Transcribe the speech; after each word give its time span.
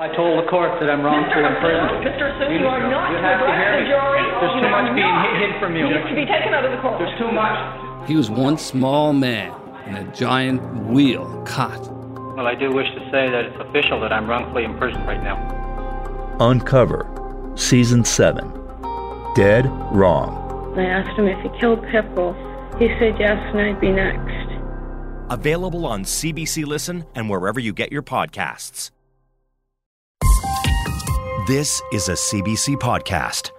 I 0.00 0.08
told 0.16 0.42
the 0.42 0.48
court 0.48 0.80
that 0.80 0.88
I'm 0.88 1.02
wrongfully 1.04 1.44
imprisoned. 1.44 2.00
Mr. 2.00 2.32
Assoun, 2.32 2.58
you 2.58 2.64
are 2.66 2.80
You 2.80 2.88
not 2.88 3.12
to 3.12 3.20
have 3.20 3.36
to 3.36 3.44
address 3.44 3.60
hear 3.60 3.72
the 3.76 3.84
me. 3.84 3.90
jury. 3.92 4.24
There's 4.40 4.56
too 4.64 4.70
much 4.72 4.88
being 4.96 5.12
not. 5.12 5.28
hid 5.28 5.52
hid 5.52 5.60
from 5.60 5.76
you. 5.76 5.84
Needs 5.92 6.08
to 6.08 6.14
be 6.16 6.24
taken 6.24 6.54
out 6.56 6.64
of 6.64 6.72
the 6.72 6.80
court. 6.80 6.98
There's 6.98 7.18
too 7.20 7.30
much. 7.30 8.08
He 8.08 8.16
was 8.16 8.30
one 8.30 8.56
small 8.56 9.12
man 9.12 9.52
in 9.86 9.96
a 9.96 10.04
giant 10.16 10.62
wheel 10.86 11.26
caught. 11.44 11.84
Well, 12.34 12.46
I 12.46 12.54
do 12.54 12.72
wish 12.72 12.88
to 12.96 13.00
say 13.12 13.28
that 13.28 13.44
it's 13.44 13.60
official 13.60 14.00
that 14.00 14.10
I'm 14.10 14.26
wrongfully 14.26 14.64
imprisoned 14.64 15.06
right 15.06 15.22
now. 15.22 15.36
Uncover, 16.40 17.04
Season 17.56 18.02
7 18.02 18.40
Dead 19.36 19.66
Wrong. 19.92 20.32
I 20.78 20.84
asked 20.86 21.18
him 21.18 21.28
if 21.28 21.38
he 21.42 21.50
killed 21.60 21.84
Pipple. 21.92 22.32
He 22.78 22.88
said 22.98 23.20
yes, 23.20 23.36
and 23.52 23.60
I'd 23.60 23.78
be 23.78 23.92
next. 23.92 24.48
Available 25.28 25.84
on 25.84 26.04
CBC 26.04 26.64
Listen 26.64 27.04
and 27.14 27.28
wherever 27.28 27.60
you 27.60 27.74
get 27.74 27.92
your 27.92 28.02
podcasts. 28.02 28.90
This 31.46 31.80
is 31.90 32.08
a 32.08 32.12
CBC 32.12 32.76
podcast. 32.76 33.50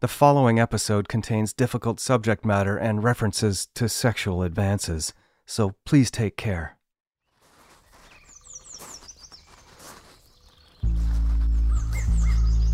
The 0.00 0.08
following 0.08 0.60
episode 0.60 1.08
contains 1.08 1.52
difficult 1.52 1.98
subject 1.98 2.44
matter 2.44 2.76
and 2.76 3.02
references 3.02 3.68
to 3.74 3.88
sexual 3.88 4.42
advances, 4.42 5.12
so 5.44 5.74
please 5.84 6.10
take 6.10 6.36
care. 6.36 6.78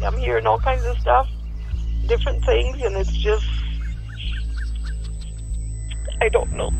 I'm 0.04 0.16
hearing 0.18 0.46
all 0.46 0.60
kinds 0.60 0.84
of 0.84 0.98
stuff, 0.98 1.27
different 2.06 2.44
things, 2.44 2.80
and 2.82 2.96
it's 2.96 3.16
just, 3.16 3.46
I 6.20 6.28
don't 6.28 6.52
know. 6.52 6.70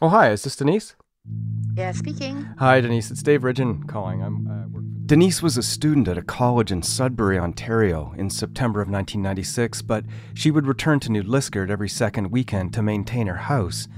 Oh, 0.00 0.08
hi, 0.10 0.30
is 0.30 0.44
this 0.44 0.54
Denise? 0.54 0.94
Yeah, 1.74 1.90
speaking. 1.90 2.46
Hi, 2.58 2.80
Denise. 2.80 3.10
It's 3.10 3.20
Dave 3.22 3.42
Ridgen 3.42 3.88
calling. 3.88 4.22
I'm 4.22 4.46
uh, 4.46 4.68
work 4.68 4.84
for 4.84 5.06
Denise 5.06 5.42
was 5.42 5.56
a 5.56 5.62
student 5.62 6.06
at 6.06 6.16
a 6.16 6.22
college 6.22 6.70
in 6.70 6.82
Sudbury, 6.84 7.36
Ontario, 7.36 8.14
in 8.16 8.30
September 8.30 8.80
of 8.80 8.88
1996, 8.88 9.82
but 9.82 10.04
she 10.34 10.52
would 10.52 10.68
return 10.68 11.00
to 11.00 11.10
New 11.10 11.24
Liskeard 11.24 11.68
every 11.68 11.88
second 11.88 12.30
weekend 12.30 12.72
to 12.74 12.82
maintain 12.82 13.26
her 13.26 13.38
house, 13.38 13.88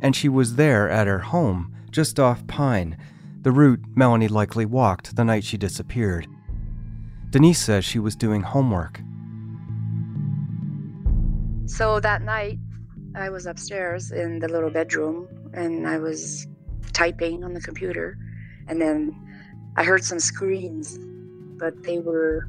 and 0.00 0.16
she 0.16 0.26
was 0.26 0.54
there 0.54 0.88
at 0.88 1.06
her 1.06 1.18
home, 1.18 1.74
just 1.90 2.18
off 2.18 2.46
Pine, 2.46 2.96
the 3.42 3.52
route 3.52 3.80
Melanie 3.94 4.28
likely 4.28 4.64
walked 4.64 5.16
the 5.16 5.24
night 5.24 5.44
she 5.44 5.58
disappeared. 5.58 6.26
Denise 7.28 7.60
says 7.60 7.84
she 7.84 7.98
was 7.98 8.16
doing 8.16 8.40
homework. 8.40 9.02
So 11.66 12.00
that 12.00 12.22
night, 12.22 12.58
I 13.14 13.28
was 13.28 13.44
upstairs 13.44 14.12
in 14.12 14.38
the 14.38 14.48
little 14.48 14.70
bedroom 14.70 15.28
and 15.52 15.86
I 15.86 15.98
was 15.98 16.46
typing 16.92 17.44
on 17.44 17.54
the 17.54 17.60
computer. 17.60 18.16
And 18.68 18.80
then 18.80 19.14
I 19.76 19.84
heard 19.84 20.04
some 20.04 20.20
screams, 20.20 20.98
but 21.58 21.82
they 21.82 21.98
were, 21.98 22.48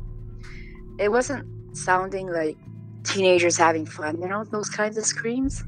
it 0.99 1.09
wasn't 1.09 1.47
sounding 1.75 2.31
like 2.31 2.57
teenagers 3.03 3.57
having 3.57 3.85
fun, 3.85 4.21
you 4.21 4.27
know, 4.27 4.43
those 4.43 4.69
kinds 4.69 4.97
of 4.97 5.05
screams. 5.05 5.63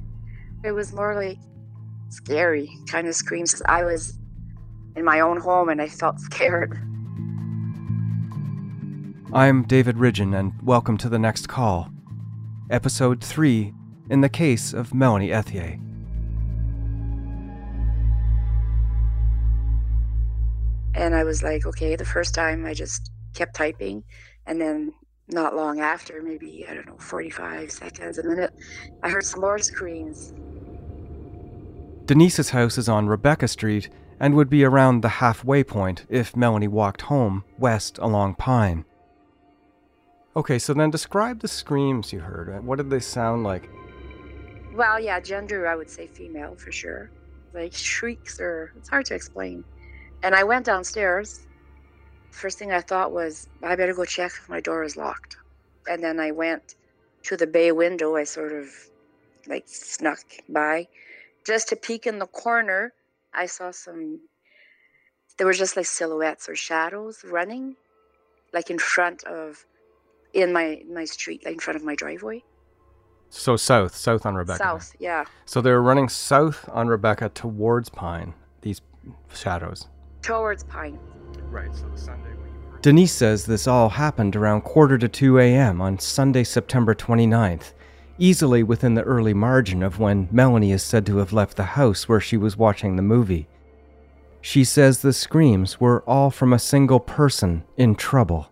It 0.64 0.72
was 0.72 0.94
more 0.94 1.16
like 1.16 1.40
scary 2.10 2.70
kind 2.88 3.08
of 3.08 3.16
screams 3.16 3.62
I 3.66 3.84
was 3.84 4.18
in 4.96 5.04
my 5.04 5.20
own 5.20 5.40
home 5.40 5.70
and 5.70 5.82
I 5.82 5.88
felt 5.88 6.20
scared. 6.20 6.80
I'm 9.34 9.64
David 9.64 9.98
Ridgen, 9.98 10.38
and 10.38 10.54
welcome 10.64 10.98
to 11.00 11.10
the 11.10 11.20
next 11.20 11.50
call. 11.50 11.90
Episode 12.70 13.22
3 13.22 13.74
in 14.10 14.22
the 14.22 14.30
case 14.30 14.72
of 14.72 14.94
Melanie 14.94 15.30
Ethier. 15.30 15.85
And 20.96 21.14
I 21.14 21.24
was 21.26 21.44
like, 21.44 21.66
okay, 21.66 21.96
the 21.96 22.06
first 22.06 22.34
time 22.34 22.66
I 22.66 22.74
just 22.74 23.12
kept 23.34 23.56
typing. 23.56 24.04
And 24.48 24.60
then 24.60 24.94
not 25.28 25.56
long 25.56 25.82
after, 25.82 26.22
maybe, 26.22 26.66
I 26.70 26.74
don't 26.74 26.88
know, 26.88 26.98
45 26.98 27.72
seconds, 27.72 28.18
a 28.18 28.24
minute, 28.24 28.54
I 29.04 29.10
heard 29.10 29.26
some 29.26 29.42
more 29.42 29.60
screams. 29.60 30.34
Denise's 32.06 32.52
house 32.52 32.78
is 32.78 32.88
on 32.88 33.08
Rebecca 33.08 33.48
Street 33.48 33.90
and 34.20 34.36
would 34.36 34.50
be 34.50 34.64
around 34.64 35.02
the 35.02 35.10
halfway 35.10 35.64
point 35.64 36.06
if 36.08 36.36
Melanie 36.36 36.68
walked 36.68 37.02
home 37.04 37.44
west 37.58 37.98
along 37.98 38.36
Pine. 38.36 38.86
Okay, 40.38 40.60
so 40.60 40.74
then 40.74 40.92
describe 40.92 41.40
the 41.42 41.48
screams 41.48 42.14
you 42.14 42.20
heard. 42.20 42.50
Uh, 42.50 42.62
what 42.62 42.78
did 42.78 42.90
they 42.90 43.00
sound 43.00 43.44
like? 43.44 43.70
Well, 44.74 45.00
yeah, 45.00 45.20
gender, 45.20 45.68
I 45.68 45.76
would 45.76 45.90
say 45.90 46.08
female 46.08 46.56
for 46.56 46.72
sure. 46.72 47.10
Like 47.54 47.74
shrieks 47.74 48.40
or 48.40 48.72
it's 48.78 48.90
hard 48.90 49.06
to 49.08 49.16
explain. 49.16 49.64
And 50.26 50.34
I 50.34 50.44
went 50.44 50.66
downstairs. 50.66 51.46
First 52.32 52.58
thing 52.58 52.72
I 52.72 52.82
thought 52.82 53.12
was, 53.12 53.48
I 53.62 53.76
better 53.76 53.94
go 53.94 54.06
check 54.06 54.32
if 54.32 54.50
my 54.50 54.60
door 54.60 54.84
is 54.84 54.98
locked. 54.98 55.38
And 55.88 56.04
then 56.04 56.20
I 56.20 56.32
went 56.32 56.74
to 57.26 57.38
the 57.38 57.46
bay 57.46 57.72
window. 57.72 58.16
I 58.16 58.24
sort 58.24 58.52
of 58.52 58.66
like 59.46 59.66
snuck 59.68 60.24
by 60.50 60.88
just 61.46 61.70
to 61.70 61.76
peek 61.76 62.08
in 62.08 62.18
the 62.18 62.26
corner. 62.26 62.92
I 63.36 63.46
saw 63.46 63.70
some, 63.70 64.20
there 65.38 65.46
were 65.46 65.54
just 65.54 65.78
like 65.78 65.86
silhouettes 65.86 66.50
or 66.50 66.56
shadows 66.56 67.24
running, 67.24 67.76
like 68.52 68.72
in 68.72 68.80
front 68.80 69.24
of, 69.26 69.64
in 70.34 70.52
my, 70.52 70.82
my 70.92 71.06
street, 71.06 71.46
like 71.46 71.54
in 71.54 71.60
front 71.60 71.78
of 71.78 71.84
my 71.84 71.94
driveway. 71.94 72.42
So 73.30 73.58
south, 73.58 73.96
south 73.96 74.26
on 74.26 74.34
Rebecca. 74.34 74.58
South, 74.58 74.92
yeah. 74.98 75.26
So 75.46 75.62
they 75.62 75.70
were 75.70 75.84
running 75.84 76.10
south 76.10 76.68
on 76.74 76.88
Rebecca 76.88 77.30
towards 77.30 77.90
Pine, 77.90 78.34
these 78.62 78.82
shadows. 79.32 79.88
Towards 80.26 80.64
Pine. 80.64 80.98
Right, 81.52 81.74
so 81.76 81.88
the 81.88 81.98
Sunday 81.98 82.32
Denise 82.82 83.14
says 83.14 83.46
this 83.46 83.68
all 83.68 83.90
happened 83.90 84.36
around 84.36 84.62
quarter 84.62 84.98
to 84.98 85.08
2 85.08 85.40
a.m. 85.40 85.82
on 85.82 85.98
Sunday, 85.98 86.44
September 86.44 86.94
29th, 86.94 87.74
easily 88.18 88.64
within 88.64 88.96
the 88.96 89.04
early 89.04 89.34
margin 89.36 89.84
of 89.84 90.00
when 90.00 90.28
Melanie 90.32 90.72
is 90.72 90.84
said 90.84 91.06
to 91.06 91.18
have 91.18 91.34
left 91.34 91.58
the 91.58 91.64
house 91.64 92.08
where 92.08 92.20
she 92.20 92.38
was 92.38 92.58
watching 92.58 92.96
the 92.96 93.02
movie. 93.02 93.48
She 94.42 94.64
says 94.64 95.02
the 95.02 95.14
screams 95.14 95.80
were 95.80 96.04
all 96.08 96.30
from 96.30 96.54
a 96.54 96.60
single 96.60 97.00
person 97.00 97.64
in 97.78 97.96
trouble. 97.96 98.52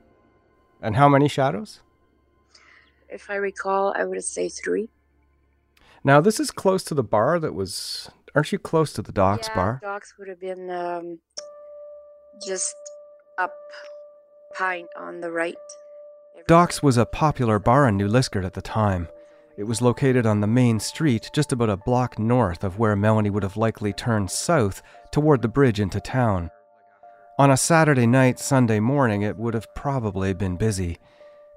And 0.80 0.96
how 0.96 1.10
many 1.10 1.28
shadows? 1.28 1.82
If 3.10 3.30
I 3.30 3.36
recall, 3.36 3.94
I 3.96 4.04
would 4.04 4.24
say 4.24 4.50
three. 4.50 4.90
Now, 6.04 6.22
this 6.22 6.40
is 6.40 6.50
close 6.52 6.84
to 6.86 6.94
the 6.94 7.04
bar 7.04 7.40
that 7.40 7.54
was. 7.54 8.10
Aren't 8.36 8.52
you 8.52 8.58
close 8.58 8.94
to 8.94 9.04
the 9.04 9.12
docks 9.12 9.48
yeah, 9.48 9.56
bar? 9.56 9.80
Docks 9.84 10.16
would 10.18 10.28
have 10.28 10.40
been 10.40 10.72
um, 10.72 11.20
just 12.46 12.76
up 13.38 13.54
Pine 14.56 14.88
on 14.96 15.22
the 15.22 15.32
right. 15.32 15.56
Docks 16.48 16.84
was 16.84 16.98
a 16.98 17.06
popular 17.06 17.58
bar 17.58 17.88
in 17.88 17.98
New 17.98 18.08
Liskeard 18.08 18.46
at 18.46 18.54
the 18.54 18.62
time. 18.62 19.08
It 19.58 19.64
was 19.64 19.82
located 19.82 20.26
on 20.26 20.42
the 20.42 20.48
main 20.48 20.80
street, 20.80 21.30
just 21.34 21.52
about 21.52 21.70
a 21.70 21.78
block 21.78 22.18
north 22.18 22.64
of 22.64 22.80
where 22.80 22.96
Melanie 22.96 23.30
would 23.30 23.44
have 23.44 23.58
likely 23.58 23.94
turned 23.94 24.32
south 24.32 24.82
toward 25.12 25.42
the 25.42 25.48
bridge 25.48 25.80
into 25.80 26.00
town. 26.00 26.52
On 27.40 27.50
a 27.50 27.58
Saturday 27.58 28.08
night, 28.08 28.40
Sunday 28.40 28.80
morning, 28.80 29.22
it 29.22 29.38
would 29.38 29.54
have 29.54 29.74
probably 29.76 30.34
been 30.34 30.56
busy. 30.56 30.98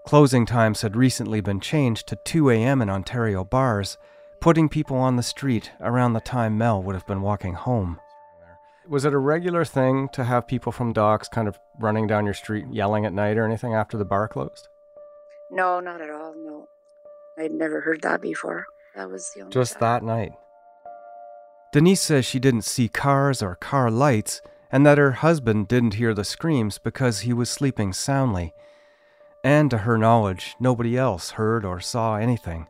Closing 0.06 0.46
times 0.46 0.82
had 0.82 0.96
recently 0.96 1.40
been 1.40 1.60
changed 1.60 2.06
to 2.06 2.16
2 2.16 2.50
a.m. 2.50 2.80
in 2.80 2.88
Ontario 2.88 3.44
bars, 3.44 3.98
putting 4.40 4.68
people 4.68 4.96
on 4.96 5.16
the 5.16 5.22
street 5.22 5.70
around 5.80 6.12
the 6.12 6.20
time 6.20 6.56
Mel 6.56 6.82
would 6.82 6.94
have 6.94 7.06
been 7.06 7.22
walking 7.22 7.54
home. 7.54 8.00
Was 8.88 9.04
it 9.04 9.12
a 9.12 9.18
regular 9.18 9.64
thing 9.64 10.08
to 10.12 10.24
have 10.24 10.46
people 10.46 10.72
from 10.72 10.92
docks 10.92 11.28
kind 11.28 11.48
of 11.48 11.58
running 11.78 12.06
down 12.06 12.24
your 12.24 12.34
street 12.34 12.66
yelling 12.70 13.04
at 13.04 13.12
night 13.12 13.36
or 13.36 13.44
anything 13.44 13.74
after 13.74 13.96
the 13.96 14.04
bar 14.04 14.28
closed? 14.28 14.68
No, 15.50 15.80
not 15.80 16.00
at 16.00 16.10
all. 16.10 16.34
No, 16.36 16.68
I'd 17.38 17.52
never 17.52 17.80
heard 17.80 18.02
that 18.02 18.20
before. 18.20 18.66
That 18.94 19.10
was 19.10 19.30
the 19.34 19.42
only. 19.42 19.52
Just 19.52 19.74
time. 19.74 19.80
that 19.80 20.02
night. 20.04 20.32
Denise 21.72 22.00
says 22.00 22.24
she 22.24 22.38
didn't 22.38 22.62
see 22.62 22.88
cars 22.88 23.42
or 23.42 23.56
car 23.56 23.90
lights 23.90 24.40
and 24.70 24.86
that 24.86 24.98
her 24.98 25.12
husband 25.12 25.68
didn't 25.68 25.94
hear 25.94 26.14
the 26.14 26.24
screams 26.24 26.78
because 26.78 27.20
he 27.20 27.32
was 27.32 27.50
sleeping 27.50 27.92
soundly. 27.92 28.54
And 29.44 29.70
to 29.70 29.78
her 29.78 29.98
knowledge, 29.98 30.56
nobody 30.58 30.96
else 30.96 31.32
heard 31.32 31.64
or 31.64 31.80
saw 31.80 32.16
anything. 32.16 32.66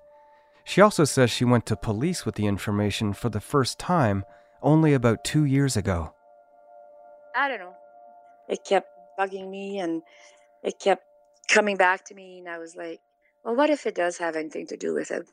She 0.64 0.81
also 0.81 1.05
says 1.05 1.31
she 1.31 1.44
went 1.44 1.64
to 1.67 1.76
police 1.76 2.26
with 2.26 2.35
the 2.35 2.46
information 2.46 3.12
for 3.12 3.29
the 3.29 3.40
first 3.40 3.79
time 3.79 4.25
only 4.62 4.93
about 4.93 5.25
two 5.25 5.44
years 5.44 5.76
ago. 5.76 6.12
I 7.37 7.49
don't 7.49 7.59
know. 7.61 7.75
It 8.49 8.61
kept 8.65 8.88
bugging 9.19 9.50
me, 9.50 9.79
and 9.79 10.03
it 10.62 10.79
kept 10.81 11.03
coming 11.50 11.77
back 11.77 12.05
to 12.06 12.15
me, 12.15 12.38
and 12.38 12.49
I 12.49 12.59
was 12.59 12.75
like, 12.75 13.00
"Well, 13.44 13.55
what 13.55 13.69
if 13.71 13.87
it 13.87 13.94
does 13.94 14.17
have 14.19 14.37
anything 14.37 14.67
to 14.69 14.77
do 14.77 14.94
with 14.94 15.11
it?" 15.11 15.29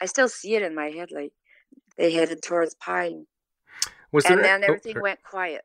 I 0.00 0.06
still 0.06 0.28
see 0.28 0.54
it 0.54 0.62
in 0.62 0.74
my 0.74 0.90
head, 0.90 1.10
like 1.10 1.32
they 1.96 2.12
headed 2.12 2.42
towards 2.42 2.74
Pine, 2.74 3.26
Was 4.12 4.26
and 4.26 4.36
there- 4.38 4.42
then 4.42 4.64
oh, 4.64 4.66
everything 4.66 4.92
sorry. 4.94 5.02
went 5.02 5.22
quiet. 5.22 5.64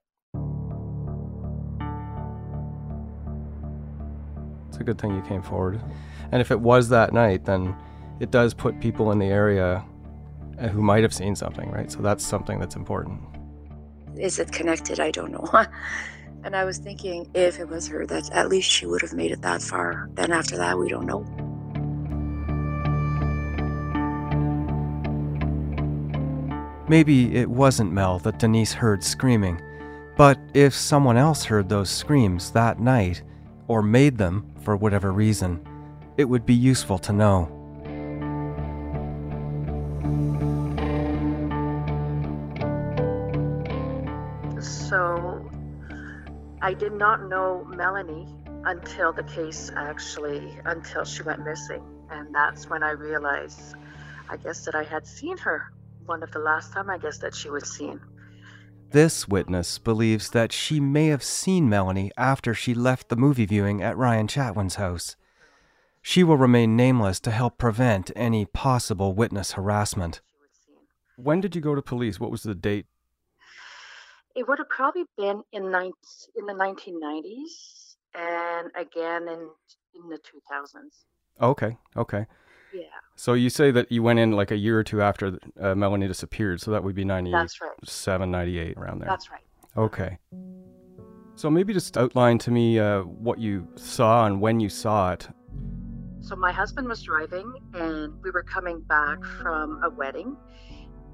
It's 4.69 4.77
a 4.77 4.83
good 4.83 5.00
thing 5.00 5.16
you 5.16 5.22
came 5.24 5.42
forward. 5.42 5.81
And 6.31 6.42
if 6.42 6.51
it 6.51 6.60
was 6.60 6.89
that 6.89 7.13
night, 7.13 7.45
then 7.45 7.75
it 8.19 8.31
does 8.31 8.54
put 8.54 8.80
people 8.80 9.12
in 9.12 9.19
the 9.19 9.27
area 9.27 9.86
who 10.72 10.81
might 10.81 11.04
have 11.04 11.13
seen 11.13 11.36
something, 11.36 11.69
right? 11.72 11.92
So 11.92 12.00
that's 12.00 12.25
something 12.25 12.60
that's 12.60 12.75
important. 12.75 13.22
Is 14.17 14.39
it 14.39 14.51
connected? 14.51 15.00
I 15.00 15.12
don't 15.12 15.31
know. 15.31 15.50
and 16.44 16.56
I 16.56 16.63
was 16.63 16.77
thinking 16.77 17.29
if 17.33 17.59
it 17.59 17.67
was 17.67 17.88
her, 17.88 18.06
that 18.06 18.31
at 18.31 18.50
least 18.50 18.69
she 18.69 18.85
would 18.85 19.01
have 19.01 19.13
made 19.13 19.31
it 19.31 19.41
that 19.41 19.62
far. 19.62 20.09
Then 20.13 20.31
after 20.31 20.57
that, 20.57 20.77
we 20.77 20.89
don't 20.89 21.06
know. 21.06 21.25
Maybe 26.88 27.35
it 27.35 27.50
wasn't 27.50 27.91
Mel 27.91 28.19
that 28.19 28.38
Denise 28.38 28.73
heard 28.73 29.03
screaming, 29.03 29.59
but 30.15 30.38
if 30.53 30.73
someone 30.73 31.17
else 31.17 31.44
heard 31.44 31.67
those 31.67 31.89
screams 31.89 32.51
that 32.51 32.79
night, 32.79 33.23
or 33.67 33.81
made 33.81 34.17
them 34.17 34.45
for 34.62 34.75
whatever 34.75 35.12
reason, 35.12 35.59
it 36.17 36.25
would 36.25 36.45
be 36.45 36.53
useful 36.53 37.00
to 37.00 37.12
know. 37.12 37.54
I 46.65 46.73
did 46.73 46.94
not 46.94 47.29
know 47.29 47.63
Melanie 47.65 48.27
until 48.63 49.13
the 49.13 49.21
case 49.21 49.69
actually, 49.75 50.57
until 50.65 51.06
she 51.06 51.21
went 51.21 51.45
missing. 51.45 51.83
And 52.09 52.33
that's 52.33 52.67
when 52.67 52.81
I 52.81 52.89
realized, 52.89 53.75
I 54.31 54.38
guess, 54.38 54.65
that 54.65 54.73
I 54.73 54.81
had 54.81 55.06
seen 55.06 55.38
her. 55.38 55.71
One 56.07 56.23
of 56.23 56.31
the 56.31 56.39
last 56.39 56.73
time, 56.73 56.89
I 56.89 56.97
guess, 56.97 57.19
that 57.19 57.35
she 57.35 57.51
was 57.51 57.71
seen. 57.71 58.01
This 58.89 59.27
witness 59.27 59.77
believes 59.77 60.31
that 60.31 60.51
she 60.51 60.79
may 60.79 61.09
have 61.09 61.21
seen 61.21 61.69
Melanie 61.69 62.09
after 62.17 62.56
she 62.56 62.73
left 62.73 63.09
the 63.09 63.15
movie 63.15 63.45
viewing 63.45 63.83
at 63.83 63.95
Ryan 63.95 64.27
Chatwin's 64.27 64.75
house. 64.75 65.15
She 66.01 66.23
will 66.23 66.38
remain 66.38 66.75
nameless 66.75 67.19
to 67.19 67.31
help 67.31 67.59
prevent 67.59 68.09
any 68.15 68.44
possible 68.44 69.13
witness 69.13 69.51
harassment. 69.51 70.19
When 71.15 71.41
did 71.41 71.56
you 71.56 71.62
go 71.62 71.75
to 71.75 71.81
police? 71.83 72.19
What 72.19 72.31
was 72.31 72.41
the 72.41 72.56
date? 72.56 72.88
It 74.35 74.47
would 74.47 74.59
have 74.59 74.69
probably 74.69 75.05
been 75.17 75.43
in, 75.53 75.71
19, 75.71 75.93
in 76.35 76.45
the 76.45 76.53
1990s 76.53 77.95
and 78.15 78.71
again 78.75 79.23
in, 79.27 79.49
in 79.95 80.09
the 80.09 80.17
2000s. 80.17 81.05
Okay, 81.41 81.77
okay. 81.97 82.25
Yeah. 82.73 82.83
So 83.15 83.33
you 83.33 83.49
say 83.49 83.71
that 83.71 83.91
you 83.91 84.03
went 84.03 84.19
in 84.19 84.31
like 84.31 84.51
a 84.51 84.57
year 84.57 84.77
or 84.79 84.83
two 84.83 85.01
after 85.01 85.39
uh, 85.59 85.75
Melanie 85.75 86.07
disappeared, 86.07 86.61
so 86.61 86.71
that 86.71 86.83
would 86.83 86.95
be 86.95 87.05
97, 87.05 87.41
That's 87.81 88.07
right. 88.07 88.29
98, 88.29 88.77
around 88.77 88.99
there. 88.99 89.07
That's 89.07 89.31
right. 89.31 89.41
Okay. 89.77 90.17
So 91.35 91.49
maybe 91.49 91.73
just 91.73 91.97
outline 91.97 92.38
to 92.39 92.51
me 92.51 92.79
uh, 92.79 93.01
what 93.01 93.39
you 93.39 93.67
saw 93.75 94.25
and 94.25 94.39
when 94.39 94.59
you 94.59 94.69
saw 94.69 95.13
it. 95.13 95.27
So 96.21 96.35
my 96.35 96.51
husband 96.51 96.88
was 96.88 97.03
driving, 97.03 97.53
and 97.73 98.13
we 98.23 98.31
were 98.31 98.43
coming 98.43 98.81
back 98.81 99.23
from 99.41 99.83
a 99.83 99.89
wedding. 99.89 100.35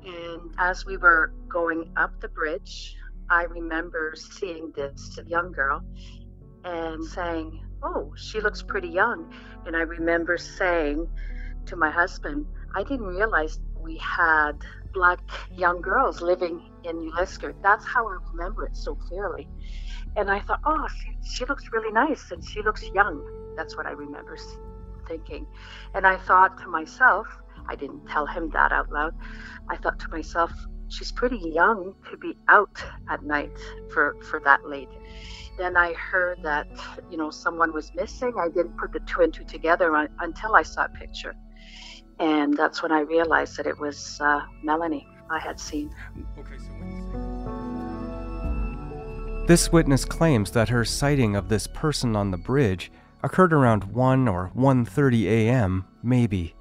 And 0.05 0.53
as 0.57 0.85
we 0.85 0.97
were 0.97 1.33
going 1.47 1.91
up 1.97 2.19
the 2.21 2.29
bridge, 2.29 2.95
I 3.31 3.43
remember 3.43 4.13
seeing 4.15 4.73
this 4.75 5.17
young 5.25 5.53
girl 5.53 5.81
and 6.65 7.01
saying, 7.01 7.63
Oh, 7.81 8.13
she 8.17 8.41
looks 8.41 8.61
pretty 8.61 8.89
young. 8.89 9.33
And 9.65 9.73
I 9.73 9.83
remember 9.83 10.37
saying 10.37 11.07
to 11.67 11.77
my 11.77 11.89
husband, 11.89 12.45
I 12.75 12.83
didn't 12.83 13.05
realize 13.05 13.57
we 13.79 13.97
had 13.97 14.51
black 14.93 15.19
young 15.49 15.81
girls 15.81 16.21
living 16.21 16.61
in 16.83 16.99
New 16.99 17.13
That's 17.63 17.85
how 17.85 18.05
I 18.05 18.17
remember 18.33 18.65
it 18.65 18.75
so 18.75 18.95
clearly. 18.95 19.47
And 20.17 20.29
I 20.29 20.41
thought, 20.41 20.59
oh, 20.65 20.85
she, 20.89 21.35
she 21.35 21.45
looks 21.45 21.63
really 21.71 21.93
nice 21.93 22.31
and 22.31 22.43
she 22.43 22.61
looks 22.61 22.83
young. 22.93 23.23
That's 23.55 23.77
what 23.77 23.85
I 23.85 23.91
remember 23.91 24.37
thinking. 25.07 25.47
And 25.95 26.05
I 26.05 26.17
thought 26.17 26.57
to 26.59 26.67
myself, 26.67 27.27
I 27.69 27.75
didn't 27.75 28.07
tell 28.07 28.25
him 28.25 28.49
that 28.49 28.73
out 28.73 28.91
loud. 28.91 29.13
I 29.69 29.77
thought 29.77 29.99
to 29.99 30.09
myself, 30.09 30.51
she's 30.91 31.11
pretty 31.11 31.39
young 31.39 31.95
to 32.09 32.17
be 32.17 32.37
out 32.47 32.83
at 33.09 33.23
night 33.23 33.51
for, 33.91 34.15
for 34.29 34.39
that 34.41 34.67
late. 34.67 34.89
Then 35.57 35.77
I 35.77 35.93
heard 35.93 36.43
that, 36.43 36.67
you 37.09 37.17
know, 37.17 37.29
someone 37.29 37.73
was 37.73 37.91
missing. 37.95 38.33
I 38.39 38.49
didn't 38.49 38.77
put 38.77 38.91
the 38.93 38.99
two 39.01 39.21
and 39.21 39.33
two 39.33 39.43
together 39.43 40.09
until 40.19 40.55
I 40.55 40.63
saw 40.63 40.85
a 40.85 40.89
picture. 40.89 41.35
And 42.19 42.55
that's 42.55 42.83
when 42.83 42.91
I 42.91 42.99
realized 43.01 43.57
that 43.57 43.67
it 43.67 43.79
was 43.79 44.19
uh, 44.21 44.41
Melanie 44.63 45.07
I 45.29 45.39
had 45.39 45.59
seen. 45.59 45.93
Okay, 46.37 46.57
so 46.57 46.65
this 49.47 49.71
witness 49.71 50.05
claims 50.05 50.51
that 50.51 50.69
her 50.69 50.85
sighting 50.85 51.35
of 51.35 51.49
this 51.49 51.67
person 51.67 52.15
on 52.15 52.31
the 52.31 52.37
bridge 52.37 52.91
occurred 53.23 53.53
around 53.53 53.83
1 53.85 54.27
or 54.27 54.51
1:30 54.55 55.25
a.m., 55.25 55.85
maybe. 56.03 56.55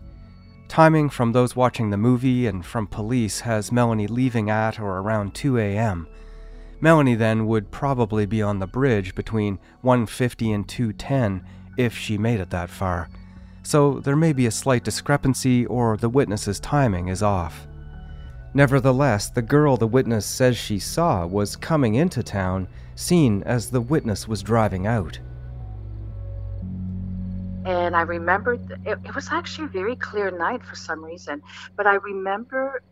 Timing 0.70 1.10
from 1.10 1.32
those 1.32 1.56
watching 1.56 1.90
the 1.90 1.96
movie 1.96 2.46
and 2.46 2.64
from 2.64 2.86
police 2.86 3.40
has 3.40 3.72
Melanie 3.72 4.06
leaving 4.06 4.48
at 4.48 4.78
or 4.78 4.98
around 4.98 5.34
2 5.34 5.58
a.m. 5.58 6.06
Melanie 6.80 7.16
then 7.16 7.48
would 7.48 7.72
probably 7.72 8.24
be 8.24 8.40
on 8.40 8.60
the 8.60 8.68
bridge 8.68 9.16
between 9.16 9.58
1:50 9.82 10.54
and 10.54 10.68
2:10 10.68 11.42
if 11.76 11.96
she 11.96 12.16
made 12.16 12.38
it 12.38 12.50
that 12.50 12.70
far. 12.70 13.08
So 13.64 13.98
there 13.98 14.14
may 14.14 14.32
be 14.32 14.46
a 14.46 14.52
slight 14.52 14.84
discrepancy 14.84 15.66
or 15.66 15.96
the 15.96 16.08
witness's 16.08 16.60
timing 16.60 17.08
is 17.08 17.20
off. 17.20 17.66
Nevertheless, 18.54 19.28
the 19.28 19.42
girl 19.42 19.76
the 19.76 19.88
witness 19.88 20.24
says 20.24 20.56
she 20.56 20.78
saw 20.78 21.26
was 21.26 21.56
coming 21.56 21.96
into 21.96 22.22
town, 22.22 22.68
seen 22.94 23.42
as 23.42 23.70
the 23.70 23.80
witness 23.80 24.28
was 24.28 24.40
driving 24.40 24.86
out. 24.86 25.18
And 27.64 27.94
I 27.94 28.02
remembered 28.02 28.60
it, 28.86 28.98
it 29.04 29.14
was 29.14 29.28
actually 29.30 29.66
a 29.66 29.68
very 29.68 29.96
clear 29.96 30.30
night 30.30 30.64
for 30.64 30.76
some 30.76 31.04
reason, 31.04 31.42
but 31.76 31.86
I 31.86 31.94
remember 31.94 32.82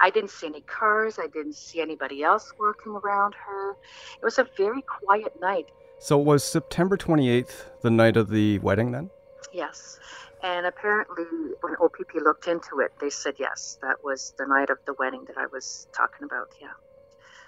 I 0.00 0.10
didn't 0.10 0.30
see 0.30 0.46
any 0.48 0.62
cars, 0.62 1.18
I 1.18 1.26
didn't 1.28 1.54
see 1.54 1.80
anybody 1.80 2.22
else 2.22 2.52
working 2.58 2.92
around 2.92 3.34
her. 3.34 3.72
It 3.72 4.24
was 4.24 4.38
a 4.38 4.46
very 4.56 4.82
quiet 4.82 5.40
night. 5.40 5.66
So, 5.98 6.18
was 6.18 6.44
September 6.44 6.96
28th 6.96 7.80
the 7.80 7.90
night 7.90 8.16
of 8.16 8.28
the 8.28 8.58
wedding 8.58 8.90
then? 8.92 9.10
Yes. 9.52 9.98
And 10.42 10.66
apparently, 10.66 11.24
when 11.60 11.74
OPP 11.80 12.14
looked 12.16 12.46
into 12.46 12.80
it, 12.80 12.92
they 13.00 13.10
said 13.10 13.34
yes, 13.38 13.78
that 13.82 14.04
was 14.04 14.34
the 14.38 14.46
night 14.46 14.70
of 14.70 14.78
the 14.86 14.94
wedding 14.98 15.24
that 15.26 15.38
I 15.38 15.46
was 15.46 15.88
talking 15.92 16.24
about. 16.24 16.48
Yeah. 16.60 16.68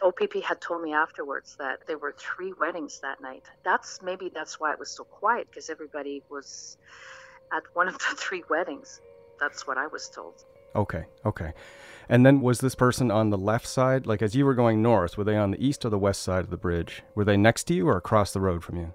OPP 0.03 0.43
had 0.43 0.61
told 0.61 0.83
me 0.83 0.93
afterwards 0.93 1.57
that 1.59 1.87
there 1.87 1.99
were 1.99 2.15
three 2.17 2.53
weddings 2.61 3.01
that 3.01 3.21
night. 3.21 3.45
That's 3.65 4.01
maybe 4.03 4.31
that's 4.33 4.61
why 4.61 4.73
it 4.73 4.79
was 4.79 4.91
so 4.91 5.05
quiet 5.05 5.49
because 5.51 5.71
everybody 5.71 6.23
was 6.31 6.77
at 7.53 7.63
one 7.75 7.89
of 7.89 7.95
the 7.95 8.05
three 8.17 8.45
weddings. 8.49 9.01
That's 9.41 9.67
what 9.67 9.79
I 9.79 9.87
was 9.87 10.09
told. 10.09 10.45
Okay, 10.75 11.05
okay. 11.25 11.53
And 12.09 12.25
then 12.25 12.41
was 12.41 12.61
this 12.61 12.75
person 12.75 13.11
on 13.11 13.31
the 13.31 13.39
left 13.39 13.67
side? 13.67 14.07
Like 14.07 14.23
as 14.23 14.35
you 14.35 14.45
were 14.45 14.55
going 14.55 14.83
north, 14.83 15.17
were 15.17 15.25
they 15.25 15.37
on 15.37 15.51
the 15.51 15.65
east 15.65 15.85
or 15.85 15.91
the 15.91 15.99
west 15.99 16.23
side 16.23 16.45
of 16.45 16.51
the 16.51 16.57
bridge? 16.57 17.03
Were 17.15 17.25
they 17.25 17.37
next 17.37 17.65
to 17.65 17.75
you 17.75 17.89
or 17.89 17.97
across 17.97 18.33
the 18.33 18.41
road 18.41 18.65
from 18.65 18.77
you? 18.77 18.95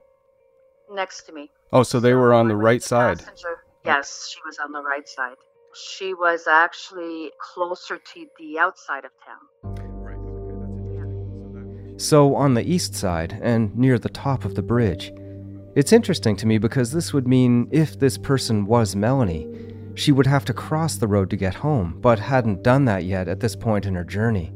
Next 0.92 1.24
to 1.24 1.34
me. 1.34 1.52
Oh, 1.72 1.84
so 1.84 2.00
they 2.00 2.14
were 2.14 2.34
on 2.34 2.48
the 2.48 2.56
right 2.56 2.84
side. 2.84 3.20
Passenger. 3.20 3.64
Yes, 3.86 4.30
she 4.32 4.40
was 4.46 4.60
on 4.60 4.72
the 4.72 4.82
right 4.82 5.08
side. 5.08 5.36
She 5.74 6.14
was 6.14 6.48
actually 6.48 7.32
closer 7.42 7.98
to 7.98 8.28
the 8.40 8.60
outside 8.60 9.06
of 9.06 9.12
town. 9.26 9.83
So, 12.04 12.36
on 12.36 12.54
the 12.54 12.70
east 12.70 12.96
side 12.96 13.40
and 13.42 13.74
near 13.78 13.98
the 13.98 14.10
top 14.10 14.44
of 14.44 14.56
the 14.56 14.62
bridge. 14.62 15.14
It's 15.74 15.94
interesting 15.94 16.36
to 16.36 16.46
me 16.46 16.58
because 16.58 16.92
this 16.92 17.14
would 17.14 17.30
mean 17.30 17.70
if 17.72 17.98
this 17.98 18.18
person 18.18 18.66
was 18.66 18.94
Melanie, 18.94 19.48
she 19.96 20.12
would 20.12 20.28
have 20.28 20.44
to 20.46 20.54
cross 20.54 20.98
the 20.98 21.08
road 21.08 21.30
to 21.30 21.38
get 21.38 21.56
home, 21.56 21.98
but 22.02 22.20
hadn't 22.20 22.62
done 22.62 22.84
that 22.86 23.06
yet 23.06 23.30
at 23.30 23.40
this 23.40 23.56
point 23.56 23.86
in 23.86 23.96
her 23.96 24.04
journey. 24.04 24.52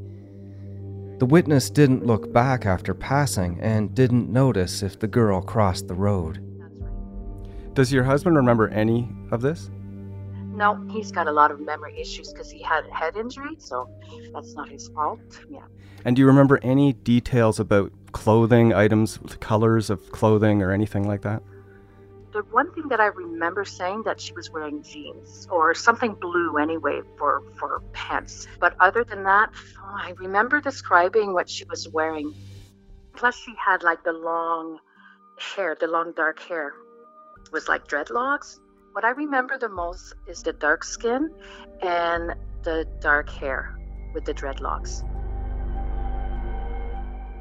The 1.19 1.25
witness 1.25 1.69
didn't 1.69 2.05
look 2.05 2.33
back 2.33 2.65
after 2.65 2.93
passing 2.93 3.61
and 3.61 3.95
didn't 3.95 4.29
notice 4.29 4.83
if 4.83 4.99
the 4.99 5.07
girl 5.07 5.41
crossed 5.41 5.87
the 5.87 5.95
road. 5.95 6.43
Does 7.75 7.93
your 7.93 8.03
husband 8.03 8.35
remember 8.35 8.67
any 8.67 9.09
of 9.31 9.39
this? 9.39 9.69
No, 10.57 10.75
he's 10.89 11.11
got 11.11 11.27
a 11.27 11.31
lot 11.31 11.51
of 11.51 11.59
memory 11.59 11.99
issues 11.99 12.33
because 12.33 12.49
he 12.49 12.63
had 12.63 12.83
a 12.87 12.91
head 12.91 13.15
injury, 13.15 13.55
so 13.59 13.87
that's 14.33 14.55
not 14.55 14.67
his 14.67 14.87
fault. 14.87 15.19
Yeah. 15.47 15.61
And 16.03 16.15
do 16.15 16.21
you 16.21 16.25
remember 16.25 16.59
any 16.63 16.93
details 16.93 17.59
about 17.59 17.91
clothing, 18.11 18.73
items, 18.73 19.19
colors 19.39 19.91
of 19.91 20.11
clothing, 20.11 20.63
or 20.63 20.71
anything 20.71 21.07
like 21.07 21.21
that? 21.21 21.43
The 22.33 22.41
one 22.49 22.73
thing 22.73 22.87
that 22.87 22.99
I 22.99 23.05
remember 23.05 23.65
saying 23.65 24.01
that 24.05 24.19
she 24.19 24.33
was 24.33 24.49
wearing 24.49 24.81
jeans 24.81 25.47
or 25.51 25.75
something 25.75 26.15
blue 26.15 26.57
anyway 26.57 27.01
for 27.19 27.43
for 27.59 27.83
pants. 27.93 28.47
But 28.59 28.75
other 28.79 29.03
than 29.03 29.23
that, 29.25 29.51
oh, 29.79 29.95
I 29.95 30.13
remember 30.17 30.59
describing 30.59 31.33
what 31.33 31.47
she 31.47 31.65
was 31.65 31.87
wearing. 31.87 32.33
Plus, 33.15 33.35
she 33.35 33.53
had 33.63 33.83
like 33.83 34.03
the 34.03 34.13
long 34.13 34.79
hair, 35.37 35.77
the 35.79 35.87
long 35.87 36.13
dark 36.13 36.39
hair 36.39 36.73
it 37.47 37.51
was 37.53 37.67
like 37.69 37.87
dreadlocks. 37.87 38.59
What 38.97 39.05
I 39.05 39.11
remember 39.11 39.59
the 39.59 39.69
most 39.69 40.15
is 40.25 40.41
the 40.41 40.53
dark 40.53 40.83
skin 40.83 41.29
and 41.83 42.33
the 42.63 42.87
dark 42.99 43.29
hair 43.29 43.77
with 44.15 44.25
the 44.25 44.33
dreadlocks. 44.33 45.03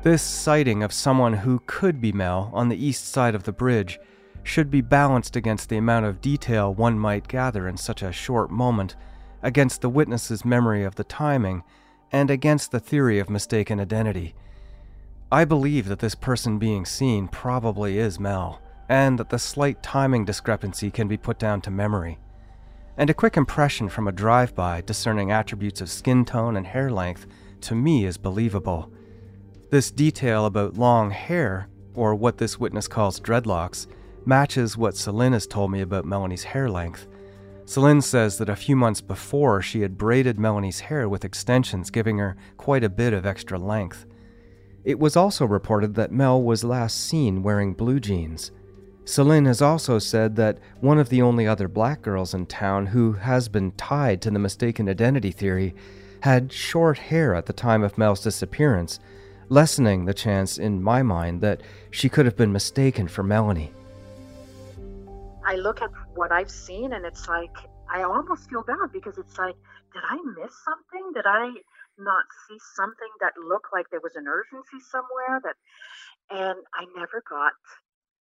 This 0.02 0.20
sighting 0.20 0.82
of 0.82 0.92
someone 0.92 1.32
who 1.32 1.62
could 1.64 1.98
be 1.98 2.12
Mel 2.12 2.50
on 2.52 2.68
the 2.68 2.76
east 2.76 3.08
side 3.08 3.34
of 3.34 3.44
the 3.44 3.54
bridge 3.54 3.98
should 4.42 4.70
be 4.70 4.82
balanced 4.82 5.34
against 5.34 5.70
the 5.70 5.78
amount 5.78 6.04
of 6.04 6.20
detail 6.20 6.74
one 6.74 6.98
might 6.98 7.26
gather 7.26 7.66
in 7.66 7.78
such 7.78 8.02
a 8.02 8.12
short 8.12 8.50
moment, 8.50 8.94
against 9.42 9.80
the 9.80 9.88
witness's 9.88 10.44
memory 10.44 10.84
of 10.84 10.96
the 10.96 11.04
timing, 11.04 11.62
and 12.12 12.30
against 12.30 12.70
the 12.70 12.80
theory 12.80 13.18
of 13.18 13.30
mistaken 13.30 13.80
identity. 13.80 14.34
I 15.32 15.46
believe 15.46 15.88
that 15.88 16.00
this 16.00 16.14
person 16.14 16.58
being 16.58 16.84
seen 16.84 17.28
probably 17.28 17.98
is 17.98 18.20
Mel, 18.20 18.60
and 18.88 19.18
that 19.18 19.30
the 19.30 19.38
slight 19.38 19.82
timing 19.82 20.24
discrepancy 20.24 20.90
can 20.90 21.08
be 21.08 21.16
put 21.16 21.38
down 21.38 21.60
to 21.62 21.70
memory. 21.70 22.18
And 22.96 23.10
a 23.10 23.14
quick 23.14 23.36
impression 23.36 23.88
from 23.88 24.08
a 24.08 24.12
drive 24.12 24.54
by 24.54 24.80
discerning 24.80 25.30
attributes 25.30 25.80
of 25.80 25.90
skin 25.90 26.24
tone 26.24 26.56
and 26.56 26.66
hair 26.66 26.90
length 26.90 27.26
to 27.62 27.74
me 27.74 28.06
is 28.06 28.16
believable. 28.16 28.90
This 29.70 29.90
detail 29.90 30.46
about 30.46 30.78
long 30.78 31.10
hair, 31.10 31.68
or 31.94 32.14
what 32.14 32.38
this 32.38 32.58
witness 32.58 32.88
calls 32.88 33.20
dreadlocks, 33.20 33.86
matches 34.24 34.76
what 34.76 34.96
Celine 34.96 35.32
has 35.32 35.46
told 35.46 35.70
me 35.70 35.80
about 35.80 36.04
Melanie's 36.04 36.44
hair 36.44 36.68
length. 36.68 37.06
Celine 37.64 38.00
says 38.00 38.38
that 38.38 38.48
a 38.48 38.56
few 38.56 38.76
months 38.76 39.00
before 39.00 39.60
she 39.60 39.80
had 39.80 39.98
braided 39.98 40.38
Melanie's 40.38 40.80
hair 40.80 41.08
with 41.08 41.24
extensions, 41.24 41.90
giving 41.90 42.18
her 42.18 42.36
quite 42.56 42.84
a 42.84 42.88
bit 42.88 43.12
of 43.12 43.26
extra 43.26 43.58
length. 43.58 44.06
It 44.84 45.00
was 45.00 45.16
also 45.16 45.44
reported 45.44 45.94
that 45.96 46.12
Mel 46.12 46.40
was 46.40 46.62
last 46.62 46.96
seen 46.96 47.42
wearing 47.42 47.74
blue 47.74 47.98
jeans. 47.98 48.52
Celine 49.06 49.44
has 49.44 49.62
also 49.62 50.00
said 50.00 50.34
that 50.34 50.58
one 50.80 50.98
of 50.98 51.10
the 51.10 51.22
only 51.22 51.46
other 51.46 51.68
black 51.68 52.02
girls 52.02 52.34
in 52.34 52.44
town 52.44 52.86
who 52.86 53.12
has 53.12 53.48
been 53.48 53.70
tied 53.72 54.20
to 54.22 54.32
the 54.32 54.38
mistaken 54.40 54.88
identity 54.88 55.30
theory 55.30 55.76
had 56.22 56.52
short 56.52 56.98
hair 56.98 57.32
at 57.32 57.46
the 57.46 57.52
time 57.52 57.84
of 57.84 57.96
Mel's 57.96 58.20
disappearance, 58.20 58.98
lessening 59.48 60.06
the 60.06 60.12
chance 60.12 60.58
in 60.58 60.82
my 60.82 61.04
mind 61.04 61.40
that 61.40 61.60
she 61.92 62.08
could 62.08 62.26
have 62.26 62.36
been 62.36 62.52
mistaken 62.52 63.06
for 63.06 63.22
Melanie. 63.22 63.70
I 65.46 65.54
look 65.54 65.80
at 65.80 65.90
what 66.16 66.32
I've 66.32 66.50
seen 66.50 66.92
and 66.92 67.06
it's 67.06 67.28
like 67.28 67.56
I 67.88 68.02
almost 68.02 68.50
feel 68.50 68.64
bad 68.64 68.90
because 68.92 69.18
it's 69.18 69.38
like, 69.38 69.54
did 69.94 70.02
I 70.10 70.16
miss 70.36 70.52
something? 70.64 71.12
Did 71.14 71.26
I 71.26 71.54
not 71.96 72.24
see 72.48 72.58
something 72.74 73.12
that 73.20 73.34
looked 73.38 73.68
like 73.72 73.86
there 73.90 74.00
was 74.02 74.16
an 74.16 74.26
urgency 74.26 74.82
somewhere 74.90 75.40
that 75.44 75.54
and 76.28 76.58
I 76.74 76.86
never 76.96 77.22
got 77.30 77.52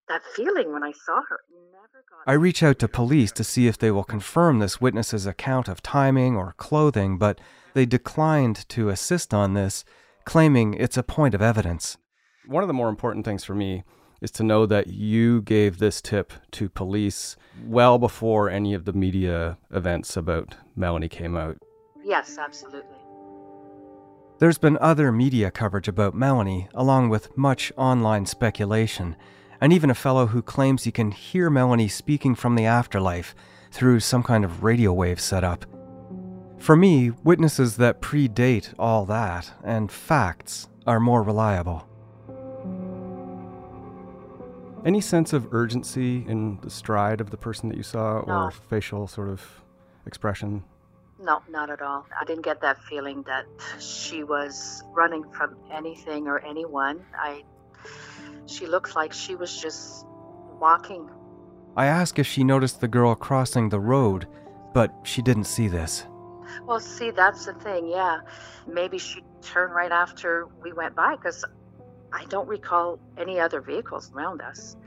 that 0.08 0.24
feeling 0.36 0.72
when 0.72 0.84
I 0.84 0.92
saw 0.92 1.22
her. 1.30 1.40
Never 1.72 2.04
got 2.10 2.30
I 2.32 2.34
reach 2.34 2.64
out 2.64 2.80
to 2.80 2.88
police 2.88 3.32
to 3.34 3.44
see 3.44 3.68
if 3.68 3.78
they 3.78 3.92
will 3.92 4.04
confirm 4.04 4.60
this 4.60 4.82
witness's 4.82 5.26
account 5.26 5.68
of 5.68 5.82
timing 5.82 6.36
or 6.36 6.54
clothing, 6.58 7.18
but 7.18 7.40
they 7.74 7.86
declined 7.86 8.68
to 8.70 8.90
assist 8.90 9.34
on 9.34 9.54
this, 9.54 9.84
claiming 10.24 10.74
it's 10.74 10.98
a 10.98 11.04
point 11.04 11.34
of 11.34 11.42
evidence. 11.42 11.98
One 12.46 12.64
of 12.64 12.68
the 12.68 12.74
more 12.74 12.90
important 12.90 13.26
things 13.26 13.44
for 13.44 13.56
me 13.56 13.84
is 14.22 14.32
to 14.32 14.44
know 14.44 14.66
that 14.66 14.88
you 14.88 15.42
gave 15.42 15.78
this 15.78 16.02
tip 16.02 16.32
to 16.52 16.70
police 16.70 17.36
well 17.66 17.98
before 17.98 18.50
any 18.50 18.74
of 18.74 18.86
the 18.86 18.94
media 18.94 19.58
events 19.72 20.16
about 20.16 20.56
Melanie 20.76 21.10
came 21.10 21.36
out. 21.36 21.58
Yes, 22.04 22.38
absolutely. 22.38 22.98
There's 24.40 24.58
been 24.58 24.78
other 24.80 25.12
media 25.12 25.50
coverage 25.50 25.88
about 25.88 26.14
Melanie, 26.14 26.68
along 26.74 27.10
with 27.10 27.38
much 27.38 27.72
online 27.78 28.26
speculation, 28.26 29.16
and 29.66 29.74
even 29.74 29.90
a 29.90 29.96
fellow 29.96 30.28
who 30.28 30.44
claims 30.44 30.84
he 30.84 30.92
can 30.92 31.10
hear 31.10 31.50
Melanie 31.50 31.88
speaking 31.88 32.36
from 32.36 32.54
the 32.54 32.66
afterlife 32.66 33.34
through 33.72 34.00
some 34.00 34.22
kind 34.22 34.46
of 34.46 34.64
radio 34.64 34.94
wave 34.94 35.20
setup. 35.20 35.66
For 36.60 36.76
me, 36.76 37.10
witnesses 37.24 37.78
that 37.78 38.00
predate 38.00 38.76
all 38.78 39.06
that 39.08 39.54
and 39.64 39.92
facts 39.92 40.70
are 40.86 41.00
more 41.00 41.24
reliable. 41.24 41.88
Any 44.86 45.02
sense 45.02 45.34
of 45.34 45.52
urgency 45.52 46.24
in 46.28 46.60
the 46.62 46.70
stride 46.70 47.20
of 47.20 47.32
the 47.32 47.38
person 47.38 47.68
that 47.70 47.76
you 47.76 47.82
saw 47.82 48.24
No. 48.28 48.34
or 48.44 48.52
facial 48.52 49.08
sort 49.08 49.30
of 49.30 49.64
expression? 50.06 50.64
No, 51.20 51.42
not 51.50 51.72
at 51.72 51.82
all. 51.82 52.06
I 52.22 52.24
didn't 52.26 52.46
get 52.46 52.62
that 52.62 52.78
feeling 52.84 53.24
that 53.24 53.48
she 53.80 54.24
was 54.24 54.84
running 54.94 55.24
from 55.32 55.56
anything 55.72 56.28
or 56.28 56.38
anyone. 56.38 57.04
I 57.18 57.44
she 58.48 58.68
looked 58.68 58.96
like 58.96 59.14
she 59.14 59.36
was 59.36 59.56
just 59.62 60.06
walking. 60.60 61.10
I 61.76 61.88
ask 61.88 62.20
if 62.20 62.28
she 62.28 62.44
noticed 62.44 62.82
the 62.82 62.88
girl 62.88 63.16
crossing 63.16 63.70
the 63.70 63.80
road, 63.80 64.28
but 64.74 64.94
she 65.04 65.22
didn't 65.22 65.46
see 65.46 65.68
this. 65.68 66.06
Well, 66.64 66.80
see, 66.80 67.12
that's 67.12 67.46
the 67.46 67.54
thing. 67.54 67.90
Yeah. 67.90 68.20
Maybe 68.68 68.98
she 68.98 69.24
turned 69.42 69.74
right 69.74 69.92
after 69.92 70.48
we 70.64 70.74
went 70.74 70.96
by 70.96 71.16
cuz 71.18 71.44
I 72.14 72.26
don't 72.26 72.48
recall 72.48 73.00
any 73.18 73.40
other 73.40 73.62
vehicles 73.62 74.12
around 74.14 74.42
us. 74.42 74.78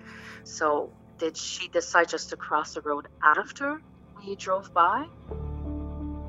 So, 0.44 0.90
did 1.18 1.36
she 1.36 1.68
decide 1.68 2.08
just 2.08 2.30
to 2.30 2.36
cross 2.36 2.74
the 2.74 2.80
road 2.80 3.08
after 3.22 3.82
we 4.16 4.36
drove 4.36 4.72
by? 4.72 5.06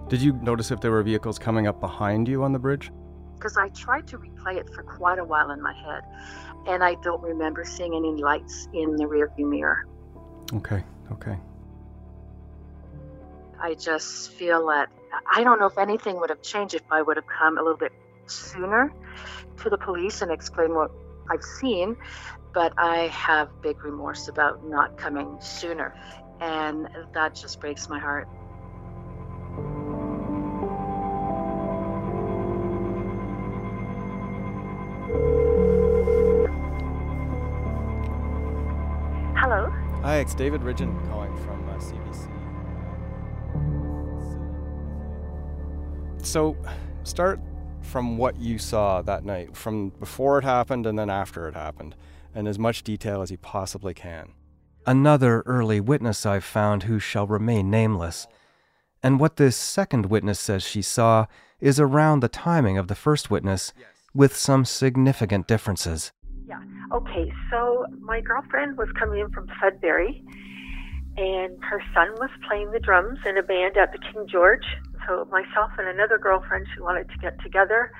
Did 0.09 0.21
you 0.21 0.33
notice 0.33 0.71
if 0.71 0.81
there 0.81 0.91
were 0.91 1.03
vehicles 1.03 1.39
coming 1.39 1.67
up 1.67 1.79
behind 1.79 2.27
you 2.27 2.43
on 2.43 2.51
the 2.51 2.59
bridge? 2.59 2.91
Because 3.39 3.55
I 3.57 3.69
tried 3.69 4.05
to 4.07 4.17
replay 4.17 4.57
it 4.57 4.69
for 4.75 4.83
quite 4.83 5.17
a 5.17 5.23
while 5.23 5.51
in 5.51 5.61
my 5.61 5.73
head, 5.73 6.03
and 6.67 6.83
I 6.83 6.95
don't 6.95 7.23
remember 7.23 7.63
seeing 7.63 7.95
any 7.95 8.21
lights 8.21 8.67
in 8.73 8.97
the 8.97 9.05
rearview 9.05 9.49
mirror. 9.49 9.85
Okay, 10.53 10.83
okay. 11.13 11.37
I 13.61 13.75
just 13.75 14.31
feel 14.31 14.67
that 14.67 14.89
I 15.31 15.43
don't 15.43 15.59
know 15.59 15.67
if 15.67 15.77
anything 15.77 16.19
would 16.19 16.29
have 16.29 16.41
changed 16.41 16.75
if 16.75 16.83
I 16.91 17.01
would 17.01 17.17
have 17.17 17.27
come 17.27 17.57
a 17.57 17.61
little 17.61 17.77
bit 17.77 17.93
sooner 18.27 18.91
to 19.61 19.69
the 19.69 19.77
police 19.77 20.21
and 20.21 20.31
explained 20.31 20.75
what 20.75 20.91
I've 21.29 21.43
seen, 21.43 21.95
but 22.53 22.73
I 22.77 23.07
have 23.07 23.49
big 23.61 23.83
remorse 23.83 24.27
about 24.27 24.65
not 24.65 24.97
coming 24.97 25.37
sooner, 25.39 25.95
and 26.41 26.87
that 27.13 27.35
just 27.35 27.59
breaks 27.59 27.87
my 27.89 27.99
heart. 27.99 28.27
Hi, 40.19 40.23
it's 40.23 40.35
David 40.35 40.59
Ridgen 40.63 41.07
calling 41.07 41.33
from 41.45 41.69
uh, 41.69 41.75
CBC. 41.77 42.27
So, 46.21 46.57
start 47.03 47.39
from 47.79 48.17
what 48.17 48.37
you 48.37 48.57
saw 48.57 49.01
that 49.01 49.23
night, 49.23 49.55
from 49.55 49.91
before 49.91 50.37
it 50.37 50.43
happened 50.43 50.85
and 50.85 50.99
then 50.99 51.09
after 51.09 51.47
it 51.47 51.53
happened, 51.53 51.95
and 52.35 52.49
as 52.49 52.59
much 52.59 52.83
detail 52.83 53.21
as 53.21 53.31
you 53.31 53.37
possibly 53.37 53.93
can. 53.93 54.33
Another 54.85 55.41
early 55.45 55.79
witness 55.79 56.25
I've 56.25 56.43
found 56.43 56.83
who 56.83 56.99
shall 56.99 57.25
remain 57.25 57.71
nameless. 57.71 58.27
And 59.01 59.21
what 59.21 59.37
this 59.37 59.55
second 59.55 60.07
witness 60.07 60.37
says 60.37 60.63
she 60.63 60.81
saw 60.81 61.27
is 61.61 61.79
around 61.79 62.19
the 62.19 62.27
timing 62.27 62.77
of 62.77 62.89
the 62.89 62.93
first 62.93 63.31
witness, 63.31 63.71
with 64.13 64.35
some 64.35 64.65
significant 64.65 65.47
differences. 65.47 66.11
Okay. 66.91 67.31
So 67.51 67.85
my 67.99 68.21
girlfriend 68.21 68.77
was 68.77 68.89
coming 68.97 69.19
in 69.19 69.29
from 69.31 69.47
Sudbury, 69.61 70.23
and 71.17 71.57
her 71.63 71.81
son 71.93 72.11
was 72.19 72.29
playing 72.47 72.71
the 72.71 72.79
drums 72.79 73.19
in 73.25 73.37
a 73.37 73.43
band 73.43 73.77
at 73.77 73.91
the 73.91 73.99
King 73.99 74.27
George. 74.27 74.65
So 75.07 75.27
myself 75.31 75.71
and 75.77 75.87
another 75.87 76.17
girlfriend, 76.17 76.67
she 76.73 76.81
wanted 76.81 77.09
to 77.09 77.17
get 77.17 77.39
together. 77.41 77.91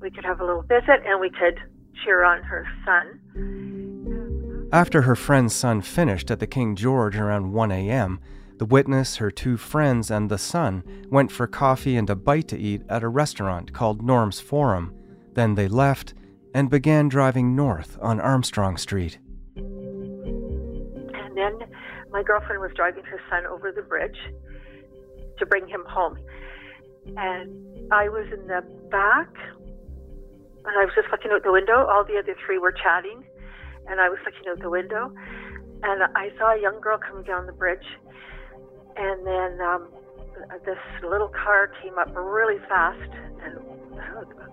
We 0.00 0.10
could 0.10 0.24
have 0.24 0.40
a 0.40 0.44
little 0.44 0.62
visit, 0.62 1.02
and 1.06 1.20
we 1.20 1.30
could 1.30 1.58
cheer 2.02 2.24
on 2.24 2.42
her 2.42 2.66
son. 2.84 3.20
After 4.72 5.02
her 5.02 5.16
friend's 5.16 5.54
son 5.54 5.82
finished 5.82 6.30
at 6.30 6.40
the 6.40 6.46
King 6.46 6.76
George 6.76 7.16
around 7.16 7.52
1 7.52 7.70
a.m., 7.70 8.20
the 8.58 8.64
witness, 8.64 9.16
her 9.16 9.30
two 9.30 9.56
friends, 9.56 10.10
and 10.10 10.30
the 10.30 10.38
son 10.38 10.82
went 11.10 11.30
for 11.32 11.46
coffee 11.46 11.96
and 11.96 12.08
a 12.08 12.14
bite 12.14 12.48
to 12.48 12.58
eat 12.58 12.82
at 12.88 13.02
a 13.02 13.08
restaurant 13.08 13.72
called 13.72 14.02
Norm's 14.02 14.40
Forum. 14.40 14.94
Then 15.34 15.56
they 15.56 15.68
left 15.68 16.14
and 16.54 16.70
began 16.70 17.08
driving 17.08 17.56
north 17.56 17.98
on 18.00 18.20
Armstrong 18.20 18.76
Street. 18.76 19.18
And 19.56 21.36
then 21.36 21.58
my 22.10 22.22
girlfriend 22.22 22.60
was 22.60 22.72
driving 22.76 23.04
her 23.04 23.20
son 23.30 23.46
over 23.46 23.72
the 23.72 23.82
bridge 23.82 24.18
to 25.38 25.46
bring 25.46 25.66
him 25.66 25.84
home. 25.88 26.18
And 27.16 27.90
I 27.90 28.08
was 28.08 28.26
in 28.32 28.46
the 28.46 28.62
back, 28.90 29.28
and 30.64 30.78
I 30.78 30.84
was 30.84 30.94
just 30.94 31.08
looking 31.10 31.30
out 31.32 31.42
the 31.42 31.52
window. 31.52 31.86
All 31.86 32.04
the 32.04 32.18
other 32.18 32.36
three 32.46 32.58
were 32.58 32.72
chatting, 32.72 33.24
and 33.88 34.00
I 34.00 34.08
was 34.08 34.18
looking 34.24 34.48
out 34.48 34.60
the 34.60 34.70
window. 34.70 35.12
And 35.82 36.02
I 36.14 36.30
saw 36.38 36.54
a 36.54 36.60
young 36.60 36.80
girl 36.80 36.98
coming 36.98 37.24
down 37.24 37.46
the 37.46 37.52
bridge. 37.52 37.86
And 38.96 39.26
then 39.26 39.60
um, 39.60 39.88
this 40.64 40.78
little 41.02 41.28
car 41.28 41.72
came 41.82 41.98
up 41.98 42.14
really 42.14 42.58
fast. 42.68 43.10
And 43.42 43.58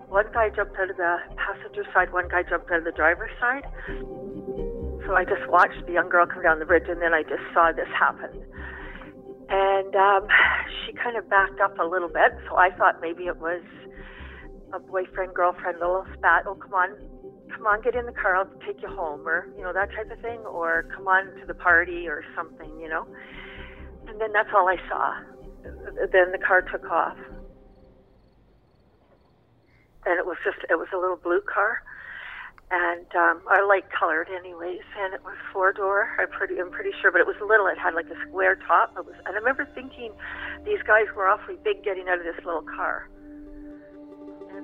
one 0.08 0.26
guy 0.32 0.50
jumped 0.50 0.76
out 0.78 0.90
of 0.90 0.96
the 0.96 1.16
passenger 1.36 1.84
side, 1.94 2.12
one 2.12 2.28
guy 2.28 2.42
jumped 2.42 2.70
out 2.70 2.78
of 2.78 2.84
the 2.84 2.92
driver's 2.92 3.30
side. 3.40 3.64
So 5.06 5.14
I 5.14 5.24
just 5.24 5.48
watched 5.48 5.86
the 5.86 5.92
young 5.92 6.08
girl 6.08 6.26
come 6.26 6.42
down 6.42 6.58
the 6.58 6.66
bridge, 6.66 6.88
and 6.88 7.00
then 7.00 7.14
I 7.14 7.22
just 7.22 7.42
saw 7.54 7.72
this 7.72 7.88
happen. 7.98 8.30
And 9.48 9.96
um, 9.96 10.28
she 10.86 10.92
kind 10.92 11.16
of 11.16 11.28
backed 11.28 11.60
up 11.60 11.78
a 11.78 11.84
little 11.84 12.08
bit, 12.08 12.32
so 12.48 12.56
I 12.56 12.70
thought 12.70 13.00
maybe 13.00 13.24
it 13.26 13.38
was 13.38 13.62
a 14.72 14.78
boyfriend, 14.78 15.34
girlfriend, 15.34 15.80
little 15.80 16.06
spat. 16.16 16.44
Oh, 16.46 16.54
come 16.54 16.74
on, 16.74 16.94
come 17.50 17.66
on, 17.66 17.82
get 17.82 17.96
in 17.96 18.06
the 18.06 18.12
car, 18.12 18.36
I'll 18.36 18.50
take 18.66 18.80
you 18.82 18.88
home, 18.88 19.26
or, 19.26 19.48
you 19.56 19.62
know, 19.62 19.72
that 19.72 19.90
type 19.90 20.10
of 20.10 20.20
thing, 20.22 20.38
or 20.46 20.86
come 20.94 21.08
on 21.08 21.34
to 21.40 21.46
the 21.46 21.54
party 21.54 22.06
or 22.06 22.22
something, 22.36 22.70
you 22.78 22.88
know. 22.88 23.06
And 24.06 24.20
then 24.20 24.32
that's 24.32 24.50
all 24.54 24.68
I 24.68 24.76
saw. 24.88 25.14
Then 26.12 26.30
the 26.30 26.38
car 26.38 26.62
took 26.62 26.84
off. 26.90 27.16
And 30.06 30.18
it 30.18 30.26
was 30.26 30.36
just, 30.44 30.58
it 30.70 30.78
was 30.78 30.88
a 30.94 30.98
little 30.98 31.16
blue 31.16 31.40
car. 31.42 31.82
And 32.72 33.06
um, 33.16 33.42
I 33.48 33.62
light 33.62 33.90
colored, 33.90 34.28
anyways, 34.28 34.82
and 34.96 35.12
it 35.12 35.24
was 35.24 35.34
four 35.52 35.72
door. 35.72 36.08
I'm 36.20 36.28
pretty, 36.28 36.60
I'm 36.60 36.70
pretty 36.70 36.92
sure, 37.02 37.10
but 37.10 37.20
it 37.20 37.26
was 37.26 37.34
little. 37.40 37.66
It 37.66 37.78
had 37.78 37.94
like 37.94 38.06
a 38.06 38.28
square 38.28 38.56
top. 38.66 38.94
It 38.96 39.04
was, 39.04 39.16
and 39.26 39.34
I 39.34 39.38
remember 39.38 39.66
thinking, 39.74 40.12
these 40.64 40.80
guys 40.86 41.06
were 41.16 41.26
awfully 41.26 41.58
big 41.64 41.82
getting 41.82 42.08
out 42.08 42.18
of 42.18 42.24
this 42.24 42.36
little 42.44 42.62
car. 42.62 43.08
I 44.52 44.60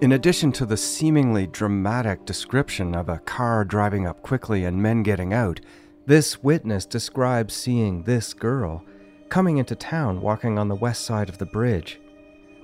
In 0.00 0.12
addition 0.12 0.52
to 0.52 0.66
the 0.66 0.76
seemingly 0.76 1.48
dramatic 1.48 2.24
description 2.24 2.94
of 2.94 3.08
a 3.08 3.18
car 3.18 3.64
driving 3.64 4.06
up 4.06 4.22
quickly 4.22 4.64
and 4.64 4.80
men 4.80 5.02
getting 5.02 5.34
out, 5.34 5.60
this 6.06 6.42
witness 6.42 6.86
describes 6.86 7.54
seeing 7.54 8.04
this 8.04 8.34
girl 8.34 8.84
coming 9.28 9.58
into 9.58 9.74
town 9.74 10.20
walking 10.20 10.58
on 10.58 10.68
the 10.68 10.74
west 10.74 11.04
side 11.04 11.28
of 11.28 11.38
the 11.38 11.46
bridge. 11.46 11.99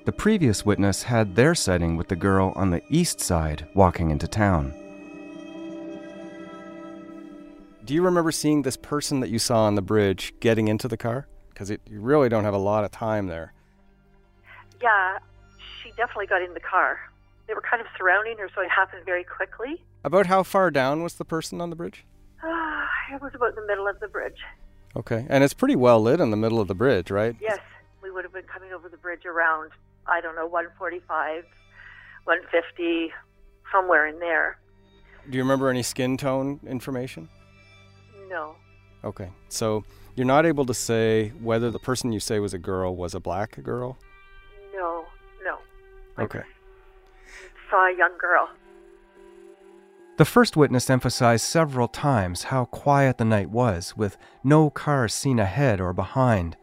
The 0.07 0.13
previous 0.13 0.65
witness 0.65 1.03
had 1.03 1.35
their 1.35 1.53
sighting 1.53 1.97
with 1.97 2.07
the 2.07 2.15
girl 2.15 2.53
on 2.55 2.69
the 2.69 2.81
east 2.87 3.19
side 3.19 3.67
walking 3.73 4.09
into 4.09 4.25
town. 4.25 4.73
Do 7.83 7.93
you 7.93 8.01
remember 8.01 8.31
seeing 8.31 8.61
this 8.61 8.77
person 8.77 9.19
that 9.19 9.29
you 9.29 9.37
saw 9.37 9.65
on 9.65 9.75
the 9.75 9.81
bridge 9.81 10.33
getting 10.39 10.69
into 10.69 10.87
the 10.87 10.95
car? 10.95 11.27
Because 11.49 11.71
you 11.71 11.79
really 11.89 12.29
don't 12.29 12.45
have 12.45 12.53
a 12.53 12.57
lot 12.57 12.85
of 12.85 12.91
time 12.91 13.27
there. 13.27 13.51
Yeah, 14.81 15.17
she 15.83 15.89
definitely 15.97 16.27
got 16.27 16.41
in 16.41 16.53
the 16.53 16.61
car. 16.61 16.99
They 17.45 17.53
were 17.53 17.63
kind 17.69 17.81
of 17.81 17.87
surrounding 17.97 18.37
her, 18.37 18.49
so 18.55 18.61
it 18.61 18.69
happened 18.69 19.03
very 19.03 19.25
quickly. 19.25 19.83
About 20.05 20.27
how 20.27 20.41
far 20.41 20.71
down 20.71 21.03
was 21.03 21.15
the 21.15 21.25
person 21.25 21.59
on 21.59 21.69
the 21.69 21.75
bridge? 21.75 22.05
Uh, 22.41 22.85
it 23.13 23.21
was 23.21 23.33
about 23.35 23.55
the 23.55 23.67
middle 23.67 23.89
of 23.89 23.99
the 23.99 24.07
bridge. 24.07 24.39
Okay. 24.95 25.25
And 25.29 25.43
it's 25.43 25.53
pretty 25.53 25.75
well 25.75 26.01
lit 26.01 26.21
in 26.21 26.31
the 26.31 26.37
middle 26.37 26.61
of 26.61 26.69
the 26.69 26.75
bridge, 26.75 27.11
right? 27.11 27.35
Yes, 27.41 27.59
we 28.01 28.09
would 28.09 28.23
have 28.23 28.31
been 28.31 28.43
coming 28.43 28.71
over 28.71 28.87
the 28.87 28.95
bridge 28.95 29.25
around, 29.25 29.71
I 30.07 30.21
don't 30.21 30.35
know, 30.35 30.47
145, 30.47 31.43
150, 32.23 33.13
somewhere 33.71 34.07
in 34.07 34.19
there. 34.19 34.59
Do 35.29 35.37
you 35.37 35.43
remember 35.43 35.69
any 35.69 35.83
skin 35.83 36.17
tone 36.17 36.59
information? 36.65 37.27
No. 38.29 38.55
Okay. 39.03 39.29
So 39.49 39.83
you're 40.15 40.25
not 40.25 40.45
able 40.45 40.65
to 40.65 40.73
say 40.73 41.29
whether 41.41 41.69
the 41.69 41.79
person 41.79 42.11
you 42.11 42.19
say 42.19 42.39
was 42.39 42.53
a 42.53 42.57
girl 42.57 42.95
was 42.95 43.13
a 43.13 43.19
black 43.19 43.61
girl? 43.63 43.97
No, 44.73 45.05
no. 45.43 45.57
Okay. 46.23 46.43
Saw 47.69 47.87
a 47.87 47.97
young 47.97 48.17
girl. 48.17 48.49
The 50.17 50.25
first 50.25 50.57
witness 50.57 50.89
emphasized 50.89 51.45
several 51.45 51.87
times 51.87 52.43
how 52.43 52.65
quiet 52.65 53.19
the 53.19 53.25
night 53.25 53.51
was, 53.51 53.95
with 53.95 54.17
no 54.43 54.71
cars 54.71 55.13
seen 55.13 55.37
ahead 55.37 55.79
or 55.79 55.93
behind, 55.93 56.57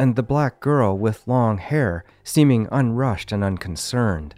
and 0.00 0.16
the 0.16 0.22
black 0.22 0.60
girl 0.60 0.96
with 0.96 1.28
long 1.28 1.58
hair 1.58 2.04
seeming 2.24 2.66
unrushed 2.72 3.32
and 3.32 3.44
unconcerned. 3.44 4.34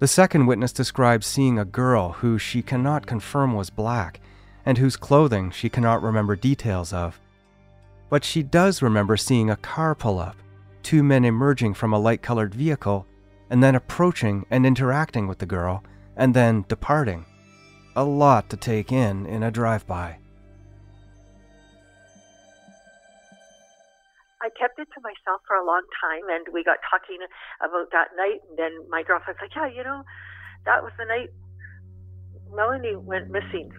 The 0.00 0.06
second 0.06 0.44
witness 0.44 0.70
describes 0.70 1.26
seeing 1.26 1.58
a 1.58 1.64
girl 1.64 2.12
who 2.12 2.36
she 2.36 2.60
cannot 2.60 3.06
confirm 3.06 3.54
was 3.54 3.70
black, 3.70 4.20
and 4.66 4.76
whose 4.76 4.98
clothing 4.98 5.50
she 5.50 5.70
cannot 5.70 6.02
remember 6.02 6.36
details 6.36 6.92
of. 6.92 7.18
But 8.10 8.22
she 8.22 8.42
does 8.42 8.82
remember 8.82 9.16
seeing 9.16 9.48
a 9.48 9.56
car 9.56 9.94
pull 9.94 10.18
up, 10.18 10.36
two 10.82 11.02
men 11.02 11.24
emerging 11.24 11.72
from 11.72 11.94
a 11.94 11.98
light 11.98 12.20
colored 12.20 12.54
vehicle, 12.54 13.06
and 13.48 13.62
then 13.62 13.76
approaching 13.76 14.44
and 14.50 14.66
interacting 14.66 15.26
with 15.26 15.38
the 15.38 15.46
girl, 15.46 15.82
and 16.18 16.34
then 16.34 16.66
departing. 16.68 17.24
A 17.96 18.04
lot 18.04 18.50
to 18.50 18.58
take 18.58 18.92
in 18.92 19.24
in 19.24 19.42
a 19.42 19.50
drive 19.50 19.86
by. 19.86 20.18
I 24.40 24.50
kept 24.54 24.78
it 24.78 24.88
to 24.94 25.00
myself 25.02 25.42
for 25.46 25.56
a 25.56 25.64
long 25.66 25.82
time, 26.00 26.28
and 26.30 26.46
we 26.54 26.62
got 26.62 26.78
talking 26.86 27.18
about 27.60 27.90
that 27.90 28.14
night. 28.16 28.40
And 28.48 28.58
then 28.58 28.72
my 28.88 29.02
girlfriend's 29.02 29.40
like, 29.42 29.54
"Yeah, 29.54 29.66
you 29.66 29.82
know, 29.82 30.02
that 30.64 30.82
was 30.82 30.92
the 30.98 31.04
night 31.04 31.30
Melanie 32.54 32.96
went 32.96 33.30
missing." 33.30 33.70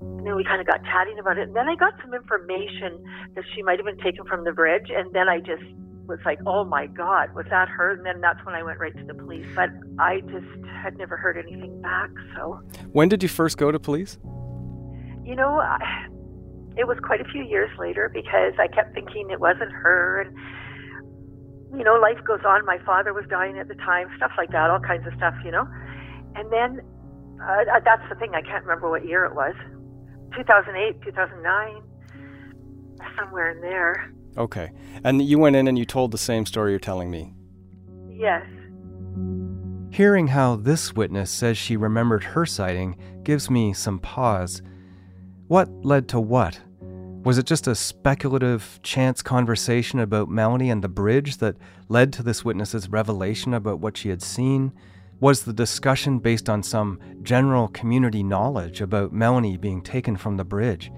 And 0.00 0.26
then 0.26 0.34
we 0.34 0.44
kind 0.44 0.60
of 0.60 0.66
got 0.66 0.82
chatting 0.84 1.18
about 1.18 1.38
it. 1.38 1.48
And 1.48 1.56
then 1.56 1.68
I 1.68 1.76
got 1.76 1.94
some 2.02 2.14
information 2.14 3.04
that 3.34 3.44
she 3.54 3.62
might 3.62 3.78
have 3.78 3.86
been 3.86 3.98
taken 4.02 4.24
from 4.26 4.44
the 4.44 4.52
bridge. 4.52 4.90
And 4.90 5.12
then 5.12 5.28
I 5.28 5.38
just 5.40 5.62
was 6.08 6.18
like, 6.24 6.38
"Oh 6.46 6.64
my 6.64 6.86
God, 6.86 7.34
was 7.34 7.46
that 7.50 7.68
her?" 7.68 7.90
And 7.90 8.04
then 8.06 8.20
that's 8.20 8.42
when 8.44 8.54
I 8.54 8.62
went 8.62 8.78
right 8.78 8.96
to 8.96 9.04
the 9.04 9.14
police. 9.14 9.46
But 9.54 9.70
I 9.98 10.20
just 10.20 10.48
had 10.82 10.96
never 10.96 11.16
heard 11.16 11.36
anything 11.36 11.80
back. 11.82 12.10
So, 12.34 12.60
When 12.92 13.08
did 13.08 13.22
you 13.22 13.28
first 13.28 13.58
go 13.58 13.70
to 13.70 13.78
police? 13.78 14.18
you 15.26 15.34
know, 15.34 15.58
I, 15.58 16.06
it 16.76 16.86
was 16.86 16.98
quite 17.02 17.20
a 17.20 17.24
few 17.24 17.42
years 17.42 17.70
later 17.78 18.10
because 18.12 18.52
I 18.58 18.68
kept 18.68 18.94
thinking 18.94 19.30
it 19.30 19.40
wasn't 19.40 19.72
her. 19.72 20.20
And, 20.20 20.36
you 21.76 21.84
know, 21.84 21.94
life 21.94 22.18
goes 22.26 22.44
on. 22.46 22.64
My 22.64 22.78
father 22.84 23.12
was 23.12 23.24
dying 23.28 23.58
at 23.58 23.68
the 23.68 23.74
time, 23.76 24.08
stuff 24.16 24.32
like 24.36 24.50
that, 24.50 24.70
all 24.70 24.80
kinds 24.80 25.06
of 25.06 25.14
stuff, 25.16 25.34
you 25.44 25.50
know. 25.50 25.66
And 26.34 26.52
then 26.52 26.80
uh, 27.42 27.80
that's 27.84 28.06
the 28.08 28.14
thing, 28.16 28.34
I 28.34 28.42
can't 28.42 28.64
remember 28.64 28.90
what 28.90 29.06
year 29.06 29.24
it 29.24 29.34
was 29.34 29.54
2008, 30.36 31.02
2009, 31.02 31.82
somewhere 33.16 33.50
in 33.52 33.60
there. 33.60 34.12
Okay. 34.36 34.70
And 35.02 35.22
you 35.22 35.38
went 35.38 35.56
in 35.56 35.68
and 35.68 35.78
you 35.78 35.84
told 35.84 36.10
the 36.10 36.18
same 36.18 36.44
story 36.44 36.72
you're 36.72 36.78
telling 36.78 37.10
me. 37.10 37.32
Yes. 38.08 38.44
Hearing 39.90 40.26
how 40.28 40.56
this 40.56 40.94
witness 40.94 41.30
says 41.30 41.56
she 41.56 41.76
remembered 41.76 42.22
her 42.22 42.44
sighting 42.44 42.98
gives 43.22 43.48
me 43.48 43.72
some 43.72 43.98
pause. 43.98 44.60
What 45.46 45.70
led 45.84 46.08
to 46.08 46.20
what? 46.20 46.60
Was 47.26 47.38
it 47.38 47.46
just 47.46 47.66
a 47.66 47.74
speculative 47.74 48.78
chance 48.84 49.20
conversation 49.20 49.98
about 49.98 50.28
Melanie 50.28 50.70
and 50.70 50.80
the 50.80 50.88
bridge 50.88 51.38
that 51.38 51.56
led 51.88 52.12
to 52.12 52.22
this 52.22 52.44
witness's 52.44 52.88
revelation 52.88 53.52
about 53.52 53.80
what 53.80 53.96
she 53.96 54.10
had 54.10 54.22
seen? 54.22 54.72
Was 55.18 55.42
the 55.42 55.52
discussion 55.52 56.20
based 56.20 56.48
on 56.48 56.62
some 56.62 57.00
general 57.24 57.66
community 57.66 58.22
knowledge 58.22 58.80
about 58.80 59.12
Melanie 59.12 59.56
being 59.56 59.82
taken 59.82 60.16
from 60.16 60.36
the 60.36 60.44
bridge? 60.44 60.92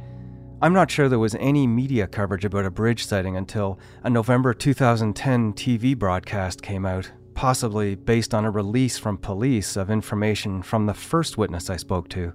I'm 0.61 0.75
not 0.75 0.91
sure 0.91 1.09
there 1.09 1.19
was 1.19 1.35
any 1.37 1.67
media 1.67 2.07
coverage 2.07 2.45
about 2.45 2.67
a 2.67 2.71
bridge 2.71 3.07
sighting 3.07 3.39
until 3.39 3.79
a 4.03 4.11
November 4.11 4.53
2010 4.53 5.55
TV 5.55 5.97
broadcast 5.97 6.61
came 6.61 6.85
out, 6.85 7.11
possibly 7.33 7.95
based 7.95 8.35
on 8.35 8.45
a 8.45 8.51
release 8.51 8.99
from 8.99 9.17
police 9.17 9.79
of 9.79 9.91
information 9.91 10.61
from 10.61 10.85
the 10.85 10.93
first 10.93 11.39
witness 11.39 11.71
I 11.71 11.79
spoke 11.79 12.11
to. 12.11 12.35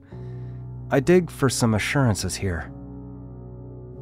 I 0.90 1.00
dig 1.00 1.30
for 1.30 1.48
some 1.48 1.76
assurances 1.76 2.34
here. 2.34 2.74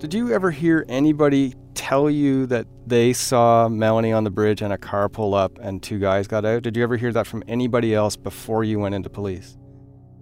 Did 0.02 0.16
you 0.16 0.34
ever 0.34 0.50
hear 0.50 0.84
anybody 0.90 1.54
tell 1.76 2.10
you 2.10 2.48
that 2.48 2.66
they 2.88 3.14
saw 3.14 3.70
Melanie 3.70 4.12
on 4.12 4.24
the 4.24 4.32
bridge 4.32 4.64
and 4.64 4.74
a 4.74 4.78
car 4.80 5.08
pull 5.08 5.36
up 5.36 5.60
and 5.60 5.82
two 5.84 6.00
guys 6.00 6.26
got 6.26 6.44
out? 6.44 6.64
Did 6.64 6.76
you 6.76 6.82
ever 6.82 6.98
hear 6.98 7.12
that 7.12 7.28
from 7.28 7.44
anybody 7.48 7.94
else 7.94 8.16
before 8.16 8.64
you 8.64 8.80
went 8.80 8.96
into 8.96 9.12
police? 9.12 9.60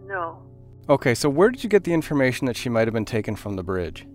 No. 0.06 0.44
Okay, 0.90 1.16
so 1.16 1.30
where 1.30 1.50
did 1.50 1.64
you 1.64 1.70
get 1.70 1.86
the 1.86 1.94
information 1.94 2.46
that 2.48 2.58
she 2.58 2.68
might 2.68 2.88
have 2.88 2.94
been 2.94 3.06
taken 3.06 3.38
from 3.38 3.56
the 3.56 3.64
bridge? 3.64 4.06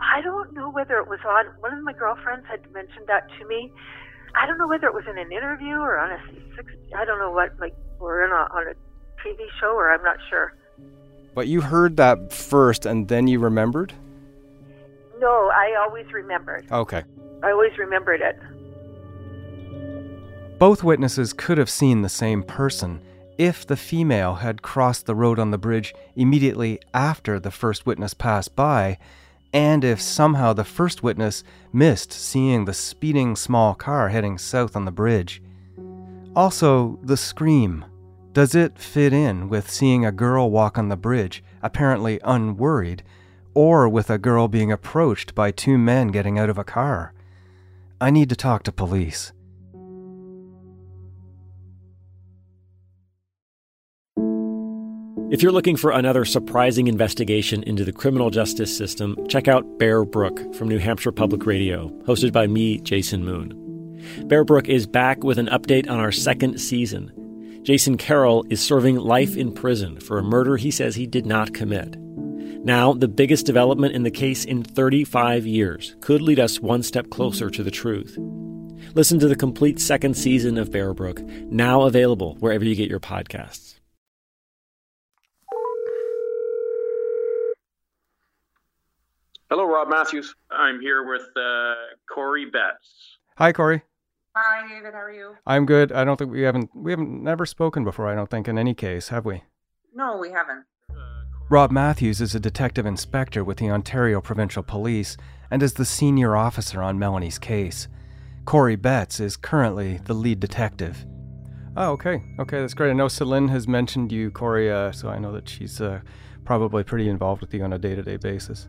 I 0.00 0.20
don't 0.20 0.52
know 0.52 0.68
whether 0.68 0.98
it 0.98 1.06
was 1.06 1.20
on, 1.24 1.46
one 1.60 1.72
of 1.72 1.84
my 1.84 1.92
girlfriends 1.92 2.46
had 2.50 2.68
mentioned 2.72 3.06
that 3.06 3.28
to 3.38 3.46
me. 3.46 3.72
I 4.34 4.46
don't 4.46 4.58
know 4.58 4.66
whether 4.66 4.88
it 4.88 4.94
was 4.94 5.04
in 5.08 5.16
an 5.16 5.30
interview 5.30 5.76
or 5.76 5.96
on 5.96 6.10
a 6.10 6.18
six, 6.56 6.72
I 6.92 7.04
don't 7.04 7.20
know 7.20 7.30
what, 7.30 7.52
like, 7.60 7.76
or 8.00 8.24
in 8.24 8.32
a, 8.32 8.48
on 8.52 8.66
a 8.66 8.74
TV 9.24 9.46
show 9.60 9.76
or 9.76 9.94
I'm 9.94 10.02
not 10.02 10.16
sure. 10.28 10.56
But 11.36 11.46
you 11.46 11.60
heard 11.60 11.98
that 11.98 12.32
first 12.32 12.84
and 12.84 13.06
then 13.06 13.28
you 13.28 13.38
remembered? 13.38 13.94
No, 15.24 15.50
I 15.54 15.74
always 15.82 16.04
remembered. 16.12 16.70
Okay. 16.70 17.02
I 17.42 17.50
always 17.50 17.78
remembered 17.78 18.20
it. 18.20 18.38
Both 20.58 20.84
witnesses 20.84 21.32
could 21.32 21.56
have 21.56 21.70
seen 21.70 22.02
the 22.02 22.10
same 22.10 22.42
person 22.42 23.00
if 23.38 23.66
the 23.66 23.78
female 23.78 24.34
had 24.34 24.60
crossed 24.60 25.06
the 25.06 25.14
road 25.14 25.38
on 25.38 25.50
the 25.50 25.56
bridge 25.56 25.94
immediately 26.14 26.78
after 26.92 27.40
the 27.40 27.50
first 27.50 27.86
witness 27.86 28.12
passed 28.12 28.54
by, 28.54 28.98
and 29.54 29.82
if 29.82 29.98
somehow 29.98 30.52
the 30.52 30.62
first 30.62 31.02
witness 31.02 31.42
missed 31.72 32.12
seeing 32.12 32.66
the 32.66 32.74
speeding 32.74 33.34
small 33.34 33.74
car 33.74 34.10
heading 34.10 34.36
south 34.36 34.76
on 34.76 34.84
the 34.84 34.92
bridge. 34.92 35.42
Also, 36.36 36.98
the 37.02 37.16
scream. 37.16 37.86
Does 38.34 38.54
it 38.54 38.78
fit 38.78 39.14
in 39.14 39.48
with 39.48 39.70
seeing 39.70 40.04
a 40.04 40.12
girl 40.12 40.50
walk 40.50 40.76
on 40.76 40.90
the 40.90 40.98
bridge, 40.98 41.42
apparently 41.62 42.20
unworried, 42.24 43.02
or 43.54 43.88
with 43.88 44.10
a 44.10 44.18
girl 44.18 44.48
being 44.48 44.70
approached 44.70 45.34
by 45.34 45.50
two 45.50 45.78
men 45.78 46.08
getting 46.08 46.38
out 46.38 46.50
of 46.50 46.58
a 46.58 46.64
car? 46.64 47.12
I 48.00 48.10
need 48.10 48.28
to 48.28 48.36
talk 48.36 48.64
to 48.64 48.72
police. 48.72 49.32
If 55.30 55.42
you're 55.42 55.52
looking 55.52 55.76
for 55.76 55.90
another 55.90 56.24
surprising 56.24 56.86
investigation 56.86 57.62
into 57.64 57.84
the 57.84 57.92
criminal 57.92 58.30
justice 58.30 58.76
system, 58.76 59.16
check 59.26 59.48
out 59.48 59.78
Bear 59.78 60.04
Brook 60.04 60.54
from 60.54 60.68
New 60.68 60.78
Hampshire 60.78 61.10
Public 61.10 61.44
Radio, 61.46 61.88
hosted 62.06 62.32
by 62.32 62.46
me, 62.46 62.78
Jason 62.78 63.24
Moon. 63.24 63.64
Bear 64.26 64.44
Brook 64.44 64.68
is 64.68 64.86
back 64.86 65.24
with 65.24 65.38
an 65.38 65.46
update 65.46 65.90
on 65.90 65.98
our 65.98 66.12
second 66.12 66.60
season. 66.60 67.60
Jason 67.64 67.96
Carroll 67.96 68.44
is 68.50 68.60
serving 68.60 68.96
life 68.96 69.36
in 69.36 69.50
prison 69.50 69.98
for 69.98 70.18
a 70.18 70.22
murder 70.22 70.56
he 70.56 70.70
says 70.70 70.94
he 70.94 71.06
did 71.06 71.24
not 71.24 71.54
commit. 71.54 71.96
Now, 72.64 72.94
the 72.94 73.08
biggest 73.08 73.44
development 73.44 73.94
in 73.94 74.04
the 74.04 74.10
case 74.10 74.46
in 74.46 74.62
35 74.62 75.46
years 75.46 75.96
could 76.00 76.22
lead 76.22 76.40
us 76.40 76.60
one 76.60 76.82
step 76.82 77.10
closer 77.10 77.50
to 77.50 77.62
the 77.62 77.70
truth. 77.70 78.16
Listen 78.94 79.18
to 79.18 79.28
the 79.28 79.36
complete 79.36 79.78
second 79.78 80.16
season 80.16 80.56
of 80.56 80.72
Bear 80.72 80.94
Brook, 80.94 81.20
now 81.20 81.82
available 81.82 82.36
wherever 82.40 82.64
you 82.64 82.74
get 82.74 82.88
your 82.88 83.00
podcasts. 83.00 83.80
Hello, 89.50 89.66
Rob 89.66 89.90
Matthews. 89.90 90.34
I'm 90.50 90.80
here 90.80 91.06
with 91.06 91.26
uh, 91.36 91.74
Corey 92.10 92.46
Betts. 92.46 93.18
Hi, 93.36 93.52
Corey. 93.52 93.82
Hi, 94.34 94.66
David. 94.66 94.94
How 94.94 95.00
are 95.00 95.12
you? 95.12 95.34
I'm 95.46 95.66
good. 95.66 95.92
I 95.92 96.02
don't 96.04 96.16
think 96.16 96.30
we 96.30 96.42
haven't 96.42 96.70
we 96.74 96.92
haven't 96.92 97.22
never 97.22 97.44
spoken 97.44 97.84
before. 97.84 98.08
I 98.08 98.14
don't 98.14 98.30
think 98.30 98.48
in 98.48 98.56
any 98.56 98.72
case, 98.72 99.08
have 99.10 99.26
we? 99.26 99.42
No, 99.94 100.16
we 100.16 100.30
haven't. 100.30 100.64
Rob 101.50 101.70
Matthews 101.70 102.22
is 102.22 102.34
a 102.34 102.40
detective 102.40 102.86
inspector 102.86 103.44
with 103.44 103.58
the 103.58 103.70
Ontario 103.70 104.22
Provincial 104.22 104.62
Police 104.62 105.18
and 105.50 105.62
is 105.62 105.74
the 105.74 105.84
senior 105.84 106.34
officer 106.34 106.82
on 106.82 106.98
Melanie's 106.98 107.38
case. 107.38 107.86
Corey 108.46 108.76
Betts 108.76 109.20
is 109.20 109.36
currently 109.36 109.98
the 110.06 110.14
lead 110.14 110.40
detective. 110.40 111.04
Oh, 111.76 111.90
okay. 111.90 112.22
Okay, 112.38 112.60
that's 112.60 112.72
great. 112.72 112.90
I 112.90 112.94
know 112.94 113.08
Celine 113.08 113.48
has 113.48 113.68
mentioned 113.68 114.10
you, 114.10 114.30
Corey, 114.30 114.72
uh, 114.72 114.90
so 114.90 115.10
I 115.10 115.18
know 115.18 115.32
that 115.32 115.46
she's 115.46 115.82
uh, 115.82 116.00
probably 116.46 116.82
pretty 116.82 117.10
involved 117.10 117.42
with 117.42 117.52
you 117.52 117.62
on 117.62 117.74
a 117.74 117.78
day 117.78 117.94
to 117.94 118.02
day 118.02 118.16
basis. 118.16 118.66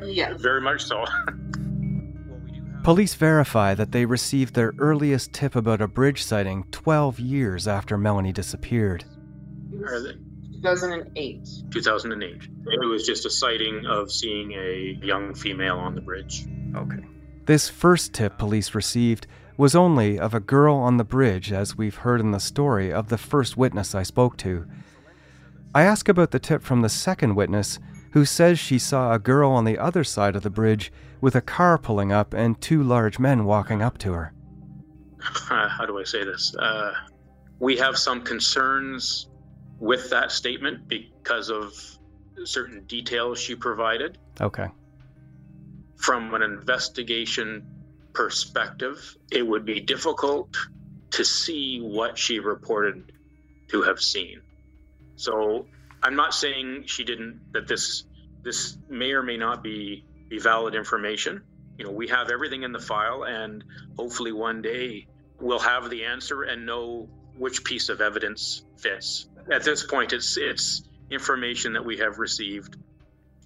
Yeah. 0.00 0.34
Very 0.36 0.60
much 0.60 0.84
so. 0.84 1.04
Police 2.84 3.14
verify 3.14 3.74
that 3.74 3.90
they 3.90 4.06
received 4.06 4.54
their 4.54 4.74
earliest 4.78 5.32
tip 5.32 5.56
about 5.56 5.82
a 5.82 5.88
bridge 5.88 6.22
sighting 6.22 6.64
12 6.70 7.18
years 7.18 7.66
after 7.66 7.98
Melanie 7.98 8.32
disappeared. 8.32 9.04
Are 9.84 10.00
they? 10.00 10.29
2008. 10.62 11.48
2008. 11.70 12.42
It 12.66 12.86
was 12.86 13.06
just 13.06 13.24
a 13.24 13.30
sighting 13.30 13.86
of 13.86 14.12
seeing 14.12 14.52
a 14.52 14.98
young 15.02 15.34
female 15.34 15.78
on 15.78 15.94
the 15.94 16.00
bridge. 16.00 16.46
Okay. 16.76 17.04
This 17.46 17.68
first 17.68 18.12
tip 18.12 18.36
police 18.38 18.74
received 18.74 19.26
was 19.56 19.74
only 19.74 20.18
of 20.18 20.34
a 20.34 20.40
girl 20.40 20.76
on 20.76 20.96
the 20.98 21.04
bridge, 21.04 21.52
as 21.52 21.76
we've 21.76 21.96
heard 21.96 22.20
in 22.20 22.30
the 22.30 22.40
story 22.40 22.92
of 22.92 23.08
the 23.08 23.18
first 23.18 23.56
witness 23.56 23.94
I 23.94 24.02
spoke 24.02 24.36
to. 24.38 24.66
I 25.74 25.82
ask 25.82 26.08
about 26.08 26.30
the 26.30 26.38
tip 26.38 26.62
from 26.62 26.82
the 26.82 26.88
second 26.88 27.34
witness, 27.34 27.78
who 28.12 28.24
says 28.24 28.58
she 28.58 28.78
saw 28.78 29.12
a 29.12 29.18
girl 29.18 29.52
on 29.52 29.64
the 29.64 29.78
other 29.78 30.04
side 30.04 30.36
of 30.36 30.42
the 30.42 30.50
bridge 30.50 30.92
with 31.20 31.34
a 31.34 31.40
car 31.40 31.78
pulling 31.78 32.12
up 32.12 32.34
and 32.34 32.60
two 32.60 32.82
large 32.82 33.18
men 33.18 33.44
walking 33.44 33.82
up 33.82 33.98
to 33.98 34.12
her. 34.12 34.32
How 35.20 35.86
do 35.86 35.98
I 35.98 36.04
say 36.04 36.24
this? 36.24 36.54
Uh, 36.56 36.92
we 37.58 37.76
have 37.76 37.96
some 37.96 38.22
concerns 38.22 39.29
with 39.80 40.10
that 40.10 40.30
statement 40.30 40.86
because 40.86 41.50
of 41.50 41.72
certain 42.44 42.84
details 42.84 43.40
she 43.40 43.56
provided. 43.56 44.18
Okay. 44.40 44.68
From 45.96 46.34
an 46.34 46.42
investigation 46.42 47.66
perspective, 48.12 49.16
it 49.32 49.46
would 49.46 49.64
be 49.64 49.80
difficult 49.80 50.56
to 51.12 51.24
see 51.24 51.80
what 51.80 52.16
she 52.18 52.38
reported 52.38 53.12
to 53.68 53.82
have 53.82 54.00
seen. 54.00 54.42
So 55.16 55.66
I'm 56.02 56.16
not 56.16 56.34
saying 56.34 56.84
she 56.86 57.04
didn't 57.04 57.52
that 57.52 57.66
this 57.66 58.04
this 58.42 58.78
may 58.88 59.12
or 59.12 59.22
may 59.22 59.36
not 59.36 59.62
be 59.62 60.04
be 60.28 60.38
valid 60.38 60.74
information. 60.74 61.42
You 61.78 61.86
know, 61.86 61.92
we 61.92 62.08
have 62.08 62.30
everything 62.30 62.62
in 62.62 62.72
the 62.72 62.78
file 62.78 63.24
and 63.24 63.64
hopefully 63.96 64.32
one 64.32 64.62
day 64.62 65.08
we'll 65.40 65.58
have 65.58 65.88
the 65.88 66.04
answer 66.04 66.42
and 66.42 66.66
know 66.66 67.08
which 67.36 67.64
piece 67.64 67.88
of 67.88 68.00
evidence 68.00 68.64
fits. 68.76 69.29
At 69.50 69.64
this 69.64 69.84
point 69.84 70.12
it's 70.12 70.36
it's 70.36 70.82
information 71.10 71.72
that 71.72 71.84
we 71.84 71.98
have 71.98 72.18
received 72.18 72.76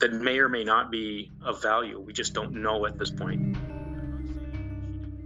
that 0.00 0.12
may 0.12 0.38
or 0.38 0.48
may 0.48 0.64
not 0.64 0.90
be 0.90 1.32
of 1.42 1.62
value. 1.62 1.98
We 2.00 2.12
just 2.12 2.34
don't 2.34 2.52
know 2.62 2.86
at 2.86 2.98
this 2.98 3.10
point. 3.10 3.56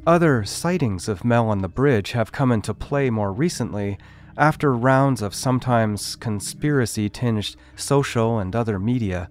Other 0.07 0.45
sightings 0.45 1.09
of 1.09 1.25
Mel 1.25 1.49
on 1.49 1.59
the 1.59 1.69
bridge 1.69 2.13
have 2.13 2.33
come 2.33 2.53
into 2.53 2.73
play 2.73 3.11
more 3.11 3.33
recently 3.33 3.99
after 4.37 4.73
rounds 4.73 5.21
of 5.21 5.35
sometimes 5.35 6.17
conspiracy 6.17 7.09
tinged 7.09 7.57
social 7.77 8.39
and 8.39 8.55
other 8.55 8.79
media, 8.79 9.29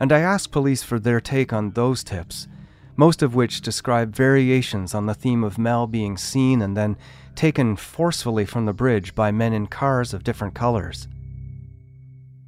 and 0.00 0.12
I 0.12 0.20
asked 0.20 0.50
police 0.50 0.82
for 0.82 0.98
their 0.98 1.20
take 1.20 1.52
on 1.52 1.72
those 1.72 2.02
tips, 2.02 2.48
most 2.96 3.22
of 3.22 3.34
which 3.34 3.60
describe 3.60 4.16
variations 4.16 4.94
on 4.94 5.06
the 5.06 5.14
theme 5.14 5.44
of 5.44 5.58
Mel 5.58 5.86
being 5.86 6.16
seen 6.16 6.62
and 6.62 6.76
then 6.76 6.96
taken 7.38 7.76
forcefully 7.76 8.44
from 8.44 8.66
the 8.66 8.72
bridge 8.72 9.14
by 9.14 9.30
men 9.30 9.52
in 9.52 9.68
cars 9.68 10.12
of 10.12 10.24
different 10.24 10.54
colors. 10.54 11.06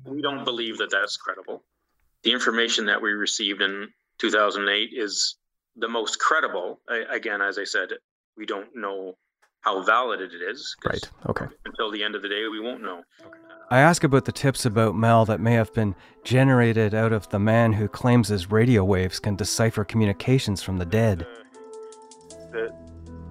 We 0.05 0.21
don't 0.21 0.45
believe 0.45 0.79
that 0.79 0.91
that's 0.91 1.17
credible. 1.17 1.63
The 2.25 2.33
information 2.33 2.87
that 2.87 3.01
we 3.01 3.13
received 3.13 3.63
in 3.63 3.89
2008 4.19 4.91
is 4.93 5.37
the 5.77 5.87
most 5.87 6.19
credible. 6.19 6.81
I, 6.89 7.05
again, 7.09 7.41
as 7.41 7.57
I 7.57 7.63
said, 7.65 7.91
we 8.37 8.47
don't 8.47 8.75
know 8.75 9.15
how 9.61 9.81
valid 9.85 10.21
it 10.21 10.33
is. 10.35 10.75
Right. 10.85 11.09
Okay. 11.29 11.47
Until 11.65 11.93
the 11.93 12.03
end 12.03 12.17
of 12.17 12.23
the 12.23 12.29
day, 12.29 12.49
we 12.51 12.59
won't 12.59 12.83
know. 12.83 13.05
I 13.71 13.79
ask 13.79 14.03
about 14.03 14.25
the 14.25 14.33
tips 14.33 14.67
about 14.67 14.97
Mel 14.97 15.25
that 15.27 15.39
may 15.39 15.53
have 15.53 15.73
been 15.73 15.95
generated 16.25 16.95
out 16.95 17.13
of 17.13 17.29
the 17.29 17.39
man 17.39 17.75
who 17.75 17.87
claims 17.87 18.27
his 18.27 18.51
radio 18.51 18.83
waves 18.83 19.21
can 19.21 19.37
decipher 19.37 19.85
communications 19.85 20.65
from 20.65 20.79
the 20.79 20.85
dead. 20.85 21.23
Uh, 21.23 22.51
the, 22.51 22.75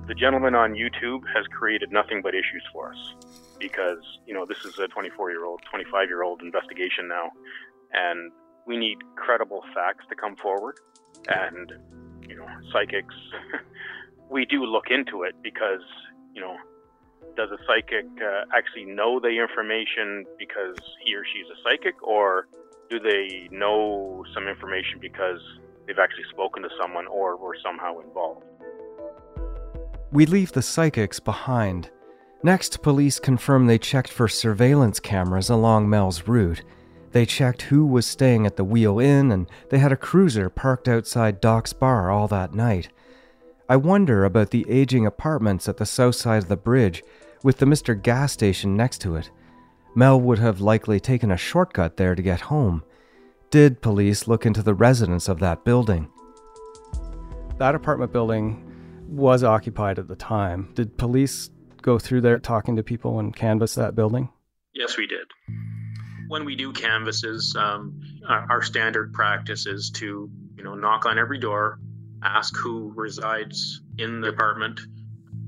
the 0.09 0.15
gentleman 0.15 0.55
on 0.55 0.73
YouTube 0.73 1.21
has 1.35 1.45
created 1.55 1.91
nothing 1.91 2.21
but 2.23 2.33
issues 2.33 2.63
for 2.73 2.91
us 2.91 3.13
because, 3.59 4.01
you 4.25 4.33
know, 4.33 4.43
this 4.43 4.65
is 4.65 4.79
a 4.79 4.87
24 4.87 5.29
year 5.29 5.45
old, 5.45 5.61
25 5.69 6.09
year 6.09 6.23
old 6.23 6.41
investigation 6.41 7.07
now, 7.07 7.29
and 7.93 8.31
we 8.65 8.75
need 8.75 8.97
credible 9.15 9.63
facts 9.75 10.03
to 10.09 10.15
come 10.15 10.35
forward. 10.37 10.79
And, 11.27 11.73
you 12.27 12.35
know, 12.35 12.47
psychics, 12.73 13.13
we 14.31 14.45
do 14.45 14.65
look 14.65 14.85
into 14.89 15.21
it 15.21 15.35
because, 15.43 15.85
you 16.33 16.41
know, 16.41 16.57
does 17.37 17.51
a 17.51 17.57
psychic 17.67 18.05
uh, 18.19 18.45
actually 18.51 18.85
know 18.85 19.19
the 19.19 19.39
information 19.39 20.25
because 20.39 20.75
he 21.05 21.13
or 21.13 21.23
she's 21.23 21.45
a 21.53 21.57
psychic, 21.61 22.01
or 22.01 22.47
do 22.89 22.99
they 22.99 23.47
know 23.51 24.25
some 24.33 24.47
information 24.47 24.97
because 24.99 25.39
they've 25.85 25.99
actually 26.01 26.25
spoken 26.31 26.63
to 26.63 26.69
someone 26.81 27.05
or 27.05 27.37
were 27.37 27.55
somehow 27.63 27.99
involved? 27.99 28.48
We 30.11 30.25
leave 30.25 30.51
the 30.51 30.61
psychics 30.63 31.19
behind. 31.19 31.89
Next, 32.41 32.81
police 32.81 33.19
confirm 33.19 33.67
they 33.67 33.77
checked 33.77 34.09
for 34.09 34.27
surveillance 34.27 34.99
cameras 34.99 35.49
along 35.49 35.89
Mel's 35.89 36.27
route. 36.27 36.63
They 37.11 37.25
checked 37.25 37.63
who 37.63 37.85
was 37.85 38.07
staying 38.07 38.45
at 38.45 38.55
the 38.55 38.63
Wheel 38.63 38.99
Inn, 38.99 39.31
and 39.31 39.47
they 39.69 39.77
had 39.77 39.91
a 39.91 39.97
cruiser 39.97 40.49
parked 40.49 40.87
outside 40.87 41.41
Doc's 41.41 41.73
Bar 41.73 42.09
all 42.09 42.27
that 42.27 42.55
night. 42.55 42.89
I 43.67 43.75
wonder 43.75 44.25
about 44.25 44.49
the 44.49 44.65
aging 44.69 45.05
apartments 45.05 45.69
at 45.69 45.77
the 45.77 45.85
south 45.85 46.15
side 46.15 46.43
of 46.43 46.49
the 46.49 46.57
bridge, 46.57 47.03
with 47.43 47.57
the 47.57 47.65
Mr. 47.65 47.99
Gas 47.99 48.31
station 48.31 48.75
next 48.75 49.01
to 49.01 49.15
it. 49.15 49.29
Mel 49.93 50.19
would 50.19 50.39
have 50.39 50.59
likely 50.59 50.99
taken 50.99 51.31
a 51.31 51.37
shortcut 51.37 51.97
there 51.97 52.15
to 52.15 52.21
get 52.21 52.41
home. 52.41 52.83
Did 53.51 53.81
police 53.81 54.27
look 54.27 54.45
into 54.45 54.63
the 54.63 54.73
residents 54.73 55.29
of 55.29 55.39
that 55.39 55.63
building? 55.63 56.09
That 57.57 57.75
apartment 57.75 58.11
building 58.11 58.68
was 59.09 59.43
occupied 59.43 59.99
at 59.99 60.07
the 60.07 60.15
time. 60.15 60.71
Did 60.75 60.97
police 60.97 61.49
go 61.81 61.97
through 61.97 62.21
there 62.21 62.39
talking 62.39 62.75
to 62.75 62.83
people 62.83 63.19
and 63.19 63.35
canvass 63.35 63.75
that 63.75 63.95
building? 63.95 64.29
Yes, 64.73 64.97
we 64.97 65.07
did. 65.07 65.27
When 66.27 66.45
we 66.45 66.55
do 66.55 66.71
canvases, 66.71 67.55
um, 67.57 68.01
our, 68.27 68.45
our 68.49 68.61
standard 68.61 69.13
practice 69.13 69.65
is 69.65 69.89
to, 69.95 70.29
you 70.55 70.63
know, 70.63 70.75
knock 70.75 71.05
on 71.05 71.17
every 71.17 71.39
door, 71.39 71.79
ask 72.23 72.55
who 72.55 72.93
resides 72.95 73.81
in 73.97 74.21
the 74.21 74.29
apartment, 74.29 74.79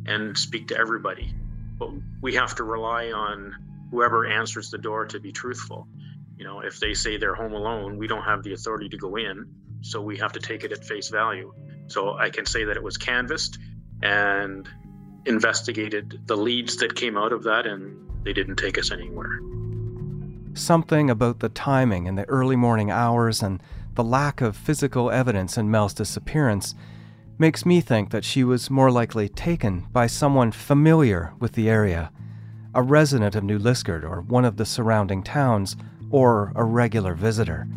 and 0.08 0.36
speak 0.36 0.70
to 0.70 0.78
everybody. 0.78 1.34
But 1.78 1.92
we 2.22 2.36
have 2.36 2.56
to 2.56 2.64
rely 2.64 3.12
on 3.12 3.56
whoever 3.92 4.26
answers 4.26 4.72
the 4.72 4.78
door 4.80 5.06
to 5.08 5.20
be 5.20 5.32
truthful. 5.32 5.88
You 6.36 6.46
know, 6.46 6.62
if 6.62 6.80
they 6.80 6.96
say 6.96 7.18
they're 7.18 7.36
home 7.36 7.54
alone, 7.54 7.98
we 7.98 8.08
don't 8.08 8.24
have 8.24 8.42
the 8.42 8.54
authority 8.54 8.90
to 8.90 8.98
go 8.98 9.18
in, 9.18 9.54
so 9.82 10.02
we 10.02 10.18
have 10.18 10.32
to 10.34 10.40
take 10.40 10.64
it 10.64 10.72
at 10.72 10.84
face 10.84 11.10
value. 11.10 11.54
So 11.88 12.18
I 12.18 12.30
can 12.30 12.46
say 12.46 12.64
that 12.64 12.78
it 12.78 12.84
was 12.84 12.98
canvassed 12.98 13.58
and 14.02 14.68
investigated 15.26 16.22
the 16.26 16.38
leads 16.38 16.78
that 16.78 16.96
came 16.96 17.18
out 17.18 17.32
of 17.32 17.44
that, 17.44 17.66
and 17.66 18.10
they 18.24 18.34
didn't 18.34 18.56
take 18.56 18.78
us 18.78 18.92
anywhere. 18.92 19.40
Something 20.54 21.10
about 21.10 21.40
the 21.40 21.50
timing 21.50 22.08
in 22.08 22.16
the 22.16 22.28
early 22.28 22.56
morning 22.56 22.92
hours 22.92 23.42
and 23.42 23.62
the 23.94 24.04
lack 24.04 24.42
of 24.42 24.56
physical 24.56 25.12
evidence 25.12 25.58
in 25.58 25.70
Mel's 25.70 25.94
disappearance 25.94 26.74
makes 27.38 27.66
me 27.66 27.82
think 27.82 28.12
that 28.12 28.24
she 28.24 28.44
was 28.44 28.70
more 28.70 28.92
likely 28.92 29.28
taken 29.28 29.88
by 29.92 30.08
someone 30.08 30.52
familiar 30.52 31.34
with 31.40 31.54
the 31.54 31.70
area, 31.70 32.12
a 32.74 32.82
resident 32.82 33.36
of 33.36 33.44
New 33.44 33.60
Liskeard 33.60 34.04
or 34.04 34.22
one 34.22 34.46
of 34.46 34.58
the 34.58 34.66
surrounding 34.66 35.24
towns, 35.24 35.76
or 36.10 36.52
a 36.56 36.64
regular 36.64 37.16
visitor. 37.16 37.68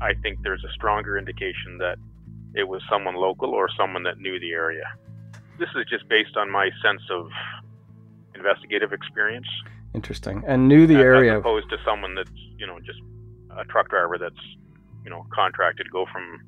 I 0.00 0.12
think 0.22 0.42
there's 0.42 0.64
a 0.64 0.72
stronger 0.72 1.16
indication 1.16 1.78
that 1.78 1.96
it 2.54 2.64
was 2.64 2.82
someone 2.90 3.14
local 3.14 3.50
or 3.50 3.68
someone 3.76 4.02
that 4.04 4.18
knew 4.18 4.38
the 4.38 4.52
area. 4.52 4.84
This 5.58 5.68
is 5.76 5.84
just 5.88 6.08
based 6.08 6.36
on 6.36 6.50
my 6.50 6.70
sense 6.82 7.02
of 7.10 7.28
investigative 8.34 8.92
experience. 8.92 9.46
Interesting. 9.94 10.42
And 10.46 10.68
knew 10.68 10.86
the 10.86 10.96
as, 10.96 11.00
area. 11.00 11.34
As 11.34 11.40
opposed 11.40 11.70
to 11.70 11.76
someone 11.84 12.14
that's, 12.14 12.30
you 12.58 12.66
know, 12.66 12.78
just 12.80 13.00
a 13.56 13.64
truck 13.64 13.88
driver 13.88 14.18
that's, 14.18 14.34
you 15.04 15.10
know, 15.10 15.26
contracted 15.32 15.86
to 15.86 15.90
go 15.90 16.06
from 16.12 16.40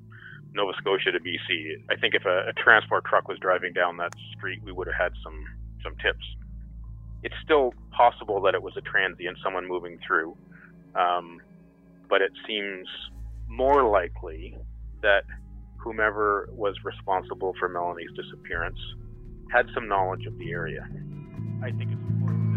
Nova 0.52 0.72
Scotia 0.78 1.12
to 1.12 1.20
BC. 1.20 1.82
I 1.90 1.96
think 1.96 2.14
if 2.14 2.24
a, 2.24 2.48
a 2.48 2.52
transport 2.54 3.04
truck 3.04 3.28
was 3.28 3.38
driving 3.38 3.72
down 3.72 3.96
that 3.98 4.12
street, 4.36 4.62
we 4.64 4.72
would 4.72 4.86
have 4.88 4.96
had 4.96 5.12
some 5.22 5.44
some 5.82 5.94
tips. 5.96 6.24
It's 7.22 7.34
still 7.44 7.74
possible 7.90 8.40
that 8.42 8.54
it 8.54 8.62
was 8.62 8.76
a 8.76 8.80
transient, 8.80 9.38
someone 9.42 9.68
moving 9.68 9.98
through, 10.06 10.36
um, 10.94 11.40
but 12.08 12.22
it 12.22 12.32
seems 12.46 12.88
more 13.48 13.88
likely 13.88 14.56
that 15.02 15.24
whomever 15.86 16.48
was 16.50 16.74
responsible 16.84 17.54
for 17.60 17.68
Melanie's 17.68 18.10
disappearance 18.16 18.78
had 19.52 19.66
some 19.72 19.86
knowledge 19.86 20.26
of 20.26 20.36
the 20.36 20.50
area. 20.50 20.84
I 21.62 21.70
think 21.70 21.92
it's 21.92 22.10
important 22.10 22.54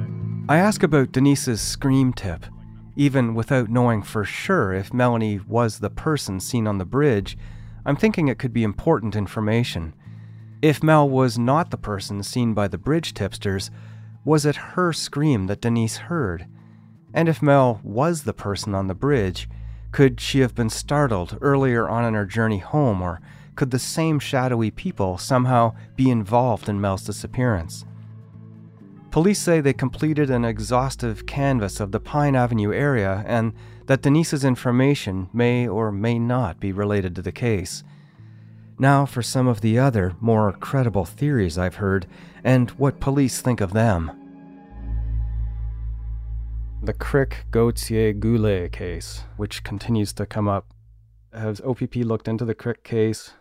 that 0.48 0.52
I 0.52 0.58
ask 0.58 0.82
about 0.82 1.12
Denise's 1.12 1.62
scream 1.62 2.12
tip, 2.12 2.48
even 2.96 3.36
without 3.36 3.70
knowing 3.70 4.02
for 4.02 4.24
sure 4.26 4.74
if 4.74 4.92
Melanie 4.92 5.40
was 5.48 5.78
the 5.78 5.92
person 5.92 6.40
seen 6.40 6.66
on 6.66 6.80
the 6.80 6.86
bridge. 6.86 7.38
I'm 7.86 7.96
thinking 7.96 8.28
it 8.28 8.40
could 8.40 8.52
be 8.52 8.64
important 8.64 9.16
information. 9.16 9.94
If 10.64 10.82
Mel 10.82 11.08
was 11.08 11.38
not 11.38 11.70
the 11.70 11.78
person 11.78 12.24
seen 12.24 12.56
by 12.56 12.68
the 12.68 12.80
bridge 12.80 13.14
tipsters, 13.14 13.70
was 14.26 14.44
it 14.44 14.56
her 14.56 14.92
scream 14.92 15.46
that 15.46 15.62
Denise 15.62 15.98
heard? 15.98 16.48
And 17.14 17.30
if 17.30 17.44
Mel 17.44 17.80
was 17.84 18.24
the 18.24 18.34
person 18.34 18.74
on 18.74 18.88
the 18.88 18.96
bridge, 18.96 19.48
could 19.92 20.20
she 20.22 20.40
have 20.40 20.56
been 20.56 20.70
startled 20.70 21.38
earlier 21.42 21.88
on 21.90 22.06
in 22.06 22.14
her 22.14 22.26
journey 22.26 22.60
home, 22.60 23.02
or 23.02 23.22
could 23.56 23.72
the 23.72 23.80
same 23.80 24.20
shadowy 24.20 24.72
people 24.72 25.18
somehow 25.18 25.74
be 25.96 26.10
involved 26.10 26.70
in 26.70 26.80
Mel's 26.80 27.04
disappearance? 27.04 27.86
Police 29.12 29.40
say 29.40 29.60
they 29.60 29.74
completed 29.74 30.30
an 30.30 30.46
exhaustive 30.46 31.26
canvass 31.26 31.80
of 31.80 31.92
the 31.92 32.00
Pine 32.00 32.36
Avenue 32.36 32.72
area 32.72 33.24
and 33.26 33.54
that 33.88 34.04
Denise's 34.04 34.46
information 34.46 35.30
may 35.34 35.68
or 35.68 35.92
may 35.92 36.20
not 36.20 36.60
be 36.60 36.72
related 36.72 37.16
to 37.16 37.24
the 37.24 37.32
case. 37.32 37.84
Now, 38.78 39.08
for 39.08 39.24
some 39.24 39.48
of 39.48 39.62
the 39.62 39.80
other, 39.80 40.16
more 40.22 40.54
credible 40.54 41.06
theories 41.06 41.58
I've 41.58 41.76
heard 41.76 42.06
and 42.44 42.70
what 42.72 43.00
police 43.00 43.42
think 43.42 43.62
of 43.62 43.74
them. 43.74 44.12
The 46.82 46.94
Crick 46.94 47.46
Gautier 47.52 48.14
Goulet 48.14 48.72
case, 48.72 49.24
which 49.38 49.64
continues 49.64 50.14
to 50.14 50.26
come 50.26 50.48
up. 50.48 50.74
Has 51.34 51.62
OPP 51.62 51.98
looked 51.98 52.28
into 52.28 52.46
the 52.46 52.56
Crick 52.56 52.84
case? 52.84 53.34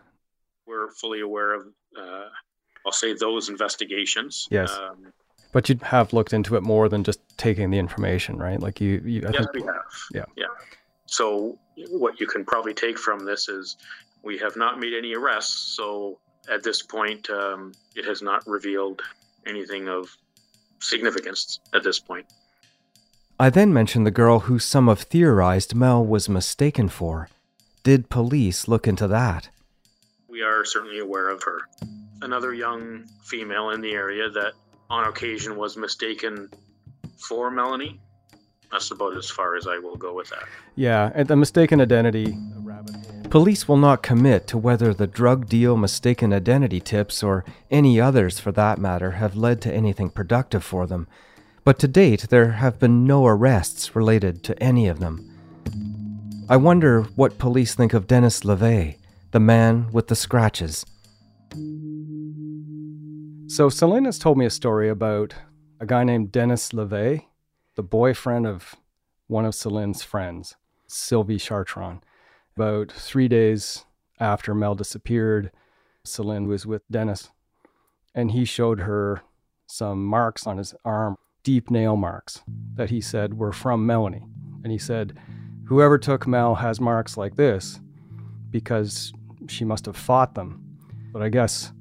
we're 0.68 0.90
fully 0.90 1.20
aware 1.20 1.54
of, 1.54 1.66
uh, 1.98 2.26
I'll 2.84 2.92
say, 2.92 3.14
those 3.14 3.48
investigations. 3.48 4.46
Yes. 4.50 4.70
Um, 4.76 5.12
But 5.50 5.68
you 5.70 5.78
have 5.82 6.12
looked 6.12 6.34
into 6.34 6.56
it 6.56 6.62
more 6.62 6.90
than 6.90 7.02
just 7.02 7.20
taking 7.38 7.70
the 7.70 7.78
information, 7.78 8.36
right? 8.36 8.60
Like 8.60 8.82
you, 8.82 9.00
you 9.02 9.22
I 9.26 9.30
yes, 9.30 9.46
think, 9.52 9.54
we 9.54 9.62
have. 9.62 9.84
Yeah. 10.12 10.24
Yeah. 10.36 10.46
So 11.06 11.58
what 11.88 12.20
you 12.20 12.26
can 12.26 12.44
probably 12.44 12.74
take 12.74 12.98
from 12.98 13.24
this 13.24 13.48
is 13.48 13.78
we 14.22 14.36
have 14.38 14.56
not 14.56 14.78
made 14.78 14.92
any 14.92 15.14
arrests. 15.14 15.74
So 15.74 16.18
at 16.50 16.62
this 16.62 16.82
point, 16.82 17.30
um, 17.30 17.72
it 17.96 18.04
has 18.04 18.20
not 18.20 18.46
revealed 18.46 19.00
anything 19.46 19.88
of 19.88 20.14
significance 20.80 21.60
at 21.74 21.82
this 21.82 21.98
point. 21.98 22.26
I 23.40 23.50
then 23.50 23.72
mentioned 23.72 24.04
the 24.04 24.10
girl 24.10 24.40
who 24.40 24.58
some 24.58 24.88
have 24.88 25.02
theorized 25.02 25.72
Mel 25.72 26.04
was 26.04 26.28
mistaken 26.28 26.88
for. 26.88 27.28
Did 27.84 28.10
police 28.10 28.66
look 28.66 28.88
into 28.88 29.06
that? 29.06 29.48
We 30.28 30.42
are 30.42 30.64
certainly 30.64 30.98
aware 30.98 31.28
of 31.28 31.44
her. 31.44 31.60
Another 32.20 32.52
young 32.52 33.04
female 33.22 33.70
in 33.70 33.80
the 33.80 33.92
area 33.92 34.28
that 34.28 34.54
on 34.90 35.06
occasion 35.06 35.56
was 35.56 35.76
mistaken 35.76 36.50
for 37.28 37.48
Melanie. 37.48 38.00
That's 38.72 38.90
about 38.90 39.16
as 39.16 39.30
far 39.30 39.54
as 39.54 39.68
I 39.68 39.78
will 39.78 39.96
go 39.96 40.14
with 40.14 40.30
that. 40.30 40.44
yeah, 40.74 41.12
and 41.14 41.28
the 41.28 41.36
mistaken 41.36 41.80
identity. 41.80 42.36
Police 43.30 43.68
will 43.68 43.76
not 43.76 44.02
commit 44.02 44.48
to 44.48 44.58
whether 44.58 44.92
the 44.92 45.06
drug 45.06 45.48
deal 45.48 45.76
mistaken 45.76 46.32
identity 46.32 46.80
tips 46.80 47.22
or 47.22 47.44
any 47.70 48.00
others 48.00 48.40
for 48.40 48.50
that 48.52 48.78
matter 48.78 49.12
have 49.12 49.36
led 49.36 49.60
to 49.62 49.72
anything 49.72 50.10
productive 50.10 50.64
for 50.64 50.86
them. 50.88 51.06
But 51.68 51.78
to 51.80 51.86
date, 51.86 52.30
there 52.30 52.52
have 52.52 52.78
been 52.78 53.04
no 53.04 53.26
arrests 53.26 53.94
related 53.94 54.42
to 54.44 54.58
any 54.58 54.88
of 54.88 55.00
them. 55.00 55.30
I 56.48 56.56
wonder 56.56 57.02
what 57.14 57.36
police 57.36 57.74
think 57.74 57.92
of 57.92 58.06
Dennis 58.06 58.40
LeVay, 58.40 58.96
the 59.32 59.38
man 59.38 59.92
with 59.92 60.06
the 60.06 60.16
scratches. 60.16 60.86
So 63.48 63.68
Celine's 63.68 64.18
told 64.18 64.38
me 64.38 64.46
a 64.46 64.50
story 64.50 64.88
about 64.88 65.34
a 65.78 65.84
guy 65.84 66.04
named 66.04 66.32
Dennis 66.32 66.70
LeVay, 66.70 67.26
the 67.74 67.82
boyfriend 67.82 68.46
of 68.46 68.74
one 69.26 69.44
of 69.44 69.54
Celine's 69.54 70.02
friends, 70.02 70.56
Sylvie 70.86 71.36
Chartron. 71.36 72.00
About 72.56 72.90
three 72.90 73.28
days 73.28 73.84
after 74.18 74.54
Mel 74.54 74.74
disappeared, 74.74 75.52
Celine 76.02 76.48
was 76.48 76.64
with 76.64 76.80
Dennis, 76.90 77.28
and 78.14 78.30
he 78.30 78.46
showed 78.46 78.80
her 78.80 79.20
some 79.66 80.02
marks 80.02 80.46
on 80.46 80.56
his 80.56 80.74
arm, 80.82 81.18
deep 81.48 81.70
nail 81.70 81.96
marks 81.96 82.42
that 82.74 82.90
he 82.90 83.00
said 83.00 83.32
were 83.32 83.52
from 83.52 83.86
Melanie. 83.86 84.26
And 84.62 84.70
he 84.70 84.76
said, 84.76 85.18
Whoever 85.64 85.96
took 85.96 86.26
Mel 86.26 86.54
has 86.56 86.78
marks 86.78 87.16
like 87.16 87.36
this 87.36 87.80
because 88.50 89.14
she 89.48 89.64
must 89.64 89.86
have 89.86 89.96
fought 89.96 90.34
them. 90.34 90.62
But 91.10 91.22
I 91.22 91.30
guess 91.30 91.72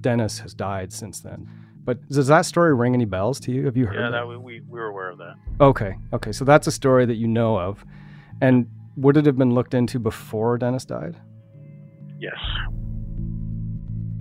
Dennis 0.00 0.38
has 0.38 0.54
died 0.54 0.92
since 0.92 1.18
then. 1.18 1.50
But 1.82 2.06
does 2.10 2.28
that 2.28 2.42
story 2.42 2.74
ring 2.74 2.94
any 2.94 3.04
bells 3.04 3.40
to 3.40 3.50
you? 3.50 3.64
Have 3.64 3.76
you 3.76 3.86
heard 3.86 3.96
Yeah, 3.96 4.02
that? 4.02 4.18
that 4.18 4.28
we, 4.28 4.36
we, 4.36 4.60
we 4.60 4.78
were 4.78 4.86
aware 4.86 5.10
of 5.10 5.18
that. 5.18 5.34
Okay, 5.60 5.96
okay. 6.12 6.30
So 6.30 6.44
that's 6.44 6.68
a 6.68 6.72
story 6.72 7.04
that 7.04 7.16
you 7.16 7.26
know 7.26 7.58
of. 7.58 7.84
And 8.40 8.68
would 8.96 9.16
it 9.16 9.26
have 9.26 9.36
been 9.36 9.52
looked 9.52 9.74
into 9.74 9.98
before 9.98 10.58
Dennis 10.58 10.84
died? 10.84 11.16
Yes. 12.20 12.38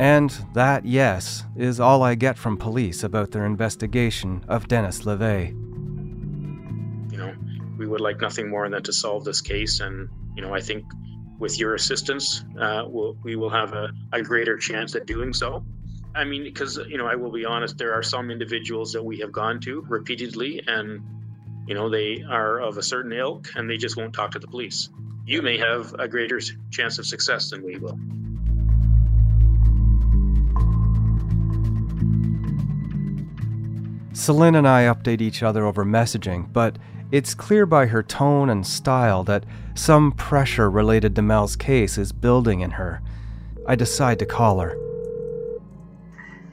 And 0.02 0.32
that, 0.56 0.84
yes, 0.84 1.44
is 1.56 1.80
all 1.80 2.02
I 2.02 2.16
get 2.16 2.36
from 2.36 2.58
police 2.58 3.04
about 3.04 3.30
their 3.30 3.46
investigation 3.46 4.44
of 4.48 4.68
Dennis 4.68 5.04
LeVay. 5.04 5.50
You 7.12 7.18
know, 7.20 7.36
we 7.78 7.86
would 7.86 8.02
like 8.02 8.20
nothing 8.20 8.50
more 8.50 8.68
than 8.68 8.82
to 8.82 8.94
solve 8.94 9.26
this 9.26 9.42
case. 9.42 9.80
And, 9.80 10.10
you 10.36 10.42
know, 10.42 10.56
I 10.56 10.60
think 10.60 10.86
with 11.38 11.60
your 11.60 11.76
assistance, 11.76 12.44
uh, 12.60 12.86
we'll, 12.88 13.16
we 13.22 13.36
will 13.36 13.52
have 13.52 13.74
a, 13.74 13.92
a 14.12 14.24
greater 14.24 14.58
chance 14.58 14.96
at 14.96 15.06
doing 15.06 15.34
so. 15.34 15.64
I 16.16 16.24
mean, 16.24 16.46
because, 16.46 16.78
you 16.78 16.98
know, 16.98 17.06
I 17.06 17.14
will 17.14 17.32
be 17.32 17.46
honest, 17.46 17.78
there 17.78 17.94
are 17.94 18.02
some 18.02 18.32
individuals 18.32 18.94
that 18.94 19.04
we 19.04 19.20
have 19.20 19.32
gone 19.32 19.60
to 19.60 19.86
repeatedly 19.88 20.64
and, 20.66 21.04
you 21.68 21.76
know, 21.76 21.92
they 21.92 22.24
are 22.28 22.60
of 22.60 22.80
a 22.80 22.84
certain 22.84 23.14
ilk 23.14 23.50
and 23.56 23.70
they 23.70 23.78
just 23.78 23.98
won't 23.98 24.16
talk 24.16 24.32
to 24.32 24.40
the 24.40 24.48
police. 24.48 24.90
You 25.28 25.44
may 25.44 25.60
have 25.60 25.94
a 25.94 26.08
greater 26.08 26.40
chance 26.72 26.98
of 26.98 27.06
success 27.06 27.52
than 27.52 27.64
we 27.64 27.78
will. 27.78 28.00
Celine 34.14 34.56
and 34.56 34.68
I 34.68 34.84
update 34.84 35.22
each 35.22 35.42
other 35.42 35.66
over 35.66 35.86
messaging, 35.86 36.52
but 36.52 36.78
it's 37.12 37.34
clear 37.34 37.66
by 37.66 37.86
her 37.88 38.04
tone 38.04 38.50
and 38.50 38.66
style 38.66 39.24
that 39.24 39.46
some 39.74 40.12
pressure 40.12 40.70
related 40.70 41.16
to 41.16 41.22
Mel's 41.22 41.56
case 41.56 41.98
is 41.98 42.12
building 42.12 42.60
in 42.60 42.72
her. 42.72 43.02
I 43.68 43.76
decide 43.76 44.20
to 44.20 44.26
call 44.26 44.60
her. 44.60 44.78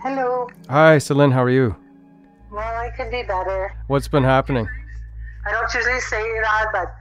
Hello. 0.01 0.49
Hi, 0.69 0.99
Celine, 0.99 1.33
how 1.33 1.43
are 1.43 1.51
you? 1.51 1.75
Well, 2.53 2.61
I 2.61 2.91
could 2.97 3.11
be 3.11 3.23
better. 3.23 3.75
What's 3.89 4.09
been 4.09 4.23
happening? 4.25 4.69
I 5.47 5.53
don't 5.53 5.75
usually 5.75 6.01
say 6.01 6.23
that, 6.43 6.67
but 6.73 6.95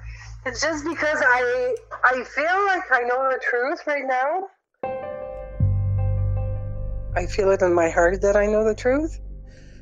it's 0.45 0.61
just 0.61 0.83
because 0.85 1.17
I 1.21 1.75
I 2.03 2.23
feel 2.23 2.65
like 2.67 2.91
I 2.91 3.01
know 3.01 3.29
the 3.29 3.39
truth 3.49 3.85
right 3.85 4.05
now. 4.05 4.47
I 7.15 7.25
feel 7.27 7.51
it 7.51 7.61
in 7.61 7.73
my 7.73 7.89
heart 7.89 8.21
that 8.21 8.35
I 8.35 8.45
know 8.45 8.63
the 8.63 8.75
truth. 8.75 9.19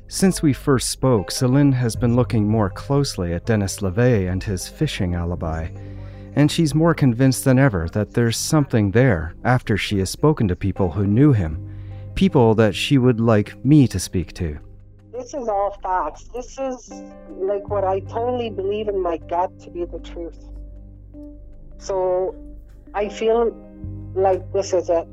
Since 0.08 0.40
we 0.40 0.52
first 0.52 0.90
spoke, 0.90 1.32
Celine 1.32 1.72
has 1.72 1.96
been 1.96 2.14
looking 2.14 2.48
more 2.48 2.70
closely 2.70 3.32
at 3.32 3.44
Dennis 3.44 3.78
LeVay 3.78 4.30
and 4.30 4.40
his 4.40 4.68
fishing 4.68 5.14
alibi, 5.14 5.68
and 6.36 6.50
she's 6.50 6.76
more 6.76 6.94
convinced 6.94 7.44
than 7.44 7.58
ever 7.58 7.88
that 7.88 8.12
there's 8.12 8.36
something 8.36 8.92
there 8.92 9.34
after 9.42 9.76
she 9.76 9.98
has 9.98 10.08
spoken 10.08 10.46
to 10.46 10.54
people 10.54 10.92
who 10.92 11.08
knew 11.08 11.32
him, 11.32 11.58
people 12.14 12.54
that 12.54 12.72
she 12.72 12.98
would 12.98 13.18
like 13.18 13.64
me 13.64 13.88
to 13.88 13.98
speak 13.98 14.32
to. 14.34 14.60
This 15.12 15.34
is 15.34 15.48
all 15.48 15.76
facts. 15.82 16.28
This 16.32 16.56
is 16.56 16.88
like 17.28 17.68
what 17.68 17.82
I 17.82 17.98
totally 18.00 18.50
believe 18.50 18.86
in 18.86 19.02
my 19.02 19.16
gut 19.16 19.58
to 19.60 19.70
be 19.70 19.84
the 19.86 19.98
truth. 19.98 20.38
So 21.78 22.36
I 22.94 23.08
feel 23.08 23.50
like 24.14 24.52
this 24.52 24.72
is 24.72 24.88
it. 24.88 25.08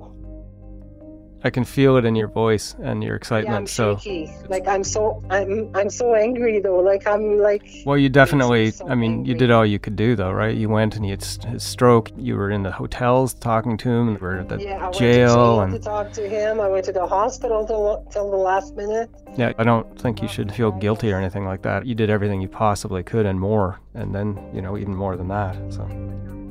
I 1.45 1.49
can 1.49 1.65
feel 1.65 1.97
it 1.97 2.05
in 2.05 2.15
your 2.15 2.29
voice 2.29 2.75
and 2.81 3.03
your 3.03 3.15
excitement. 3.15 3.51
Yeah, 3.51 3.57
I'm 3.57 3.67
so, 3.67 3.97
shaky. 3.97 4.31
Like 4.47 4.67
I'm 4.67 4.83
so 4.83 5.21
I'm 5.29 5.69
I'm 5.75 5.89
so 5.89 6.15
angry 6.15 6.59
though. 6.59 6.79
Like 6.79 7.05
I'm 7.05 7.39
like 7.39 7.63
well, 7.85 7.97
you 7.97 8.09
definitely. 8.09 8.73
I 8.87 8.95
mean, 8.95 9.25
you 9.25 9.35
did 9.35 9.51
all 9.51 9.65
you 9.65 9.79
could 9.79 9.95
do, 9.95 10.15
though, 10.15 10.31
right? 10.31 10.55
You 10.55 10.69
went 10.69 10.95
and 10.95 11.03
he 11.03 11.11
had 11.11 11.23
his 11.23 11.63
stroke. 11.63 12.11
You 12.17 12.35
were 12.35 12.49
in 12.49 12.63
the 12.63 12.71
hotels 12.71 13.33
talking 13.33 13.77
to 13.77 13.89
him. 13.89 14.13
You 14.13 14.17
were 14.19 14.39
at 14.39 14.49
the 14.49 14.61
yeah. 14.61 14.77
I 14.77 14.83
went 14.83 14.93
to 14.93 14.99
jail 14.99 15.59
and 15.61 15.73
to 15.73 15.79
talk 15.79 16.11
to 16.13 16.29
him. 16.29 16.61
I 16.61 16.69
went 16.69 16.85
to 16.85 16.93
the 16.93 17.05
hospital 17.05 17.67
till 17.67 18.07
till 18.11 18.31
the 18.31 18.37
last 18.37 18.75
minute. 18.75 19.09
yeah, 19.37 19.51
I 19.57 19.63
don't 19.63 19.99
think 19.99 20.21
you 20.21 20.27
should 20.27 20.51
feel 20.53 20.71
guilty 20.71 21.11
or 21.11 21.17
anything 21.17 21.45
like 21.45 21.61
that. 21.63 21.85
You 21.85 21.95
did 21.95 22.09
everything 22.09 22.41
you 22.41 22.47
possibly 22.47 23.03
could 23.03 23.25
and 23.25 23.39
more, 23.39 23.79
and 23.93 24.15
then 24.15 24.39
you 24.53 24.61
know 24.61 24.77
even 24.77 24.95
more 24.95 25.17
than 25.17 25.27
that. 25.27 25.57
So. 25.73 26.42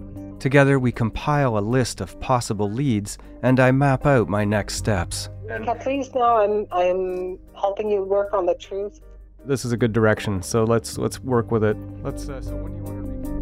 Together, 0.43 0.81
we 0.81 0.91
compile 0.91 1.57
a 1.57 1.61
list 1.61 2.01
of 2.01 2.19
possible 2.19 2.69
leads, 2.69 3.17
and 3.45 3.61
I 3.61 3.71
map 3.71 4.07
out 4.07 4.29
my 4.29 4.45
next 4.45 4.75
steps. 4.75 5.29
Like, 5.45 5.81
please 5.81 6.13
now 6.17 6.39
I'm 6.39 6.67
I'm 6.73 7.39
helping 7.55 7.89
you 7.89 8.03
work 8.03 8.33
on 8.33 8.45
the 8.45 8.57
truth. 8.57 9.01
This 9.45 9.65
is 9.65 9.71
a 9.71 9.77
good 9.77 9.93
direction, 9.93 10.43
so 10.43 10.65
let's 10.65 10.99
let's 10.99 11.21
work 11.21 11.53
with 11.53 11.63
it. 11.63 11.77
Let's. 12.03 12.29
Uh, 12.29 12.41
so 12.41 12.57
when 12.57 12.73
do 12.73 12.79
you 12.79 12.83
want 12.83 13.25
to 13.25 13.33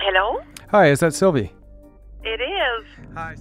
Hello? 0.00 0.40
Hi, 0.70 0.86
is 0.86 1.00
that 1.00 1.12
Sylvie? 1.12 1.52
It 2.22 2.40
is. 2.40 2.86
Hi. 3.12 3.36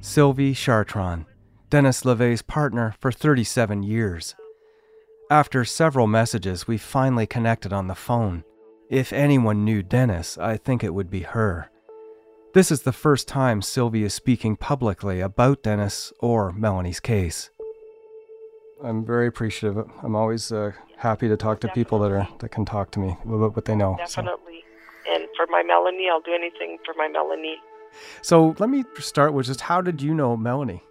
Sylvie 0.00 0.54
Chartron, 0.54 1.26
Dennis 1.68 2.06
LeVay's 2.06 2.40
partner 2.40 2.94
for 2.98 3.12
37 3.12 3.82
years. 3.82 4.34
After 5.30 5.66
several 5.66 6.06
messages, 6.06 6.66
we 6.66 6.78
finally 6.78 7.26
connected 7.26 7.74
on 7.74 7.88
the 7.88 7.94
phone. 7.94 8.44
If 8.92 9.10
anyone 9.10 9.64
knew 9.64 9.82
Dennis, 9.82 10.36
I 10.36 10.58
think 10.58 10.84
it 10.84 10.92
would 10.92 11.08
be 11.08 11.22
her. 11.22 11.70
This 12.52 12.70
is 12.70 12.82
the 12.82 12.92
first 12.92 13.26
time 13.26 13.62
Sylvie 13.62 14.04
is 14.04 14.12
speaking 14.12 14.54
publicly 14.54 15.22
about 15.22 15.62
Dennis 15.62 16.12
or 16.18 16.52
Melanie's 16.52 17.00
case. 17.00 17.48
I'm 18.84 19.06
very 19.06 19.26
appreciative. 19.26 19.82
I'm 20.02 20.14
always 20.14 20.52
uh, 20.52 20.72
happy 20.98 21.26
to 21.26 21.38
talk 21.38 21.60
to 21.60 21.68
people 21.68 22.00
that 22.00 22.10
are 22.10 22.28
that 22.40 22.50
can 22.50 22.66
talk 22.66 22.90
to 22.90 23.00
me 23.00 23.16
about 23.24 23.56
what 23.56 23.64
they 23.64 23.74
know. 23.74 23.96
So, 24.04 24.20
Definitely. 24.20 24.62
And 25.10 25.24
for 25.38 25.46
my 25.48 25.62
Melanie, 25.62 26.08
I'll 26.12 26.20
do 26.20 26.34
anything 26.34 26.76
for 26.84 26.92
my 26.94 27.08
Melanie. 27.08 27.56
so 28.20 28.54
let 28.58 28.68
me 28.68 28.84
start 28.98 29.32
with 29.32 29.46
just 29.46 29.62
how 29.62 29.80
did 29.80 30.02
you 30.02 30.12
know 30.12 30.36
Melanie? 30.36 30.82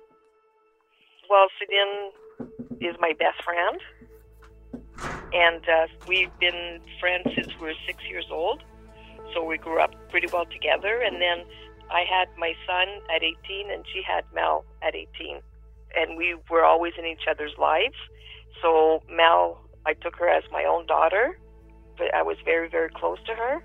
Well, 1.30 1.46
Celine 1.60 2.80
is 2.82 2.96
my 3.00 3.14
best 3.20 3.44
friend. 3.44 3.80
And 5.34 5.68
uh, 5.68 5.88
we've 6.08 6.32
been 6.40 6.80
friends 7.00 7.28
since 7.36 7.48
we 7.60 7.68
were 7.68 7.74
six 7.86 8.04
years 8.10 8.26
old. 8.32 8.64
So 9.34 9.44
we 9.44 9.58
grew 9.58 9.80
up 9.80 9.94
pretty 10.10 10.28
well 10.32 10.46
together. 10.46 11.02
And 11.02 11.22
then 11.22 11.46
I 11.90 12.04
had 12.10 12.28
my 12.38 12.54
son 12.68 12.88
at 13.14 13.24
18, 13.24 13.72
and 13.72 13.86
she 13.94 14.02
had 14.02 14.24
Mel 14.34 14.66
at 14.82 14.96
18. 14.96 15.40
And 15.96 16.18
we 16.18 16.36
were 16.50 16.64
always 16.64 16.94
in 16.98 17.06
each 17.06 17.28
other's 17.30 17.54
lives. 17.58 17.96
So 18.62 19.04
Mel, 19.10 19.62
I 19.86 19.94
took 19.94 20.16
her 20.18 20.30
as 20.30 20.44
my 20.52 20.66
own 20.66 20.86
daughter, 20.86 21.38
but 21.98 22.14
I 22.14 22.22
was 22.22 22.38
very, 22.46 22.70
very 22.70 22.90
close 22.90 23.20
to 23.26 23.34
her. 23.34 23.64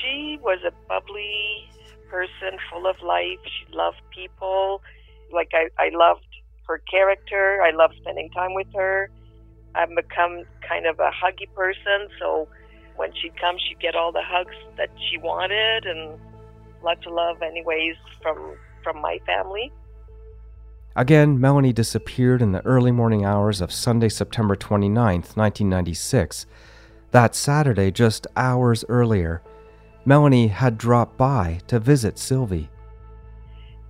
She 0.00 0.38
was 0.42 0.58
a 0.66 0.72
bubbly 0.88 1.68
person, 2.08 2.58
full 2.70 2.86
of 2.86 2.96
life. 3.02 3.38
She 3.44 3.74
loved 3.74 4.00
people. 4.14 4.82
Like 5.32 5.50
I, 5.52 5.68
I 5.78 5.90
loved 5.92 6.26
her 6.66 6.82
character. 6.90 7.62
I 7.62 7.70
loved 7.70 7.94
spending 8.00 8.30
time 8.30 8.54
with 8.54 8.68
her. 8.74 9.10
I've 9.74 9.94
become 9.94 10.44
kind 10.66 10.86
of 10.86 10.98
a 10.98 11.10
huggy 11.10 11.52
person, 11.54 12.08
so 12.18 12.48
when 12.96 13.12
she'd 13.14 13.38
come, 13.40 13.56
she'd 13.58 13.80
get 13.80 13.94
all 13.94 14.12
the 14.12 14.22
hugs 14.22 14.54
that 14.76 14.90
she 15.10 15.18
wanted 15.18 15.86
and 15.86 16.18
lots 16.82 17.06
of 17.06 17.12
love, 17.12 17.42
anyways, 17.42 17.94
from 18.22 18.56
from 18.82 19.00
my 19.00 19.18
family. 19.26 19.72
Again, 20.96 21.40
Melanie 21.40 21.72
disappeared 21.72 22.42
in 22.42 22.52
the 22.52 22.64
early 22.66 22.90
morning 22.90 23.24
hours 23.24 23.60
of 23.60 23.72
Sunday, 23.72 24.08
September 24.08 24.56
29th, 24.56 25.36
1996. 25.36 26.46
That 27.12 27.34
Saturday, 27.34 27.90
just 27.90 28.26
hours 28.36 28.84
earlier, 28.88 29.42
Melanie 30.04 30.48
had 30.48 30.76
dropped 30.76 31.16
by 31.16 31.60
to 31.68 31.78
visit 31.78 32.18
Sylvie. 32.18 32.68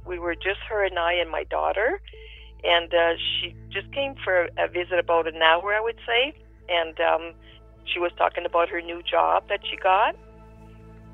We 0.07 0.19
were 0.19 0.35
just 0.35 0.61
her 0.69 0.85
and 0.85 0.99
I 0.99 1.15
and 1.15 1.31
my 1.31 1.45
daughter, 1.45 2.01
and 2.65 2.93
uh, 2.93 3.15
she 3.17 3.55
just 3.71 3.91
came 3.93 4.15
for 4.25 4.49
a 4.59 4.69
visit 4.69 4.99
about 4.99 5.27
an 5.27 5.41
hour, 5.43 5.75
I 5.75 5.81
would 5.81 5.99
say, 6.07 6.35
and 6.69 6.99
um, 7.01 7.35
she 7.85 7.99
was 7.99 8.13
talking 8.17 8.45
about 8.45 8.69
her 8.69 8.81
new 8.81 9.03
job 9.03 9.45
that 9.49 9.61
she 9.69 9.77
got, 9.77 10.17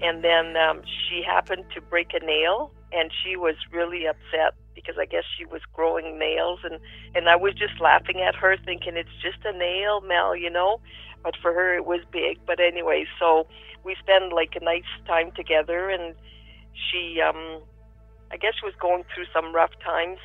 and 0.00 0.24
then 0.24 0.56
um, 0.56 0.82
she 0.84 1.22
happened 1.22 1.64
to 1.74 1.80
break 1.80 2.12
a 2.14 2.24
nail, 2.24 2.72
and 2.92 3.10
she 3.22 3.36
was 3.36 3.56
really 3.72 4.06
upset 4.06 4.54
because 4.74 4.96
I 4.98 5.04
guess 5.04 5.24
she 5.38 5.44
was 5.44 5.60
growing 5.72 6.18
nails, 6.18 6.60
and 6.64 6.80
and 7.14 7.28
I 7.28 7.36
was 7.36 7.54
just 7.54 7.80
laughing 7.80 8.20
at 8.20 8.34
her, 8.34 8.56
thinking 8.64 8.96
it's 8.96 9.16
just 9.22 9.38
a 9.44 9.56
nail, 9.56 10.00
Mel, 10.00 10.34
you 10.34 10.50
know, 10.50 10.80
but 11.22 11.34
for 11.40 11.52
her 11.52 11.76
it 11.76 11.86
was 11.86 12.00
big. 12.10 12.38
But 12.46 12.58
anyway, 12.60 13.06
so 13.20 13.46
we 13.84 13.96
spent 14.00 14.32
like 14.32 14.56
a 14.60 14.64
nice 14.64 14.82
time 15.06 15.30
together, 15.36 15.90
and 15.90 16.14
she, 16.72 17.20
um, 17.20 17.60
I 18.32 18.36
guess, 18.36 18.54
she 18.58 18.66
was 18.66 18.74
going 18.80 19.04
through 19.14 19.26
some 19.32 19.54
rough 19.54 19.72
times 19.84 20.18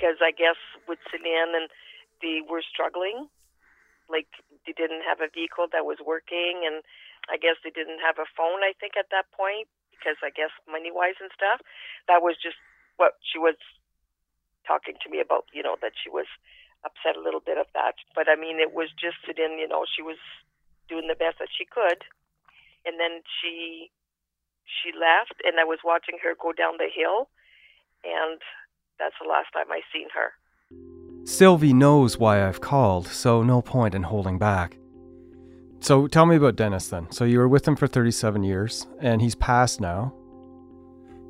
because 0.00 0.16
I 0.24 0.32
guess 0.32 0.56
with 0.88 0.96
Celine 1.12 1.52
and 1.52 1.68
they 2.24 2.40
were 2.40 2.64
struggling, 2.64 3.28
like 4.08 4.32
they 4.64 4.72
didn't 4.72 5.04
have 5.04 5.20
a 5.20 5.28
vehicle 5.28 5.68
that 5.76 5.84
was 5.84 6.00
working, 6.00 6.64
and 6.64 6.80
I 7.28 7.36
guess 7.36 7.60
they 7.60 7.68
didn't 7.68 8.00
have 8.00 8.16
a 8.16 8.24
phone. 8.32 8.64
I 8.64 8.72
think 8.80 8.96
at 8.96 9.12
that 9.12 9.28
point 9.36 9.68
because 9.92 10.16
I 10.24 10.32
guess 10.32 10.48
money 10.64 10.88
wise 10.88 11.20
and 11.20 11.28
stuff, 11.36 11.60
that 12.08 12.24
was 12.24 12.40
just 12.40 12.56
what 12.96 13.20
she 13.20 13.36
was 13.36 13.60
talking 14.64 14.96
to 15.04 15.08
me 15.12 15.20
about. 15.20 15.44
You 15.52 15.60
know 15.60 15.76
that 15.84 15.92
she 16.00 16.08
was 16.08 16.26
upset 16.80 17.20
a 17.20 17.20
little 17.20 17.44
bit 17.44 17.60
of 17.60 17.68
that, 17.76 18.00
but 18.16 18.24
I 18.24 18.40
mean 18.40 18.56
it 18.56 18.72
was 18.72 18.88
just 18.96 19.20
Celine. 19.28 19.60
You 19.60 19.68
know 19.68 19.84
she 19.84 20.00
was 20.00 20.18
doing 20.88 21.12
the 21.12 21.18
best 21.18 21.44
that 21.44 21.52
she 21.52 21.68
could, 21.68 22.08
and 22.88 22.96
then 22.96 23.20
she 23.28 23.92
she 24.64 24.96
left, 24.96 25.44
and 25.44 25.60
I 25.60 25.68
was 25.68 25.84
watching 25.84 26.16
her 26.24 26.32
go 26.32 26.56
down 26.56 26.80
the 26.80 26.88
hill, 26.88 27.28
and 28.00 28.40
that's 29.00 29.16
the 29.20 29.28
last 29.28 29.48
time 29.52 29.66
I 29.70 29.80
seen 29.92 30.06
her. 30.14 30.32
Sylvie 31.24 31.72
knows 31.72 32.18
why 32.18 32.46
I've 32.46 32.60
called, 32.60 33.06
so 33.06 33.42
no 33.42 33.62
point 33.62 33.94
in 33.94 34.04
holding 34.04 34.38
back. 34.38 34.76
So 35.80 36.06
tell 36.06 36.26
me 36.26 36.36
about 36.36 36.56
Dennis 36.56 36.88
then. 36.88 37.10
So 37.10 37.24
you 37.24 37.38
were 37.38 37.48
with 37.48 37.66
him 37.66 37.76
for 37.76 37.86
37 37.86 38.42
years, 38.42 38.86
and 39.00 39.20
he's 39.20 39.34
passed 39.34 39.80
now. 39.80 40.14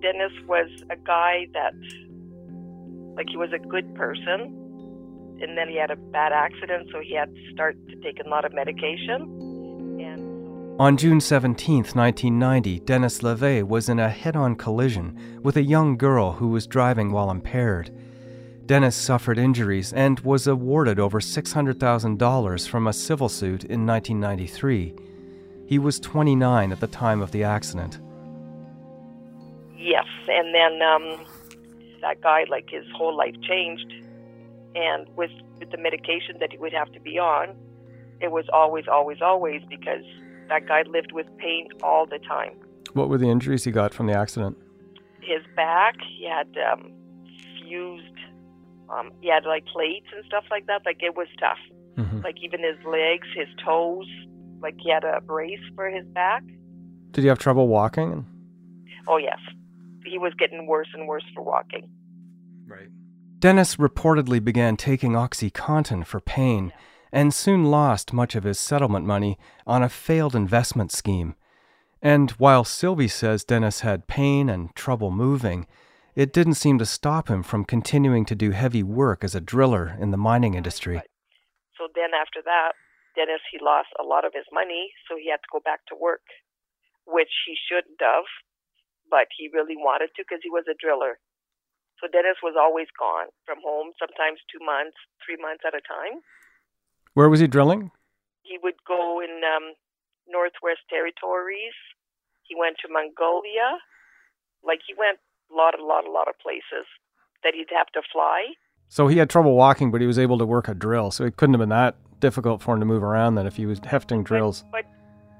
Dennis 0.02 0.32
was 0.48 0.68
a 0.90 0.96
guy 0.96 1.46
that, 1.52 1.74
like, 3.16 3.28
he 3.28 3.36
was 3.36 3.52
a 3.52 3.58
good 3.58 3.94
person, 3.94 4.56
and 5.40 5.56
then 5.56 5.68
he 5.68 5.76
had 5.76 5.90
a 5.90 5.96
bad 5.96 6.32
accident, 6.32 6.88
so 6.92 7.00
he 7.00 7.14
had 7.14 7.34
to 7.34 7.52
start 7.52 7.76
to 7.88 7.96
take 7.96 8.18
a 8.24 8.28
lot 8.28 8.44
of 8.44 8.52
medication. 8.52 9.49
On 10.80 10.96
June 10.96 11.20
17, 11.20 11.92
1990, 11.92 12.80
Dennis 12.80 13.18
LeVay 13.18 13.62
was 13.62 13.90
in 13.90 13.98
a 13.98 14.08
head 14.08 14.34
on 14.34 14.56
collision 14.56 15.38
with 15.42 15.58
a 15.58 15.62
young 15.62 15.98
girl 15.98 16.32
who 16.32 16.48
was 16.48 16.66
driving 16.66 17.12
while 17.12 17.30
impaired. 17.30 17.90
Dennis 18.64 18.96
suffered 18.96 19.36
injuries 19.36 19.92
and 19.92 20.18
was 20.20 20.46
awarded 20.46 20.98
over 20.98 21.20
$600,000 21.20 22.66
from 22.66 22.86
a 22.86 22.94
civil 22.94 23.28
suit 23.28 23.64
in 23.64 23.84
1993. 23.86 24.94
He 25.66 25.78
was 25.78 26.00
29 26.00 26.72
at 26.72 26.80
the 26.80 26.86
time 26.86 27.20
of 27.20 27.30
the 27.30 27.44
accident. 27.44 28.00
Yes, 29.76 30.06
and 30.28 30.54
then 30.54 30.80
um, 30.80 31.26
that 32.00 32.22
guy, 32.22 32.46
like, 32.48 32.70
his 32.70 32.86
whole 32.96 33.14
life 33.14 33.34
changed, 33.46 33.92
and 34.74 35.06
with 35.14 35.30
with 35.58 35.72
the 35.72 35.76
medication 35.76 36.38
that 36.40 36.52
he 36.52 36.56
would 36.56 36.72
have 36.72 36.90
to 36.92 37.00
be 37.00 37.18
on, 37.18 37.54
it 38.22 38.30
was 38.30 38.46
always, 38.50 38.88
always, 38.88 39.20
always 39.20 39.60
because 39.68 40.06
that 40.50 40.66
guy 40.68 40.82
lived 40.82 41.12
with 41.12 41.26
pain 41.38 41.68
all 41.82 42.04
the 42.06 42.18
time. 42.18 42.52
What 42.92 43.08
were 43.08 43.18
the 43.18 43.30
injuries 43.30 43.64
he 43.64 43.70
got 43.70 43.94
from 43.94 44.06
the 44.06 44.12
accident? 44.16 44.58
His 45.22 45.42
back, 45.56 45.94
he 46.18 46.28
had 46.28 46.48
um, 46.70 46.92
fused, 47.62 48.04
um, 48.90 49.10
he 49.20 49.28
had 49.30 49.44
like 49.44 49.64
plates 49.66 50.06
and 50.14 50.24
stuff 50.26 50.44
like 50.50 50.66
that. 50.66 50.82
Like 50.84 50.98
it 51.00 51.16
was 51.16 51.28
tough. 51.38 51.58
Mhm. 51.96 52.22
Like 52.24 52.36
even 52.42 52.60
his 52.62 52.76
legs, 52.84 53.26
his 53.34 53.48
toes, 53.64 54.06
like 54.60 54.74
he 54.78 54.90
had 54.90 55.04
a 55.04 55.20
brace 55.20 55.60
for 55.74 55.88
his 55.88 56.04
back. 56.08 56.42
Did 57.12 57.22
he 57.22 57.28
have 57.28 57.38
trouble 57.38 57.68
walking? 57.68 58.26
Oh 59.08 59.16
yes, 59.16 59.38
he 60.04 60.18
was 60.18 60.32
getting 60.38 60.66
worse 60.66 60.88
and 60.94 61.06
worse 61.08 61.24
for 61.34 61.42
walking. 61.42 61.88
Right. 62.66 62.88
Dennis 63.38 63.76
reportedly 63.76 64.42
began 64.44 64.76
taking 64.76 65.12
OxyContin 65.12 66.04
for 66.06 66.20
pain 66.20 66.72
and 67.12 67.34
soon 67.34 67.70
lost 67.70 68.12
much 68.12 68.34
of 68.34 68.44
his 68.44 68.58
settlement 68.58 69.06
money 69.06 69.38
on 69.66 69.82
a 69.82 69.88
failed 69.88 70.34
investment 70.34 70.92
scheme. 70.92 71.34
And 72.02 72.30
while 72.32 72.64
Sylvie 72.64 73.08
says 73.08 73.44
Dennis 73.44 73.80
had 73.80 74.06
pain 74.06 74.48
and 74.48 74.74
trouble 74.74 75.10
moving, 75.10 75.66
it 76.14 76.32
didn't 76.32 76.54
seem 76.54 76.78
to 76.78 76.86
stop 76.86 77.28
him 77.28 77.42
from 77.42 77.64
continuing 77.64 78.24
to 78.26 78.34
do 78.34 78.50
heavy 78.50 78.82
work 78.82 79.22
as 79.22 79.34
a 79.34 79.40
driller 79.40 79.96
in 80.00 80.10
the 80.10 80.16
mining 80.16 80.54
industry. 80.54 81.02
So 81.76 81.88
then 81.94 82.10
after 82.14 82.40
that, 82.44 82.72
Dennis 83.16 83.42
he 83.50 83.58
lost 83.60 83.88
a 83.98 84.04
lot 84.06 84.24
of 84.24 84.32
his 84.34 84.46
money, 84.52 84.92
so 85.08 85.16
he 85.16 85.30
had 85.30 85.42
to 85.42 85.52
go 85.52 85.60
back 85.60 85.84
to 85.88 85.96
work, 85.98 86.24
which 87.06 87.32
he 87.46 87.54
shouldn't 87.56 88.00
have, 88.00 88.28
but 89.10 89.28
he 89.36 89.50
really 89.52 89.76
wanted 89.76 90.10
to 90.16 90.22
because 90.22 90.40
he 90.42 90.50
was 90.50 90.64
a 90.70 90.78
driller. 90.78 91.18
So 92.00 92.08
Dennis 92.08 92.40
was 92.40 92.56
always 92.56 92.88
gone 92.96 93.28
from 93.44 93.60
home, 93.60 93.92
sometimes 94.00 94.40
two 94.48 94.62
months, 94.64 94.96
three 95.20 95.36
months 95.36 95.68
at 95.68 95.76
a 95.76 95.84
time. 95.84 96.24
Where 97.20 97.28
was 97.28 97.40
he 97.40 97.46
drilling? 97.46 97.90
He 98.44 98.56
would 98.62 98.76
go 98.88 99.20
in 99.20 99.42
um, 99.44 99.74
Northwest 100.26 100.80
Territories. 100.88 101.76
He 102.44 102.54
went 102.58 102.76
to 102.80 102.88
Mongolia. 102.90 103.76
Like 104.64 104.78
he 104.88 104.94
went 104.96 105.18
a 105.52 105.54
lot, 105.54 105.78
a 105.78 105.84
lot, 105.84 106.06
a 106.06 106.10
lot 106.10 106.28
of 106.28 106.34
places 106.38 106.88
that 107.44 107.52
he'd 107.52 107.68
have 107.76 107.88
to 107.88 108.00
fly. 108.10 108.54
So 108.88 109.06
he 109.06 109.18
had 109.18 109.28
trouble 109.28 109.54
walking, 109.54 109.90
but 109.90 110.00
he 110.00 110.06
was 110.06 110.18
able 110.18 110.38
to 110.38 110.46
work 110.46 110.66
a 110.66 110.72
drill. 110.72 111.10
So 111.10 111.24
it 111.24 111.36
couldn't 111.36 111.52
have 111.52 111.60
been 111.60 111.68
that 111.68 111.96
difficult 112.20 112.62
for 112.62 112.72
him 112.72 112.80
to 112.80 112.86
move 112.86 113.02
around 113.02 113.34
then 113.34 113.46
if 113.46 113.56
he 113.56 113.66
was 113.66 113.80
hefting 113.84 114.24
drills. 114.24 114.64
But 114.72 114.86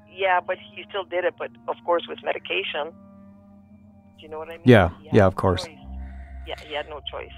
yeah, 0.07 0.39
but 0.39 0.57
he 0.59 0.83
still 0.87 1.05
did 1.05 1.25
it, 1.25 1.33
but 1.39 1.49
of 1.67 1.77
course 1.83 2.03
with 2.07 2.19
medication. 2.23 2.93
Do 2.93 4.21
you 4.21 4.29
know 4.29 4.37
what 4.37 4.49
I 4.49 4.57
mean? 4.57 4.65
Yeah, 4.65 4.91
yeah, 5.11 5.25
of 5.25 5.33
course. 5.33 5.65
choice. 5.65 5.77
Yeah, 6.47 6.61
he 6.63 6.75
had 6.75 6.87
no 6.89 7.01
choice. 7.11 7.33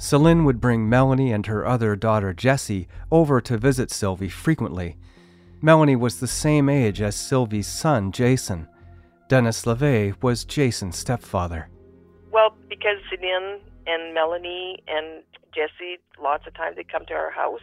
Celine 0.00 0.46
would 0.46 0.62
bring 0.62 0.88
Melanie 0.88 1.30
and 1.30 1.44
her 1.44 1.66
other 1.66 1.94
daughter 1.94 2.32
Jessie 2.32 2.88
over 3.10 3.38
to 3.42 3.58
visit 3.58 3.90
Sylvie 3.90 4.30
frequently. 4.30 4.96
Melanie 5.60 5.94
was 5.94 6.20
the 6.20 6.26
same 6.26 6.70
age 6.70 7.02
as 7.02 7.14
Sylvie's 7.14 7.66
son, 7.66 8.10
Jason. 8.10 8.66
Dennis 9.28 9.66
LeVay 9.66 10.14
was 10.22 10.46
Jason's 10.46 10.96
stepfather. 10.96 11.68
Well, 12.32 12.56
because 12.66 12.96
Celine 13.10 13.60
and 13.86 14.14
Melanie 14.14 14.82
and 14.88 15.22
Jesse, 15.54 15.98
lots 16.18 16.46
of 16.46 16.54
times 16.54 16.76
they 16.76 16.84
come 16.84 17.04
to 17.04 17.12
our 17.12 17.30
house, 17.30 17.60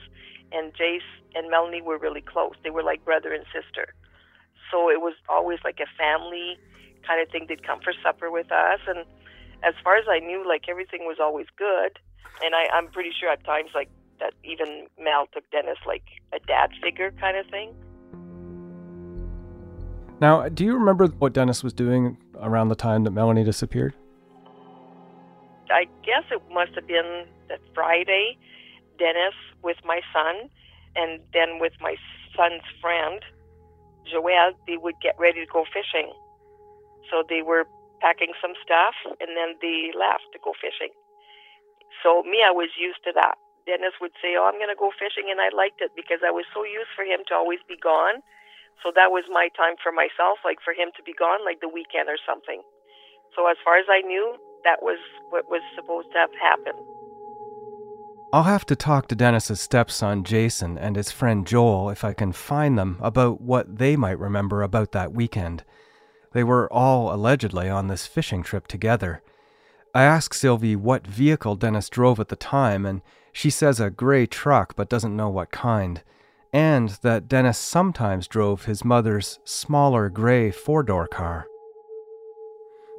and 0.51 0.71
Jace 0.75 0.99
and 1.33 1.49
Melanie 1.49 1.81
were 1.81 1.97
really 1.97 2.21
close. 2.21 2.53
They 2.63 2.69
were 2.69 2.83
like 2.83 3.03
brother 3.03 3.33
and 3.33 3.45
sister. 3.45 3.95
So 4.69 4.91
it 4.91 5.01
was 5.01 5.15
always 5.27 5.57
like 5.63 5.79
a 5.79 5.89
family 5.97 6.59
kind 7.01 7.19
of 7.19 7.31
thing. 7.31 7.47
They'd 7.49 7.65
come 7.65 7.79
for 7.81 7.93
supper 8.03 8.29
with 8.29 8.51
us, 8.51 8.79
and 8.85 9.05
as 9.63 9.73
far 9.83 9.97
as 9.97 10.05
I 10.07 10.19
knew, 10.19 10.47
like 10.47 10.69
everything 10.69 11.07
was 11.07 11.17
always 11.19 11.47
good. 11.57 11.97
And 12.43 12.55
I, 12.55 12.67
I'm 12.73 12.87
pretty 12.87 13.11
sure 13.19 13.29
at 13.29 13.43
times 13.43 13.69
like 13.73 13.89
that 14.19 14.33
even 14.43 14.87
Mel 14.99 15.27
took 15.33 15.49
Dennis 15.51 15.77
like 15.85 16.03
a 16.33 16.39
dad 16.47 16.71
figure 16.81 17.11
kind 17.19 17.37
of 17.37 17.45
thing. 17.47 17.73
Now, 20.19 20.49
do 20.49 20.65
you 20.65 20.73
remember 20.73 21.07
what 21.07 21.33
Dennis 21.33 21.63
was 21.63 21.73
doing 21.73 22.17
around 22.41 22.69
the 22.69 22.75
time 22.75 23.03
that 23.03 23.11
Melanie 23.11 23.43
disappeared? 23.43 23.93
I 25.69 25.85
guess 26.03 26.23
it 26.31 26.41
must 26.51 26.73
have 26.75 26.87
been 26.87 27.25
that 27.49 27.59
Friday, 27.75 28.37
Dennis 28.97 29.35
with 29.63 29.77
my 29.85 30.01
son, 30.13 30.49
and 30.95 31.19
then 31.33 31.59
with 31.59 31.73
my 31.79 31.95
son's 32.35 32.63
friend, 32.81 33.21
Joelle, 34.11 34.53
they 34.65 34.77
would 34.77 34.95
get 35.03 35.15
ready 35.19 35.41
to 35.41 35.51
go 35.51 35.65
fishing. 35.65 36.11
So 37.11 37.23
they 37.27 37.41
were 37.41 37.65
packing 38.01 38.33
some 38.41 38.53
stuff, 38.63 38.95
and 39.19 39.35
then 39.37 39.55
they 39.61 39.91
left 39.97 40.25
to 40.33 40.39
go 40.43 40.53
fishing. 40.59 40.93
So 42.03 42.23
me, 42.23 42.43
I 42.45 42.51
was 42.51 42.69
used 42.79 43.03
to 43.05 43.11
that. 43.13 43.35
Dennis 43.65 43.99
would 43.99 44.15
say, 44.23 44.35
"Oh, 44.39 44.47
I'm 44.47 44.55
going 44.55 44.71
to 44.71 44.79
go 44.79 44.91
fishing," 44.95 45.27
and 45.27 45.41
I 45.41 45.49
liked 45.51 45.81
it 45.81 45.91
because 45.95 46.23
I 46.23 46.31
was 46.31 46.45
so 46.53 46.63
used 46.63 46.91
for 46.95 47.03
him 47.03 47.23
to 47.27 47.33
always 47.35 47.59
be 47.67 47.75
gone. 47.75 48.23
So 48.83 48.91
that 48.95 49.11
was 49.11 49.25
my 49.27 49.49
time 49.57 49.75
for 49.81 49.91
myself, 49.91 50.39
like 50.45 50.61
for 50.63 50.71
him 50.71 50.93
to 50.95 51.03
be 51.03 51.13
gone, 51.13 51.43
like 51.43 51.59
the 51.59 51.67
weekend 51.67 52.07
or 52.07 52.17
something. 52.23 52.61
So 53.35 53.47
as 53.49 53.57
far 53.63 53.77
as 53.77 53.85
I 53.89 54.01
knew, 54.01 54.37
that 54.63 54.81
was 54.81 54.99
what 55.29 55.49
was 55.49 55.61
supposed 55.75 56.11
to 56.13 56.19
have 56.19 56.33
happened. 56.39 56.79
I'll 58.33 58.43
have 58.43 58.65
to 58.65 58.75
talk 58.75 59.07
to 59.07 59.15
Dennis's 59.15 59.61
stepson 59.61 60.23
Jason 60.23 60.77
and 60.77 60.95
his 60.95 61.11
friend 61.11 61.47
Joel 61.47 61.89
if 61.89 62.03
I 62.03 62.13
can 62.13 62.33
find 62.33 62.77
them 62.77 62.97
about 62.99 63.41
what 63.41 63.77
they 63.77 63.95
might 63.95 64.19
remember 64.19 64.61
about 64.61 64.91
that 64.91 65.13
weekend. 65.13 65.63
They 66.33 66.43
were 66.43 66.71
all 66.71 67.13
allegedly 67.13 67.69
on 67.69 67.87
this 67.87 68.05
fishing 68.05 68.43
trip 68.43 68.67
together. 68.67 69.21
I 69.97 70.03
ask 70.03 70.35
Sylvie 70.35 70.75
what 70.75 71.07
vehicle 71.07 71.55
Dennis 71.55 71.89
drove 71.89 72.19
at 72.19 72.27
the 72.27 72.35
time, 72.35 72.85
and 72.85 73.01
she 73.31 73.49
says 73.49 73.79
a 73.79 73.89
gray 73.89 74.27
truck 74.27 74.75
but 74.75 74.89
doesn't 74.89 75.15
know 75.15 75.27
what 75.27 75.49
kind, 75.49 76.03
and 76.53 76.89
that 77.01 77.27
Dennis 77.27 77.57
sometimes 77.57 78.27
drove 78.27 78.65
his 78.65 78.85
mother's 78.85 79.39
smaller 79.43 80.07
gray 80.09 80.51
four 80.51 80.83
door 80.83 81.07
car. 81.07 81.47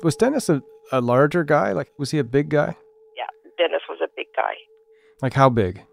Was 0.02 0.16
Dennis 0.16 0.48
a, 0.48 0.60
a 0.90 1.00
larger 1.00 1.44
guy? 1.44 1.70
Like, 1.70 1.92
was 1.98 2.10
he 2.10 2.18
a 2.18 2.24
big 2.24 2.48
guy? 2.48 2.76
Yeah, 3.16 3.30
Dennis 3.56 3.82
was 3.88 4.00
a 4.02 4.08
big 4.16 4.26
guy. 4.34 4.54
Like, 5.22 5.34
how 5.34 5.50
big? 5.50 5.84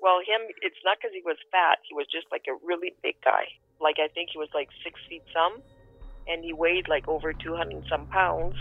Well, 0.00 0.20
him, 0.20 0.46
it's 0.62 0.78
not 0.84 0.98
because 1.02 1.10
he 1.12 1.22
was 1.24 1.38
fat. 1.50 1.78
He 1.88 1.94
was 1.96 2.06
just 2.06 2.28
like 2.30 2.44
a 2.48 2.54
really 2.64 2.94
big 3.02 3.16
guy. 3.24 3.46
Like 3.80 3.96
I 3.98 4.06
think 4.14 4.28
he 4.32 4.38
was 4.38 4.50
like 4.54 4.68
six 4.84 5.00
feet 5.08 5.24
some, 5.34 5.60
and 6.28 6.44
he 6.44 6.52
weighed 6.52 6.86
like 6.86 7.08
over 7.08 7.32
two 7.32 7.56
hundred 7.56 7.84
some 7.90 8.06
pounds. 8.06 8.54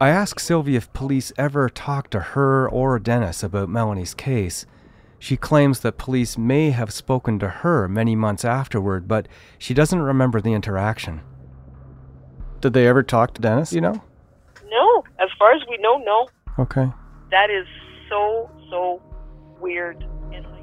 I 0.00 0.10
ask 0.10 0.38
Sylvie 0.38 0.76
if 0.76 0.92
police 0.92 1.32
ever 1.36 1.68
talked 1.68 2.12
to 2.12 2.20
her 2.20 2.68
or 2.68 3.00
Dennis 3.00 3.42
about 3.42 3.68
Melanie's 3.68 4.14
case. 4.14 4.64
She 5.18 5.36
claims 5.36 5.80
that 5.80 5.98
police 5.98 6.38
may 6.38 6.70
have 6.70 6.92
spoken 6.92 7.40
to 7.40 7.48
her 7.48 7.88
many 7.88 8.14
months 8.14 8.44
afterward, 8.44 9.08
but 9.08 9.26
she 9.58 9.74
doesn't 9.74 10.00
remember 10.00 10.40
the 10.40 10.52
interaction. 10.52 11.20
Did 12.60 12.74
they 12.74 12.86
ever 12.86 13.02
talk 13.02 13.34
to 13.34 13.42
Dennis, 13.42 13.72
you 13.72 13.80
know? 13.80 14.00
No, 14.70 15.04
as 15.18 15.30
far 15.36 15.52
as 15.52 15.62
we 15.68 15.76
know, 15.78 15.98
no. 15.98 16.28
Okay. 16.60 16.88
That 17.32 17.50
is 17.50 17.66
so 18.08 18.48
so 18.70 19.02
weird. 19.60 20.04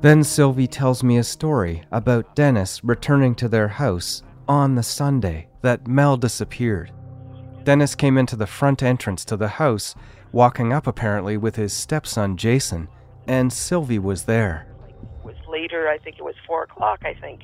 Then 0.01 0.23
Sylvie 0.23 0.67
tells 0.67 1.03
me 1.03 1.17
a 1.17 1.23
story 1.23 1.83
about 1.91 2.35
Dennis 2.35 2.81
returning 2.83 3.35
to 3.35 3.49
their 3.49 3.67
house 3.67 4.23
on 4.47 4.75
the 4.75 4.83
Sunday 4.83 5.49
that 5.61 5.87
Mel 5.87 6.15
disappeared. 6.15 6.93
Dennis 7.65 7.95
came 7.95 8.17
into 8.17 8.35
the 8.35 8.47
front 8.47 8.81
entrance 8.83 9.25
to 9.25 9.35
the 9.35 9.47
house, 9.47 9.95
walking 10.31 10.71
up 10.71 10.87
apparently 10.87 11.35
with 11.35 11.55
his 11.55 11.73
stepson 11.73 12.37
Jason, 12.37 12.87
and 13.27 13.51
Sylvie 13.51 13.99
was 13.99 14.25
there. 14.25 14.67
It 14.87 14.95
was 15.25 15.35
later. 15.49 15.89
I 15.89 15.97
think 15.97 16.17
it 16.19 16.23
was 16.23 16.35
four 16.47 16.63
o'clock. 16.63 17.01
I 17.03 17.15
think. 17.15 17.41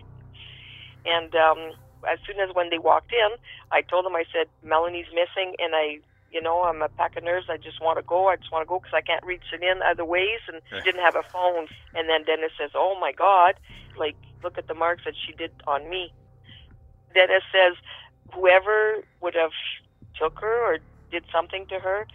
And 1.06 1.36
um, 1.36 1.72
as 2.08 2.20
soon 2.28 2.40
as 2.40 2.54
when 2.54 2.70
they 2.70 2.78
walked 2.78 3.12
in, 3.12 3.30
I 3.72 3.82
told 3.82 4.06
them, 4.06 4.16
I 4.16 4.24
said, 4.32 4.48
Melanie's 4.64 5.08
missing, 5.12 5.56
and 5.58 5.74
I, 5.76 6.00
you 6.32 6.40
know, 6.40 6.62
I'm 6.62 6.84
a 6.84 6.90
pack 6.90 7.18
of 7.18 7.24
nerves. 7.24 7.48
I 7.50 7.58
just 7.58 7.82
want 7.82 7.98
to 7.98 8.04
go. 8.04 8.28
I 8.28 8.36
just 8.36 8.52
want 8.52 8.62
to 8.62 8.70
go 8.70 8.80
because 8.80 8.94
I 8.94 9.02
can't 9.02 9.26
reach 9.26 9.42
it 9.52 9.64
in 9.64 9.82
other 9.82 10.06
ways, 10.06 10.40
and 10.48 10.62
she 10.70 10.82
didn't 10.84 11.02
have 11.02 11.16
a 11.16 11.24
phone. 11.24 11.68
And 11.96 12.08
then 12.08 12.24
Dennis 12.24 12.52
says, 12.60 12.70
Oh 12.76 12.96
my 13.02 13.12
God, 13.12 13.56
like 13.98 14.16
look 14.44 14.60
at 14.60 14.68
the 14.68 14.76
marks 14.76 15.04
that 15.06 15.16
she 15.26 15.34
did 15.34 15.52
on 15.66 15.90
me. 15.90 16.14
Dennis 17.14 17.44
says, 17.52 17.76
whoever 18.34 19.04
would 19.22 19.36
have 19.36 19.52
took 20.20 20.40
her 20.40 20.74
or 20.74 20.78
did 21.12 21.24
something 21.32 21.66
to 21.68 21.80
her 21.80 22.08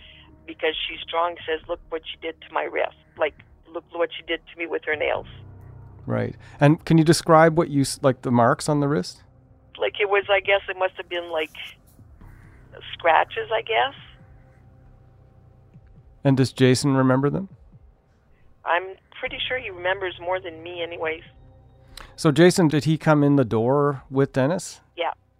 because 0.46 0.74
she's 0.88 1.00
strong 1.00 1.36
says, 1.46 1.60
look 1.68 1.80
what 1.88 2.02
she 2.04 2.16
did 2.20 2.40
to 2.42 2.52
my 2.52 2.62
wrist. 2.62 2.96
Like, 3.18 3.34
look 3.72 3.84
what 3.92 4.10
she 4.16 4.22
did 4.24 4.40
to 4.52 4.58
me 4.58 4.66
with 4.66 4.84
her 4.84 4.96
nails. 4.96 5.26
Right. 6.06 6.36
And 6.60 6.84
can 6.84 6.98
you 6.98 7.04
describe 7.04 7.58
what 7.58 7.68
you 7.68 7.84
like 8.00 8.22
the 8.22 8.30
marks 8.30 8.68
on 8.68 8.80
the 8.80 8.88
wrist? 8.88 9.22
Like 9.78 9.94
it 10.00 10.08
was, 10.08 10.24
I 10.30 10.40
guess 10.40 10.60
it 10.68 10.78
must 10.78 10.94
have 10.96 11.08
been 11.08 11.30
like 11.30 11.50
scratches, 12.92 13.50
I 13.52 13.62
guess. 13.62 13.94
And 16.22 16.36
does 16.36 16.52
Jason 16.52 16.96
remember 16.96 17.28
them? 17.28 17.48
I'm 18.64 18.96
pretty 19.18 19.38
sure 19.46 19.58
he 19.58 19.70
remembers 19.70 20.14
more 20.20 20.40
than 20.40 20.62
me, 20.62 20.82
anyways. 20.82 21.22
So 22.16 22.32
Jason, 22.32 22.68
did 22.68 22.84
he 22.84 22.98
come 22.98 23.22
in 23.22 23.36
the 23.36 23.44
door 23.44 24.02
with 24.10 24.32
Dennis? 24.32 24.80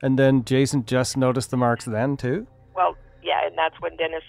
And 0.02 0.18
then 0.18 0.44
Jason 0.44 0.84
just 0.84 1.16
noticed 1.16 1.50
the 1.50 1.56
marks 1.56 1.84
then 1.84 2.16
too? 2.16 2.46
Well, 2.74 2.96
yeah, 3.22 3.46
and 3.46 3.56
that's 3.56 3.80
when 3.80 3.96
Dennis, 3.96 4.22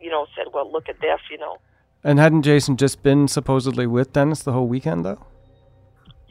you 0.00 0.10
know, 0.10 0.26
said, 0.36 0.46
well, 0.52 0.70
look 0.70 0.88
at 0.88 1.00
this, 1.00 1.20
you 1.30 1.38
know. 1.38 1.58
And 2.04 2.18
hadn't 2.18 2.42
Jason 2.42 2.76
just 2.76 3.02
been 3.02 3.26
supposedly 3.26 3.86
with 3.86 4.12
Dennis 4.12 4.42
the 4.42 4.52
whole 4.52 4.68
weekend 4.68 5.04
though? 5.04 5.24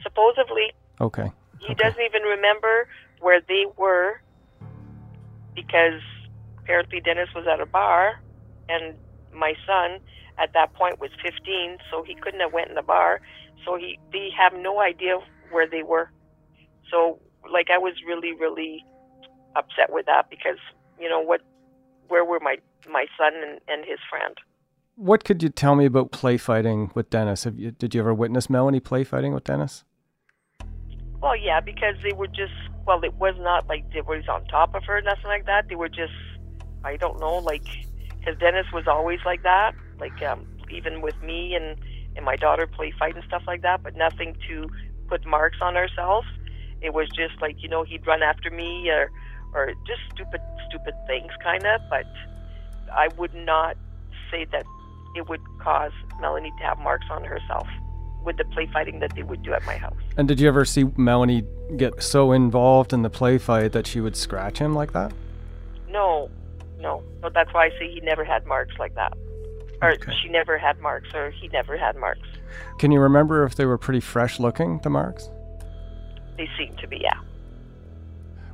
Supposedly, 0.02 0.72
Okay. 1.00 1.30
he 1.60 1.74
doesn't 1.74 2.00
even 2.00 2.22
remember 2.22 2.88
where 3.20 3.40
they 3.46 3.64
were 3.76 4.20
because 5.54 6.00
apparently 6.58 7.00
Dennis 7.00 7.28
was 7.34 7.46
at 7.46 7.60
a 7.60 7.66
bar 7.66 8.20
and 8.68 8.94
my 9.32 9.54
son 9.66 10.00
at 10.38 10.52
that 10.54 10.72
point 10.74 11.00
was 11.00 11.10
15 11.22 11.78
so 11.90 12.02
he 12.02 12.14
couldn't 12.14 12.40
have 12.40 12.52
went 12.52 12.68
in 12.68 12.74
the 12.76 12.82
bar 12.82 13.20
so 13.64 13.76
he 13.76 13.98
they 14.12 14.30
have 14.36 14.52
no 14.54 14.80
idea 14.80 15.18
where 15.50 15.66
they 15.68 15.82
were 15.82 16.10
so 16.90 17.18
like 17.52 17.68
I 17.70 17.78
was 17.78 17.94
really 18.06 18.32
really 18.34 18.84
upset 19.56 19.90
with 19.92 20.06
that 20.06 20.30
because 20.30 20.58
you 21.00 21.08
know 21.08 21.20
what 21.20 21.40
where 22.08 22.24
were 22.24 22.40
my 22.40 22.56
my 22.90 23.06
son 23.16 23.32
and, 23.34 23.60
and 23.68 23.84
his 23.84 23.98
friend 24.10 24.34
What 24.96 25.24
could 25.24 25.42
you 25.42 25.48
tell 25.48 25.74
me 25.74 25.84
about 25.86 26.10
play 26.10 26.36
fighting 26.36 26.90
with 26.94 27.10
Dennis? 27.10 27.44
Have 27.44 27.58
you, 27.58 27.70
did 27.70 27.94
you 27.94 28.00
ever 28.00 28.14
witness 28.14 28.50
Melanie 28.50 28.80
play 28.80 29.04
fighting 29.04 29.32
with 29.32 29.44
Dennis? 29.44 29.84
Well, 31.20 31.36
yeah, 31.36 31.60
because 31.60 31.96
they 32.02 32.12
were 32.12 32.28
just 32.28 32.54
well, 32.86 33.02
it 33.04 33.14
was 33.14 33.34
not 33.38 33.68
like 33.68 33.92
they 33.92 34.00
was 34.00 34.26
on 34.28 34.44
top 34.46 34.74
of 34.74 34.84
her, 34.84 35.00
nothing 35.02 35.26
like 35.26 35.44
that. 35.46 35.68
They 35.68 35.74
were 35.74 35.90
just, 35.90 36.14
I 36.84 36.96
don't 36.96 37.20
know, 37.20 37.36
like 37.38 37.66
because 38.18 38.38
Dennis 38.38 38.66
was 38.72 38.86
always 38.86 39.20
like 39.26 39.42
that, 39.42 39.74
like 40.00 40.22
um, 40.22 40.46
even 40.70 41.02
with 41.02 41.20
me 41.22 41.54
and 41.54 41.76
and 42.16 42.24
my 42.24 42.36
daughter 42.36 42.66
play 42.66 42.92
fight 42.98 43.14
and 43.14 43.24
stuff 43.24 43.42
like 43.46 43.62
that, 43.62 43.82
but 43.82 43.94
nothing 43.94 44.36
to 44.48 44.68
put 45.08 45.24
marks 45.26 45.58
on 45.60 45.76
ourselves. 45.76 46.26
It 46.80 46.94
was 46.94 47.08
just 47.08 47.40
like 47.40 47.62
you 47.62 47.68
know 47.68 47.82
he'd 47.82 48.06
run 48.06 48.22
after 48.22 48.50
me 48.50 48.88
or 48.90 49.10
or 49.54 49.72
just 49.86 50.00
stupid 50.12 50.40
stupid 50.68 50.94
things 51.06 51.32
kind 51.42 51.64
of, 51.66 51.80
but 51.90 52.06
I 52.92 53.08
would 53.16 53.34
not 53.34 53.76
say 54.30 54.44
that 54.52 54.64
it 55.16 55.28
would 55.28 55.40
cause 55.60 55.92
Melanie 56.20 56.52
to 56.58 56.64
have 56.64 56.78
marks 56.78 57.06
on 57.10 57.24
herself 57.24 57.66
with 58.24 58.36
the 58.36 58.44
play 58.44 58.68
fighting 58.72 59.00
that 59.00 59.14
they 59.14 59.22
would 59.22 59.42
do 59.42 59.52
at 59.52 59.64
my 59.64 59.76
house. 59.76 59.96
And 60.16 60.28
did 60.28 60.40
you 60.40 60.48
ever 60.48 60.64
see 60.64 60.84
Melanie 60.96 61.44
get 61.76 62.02
so 62.02 62.32
involved 62.32 62.92
in 62.92 63.02
the 63.02 63.10
play 63.10 63.38
fight 63.38 63.72
that 63.72 63.86
she 63.86 64.00
would 64.00 64.16
scratch 64.16 64.58
him 64.58 64.74
like 64.74 64.92
that? 64.92 65.12
No, 65.88 66.30
no. 66.78 67.02
But 67.20 67.34
that's 67.34 67.52
why 67.54 67.66
I 67.66 67.70
say 67.70 67.90
he 67.90 68.00
never 68.00 68.24
had 68.24 68.46
marks 68.46 68.74
like 68.78 68.94
that. 68.96 69.16
Or 69.80 69.96
she 70.20 70.28
never 70.28 70.58
had 70.58 70.80
marks, 70.80 71.14
or 71.14 71.30
he 71.30 71.48
never 71.48 71.76
had 71.76 71.96
marks. 71.96 72.26
Can 72.78 72.90
you 72.90 73.00
remember 73.00 73.44
if 73.44 73.54
they 73.54 73.64
were 73.64 73.78
pretty 73.78 74.00
fresh 74.00 74.40
looking, 74.40 74.80
the 74.82 74.90
marks? 74.90 75.30
They 76.38 76.48
seem 76.56 76.74
to 76.76 76.86
be, 76.86 76.98
yeah. 77.02 77.20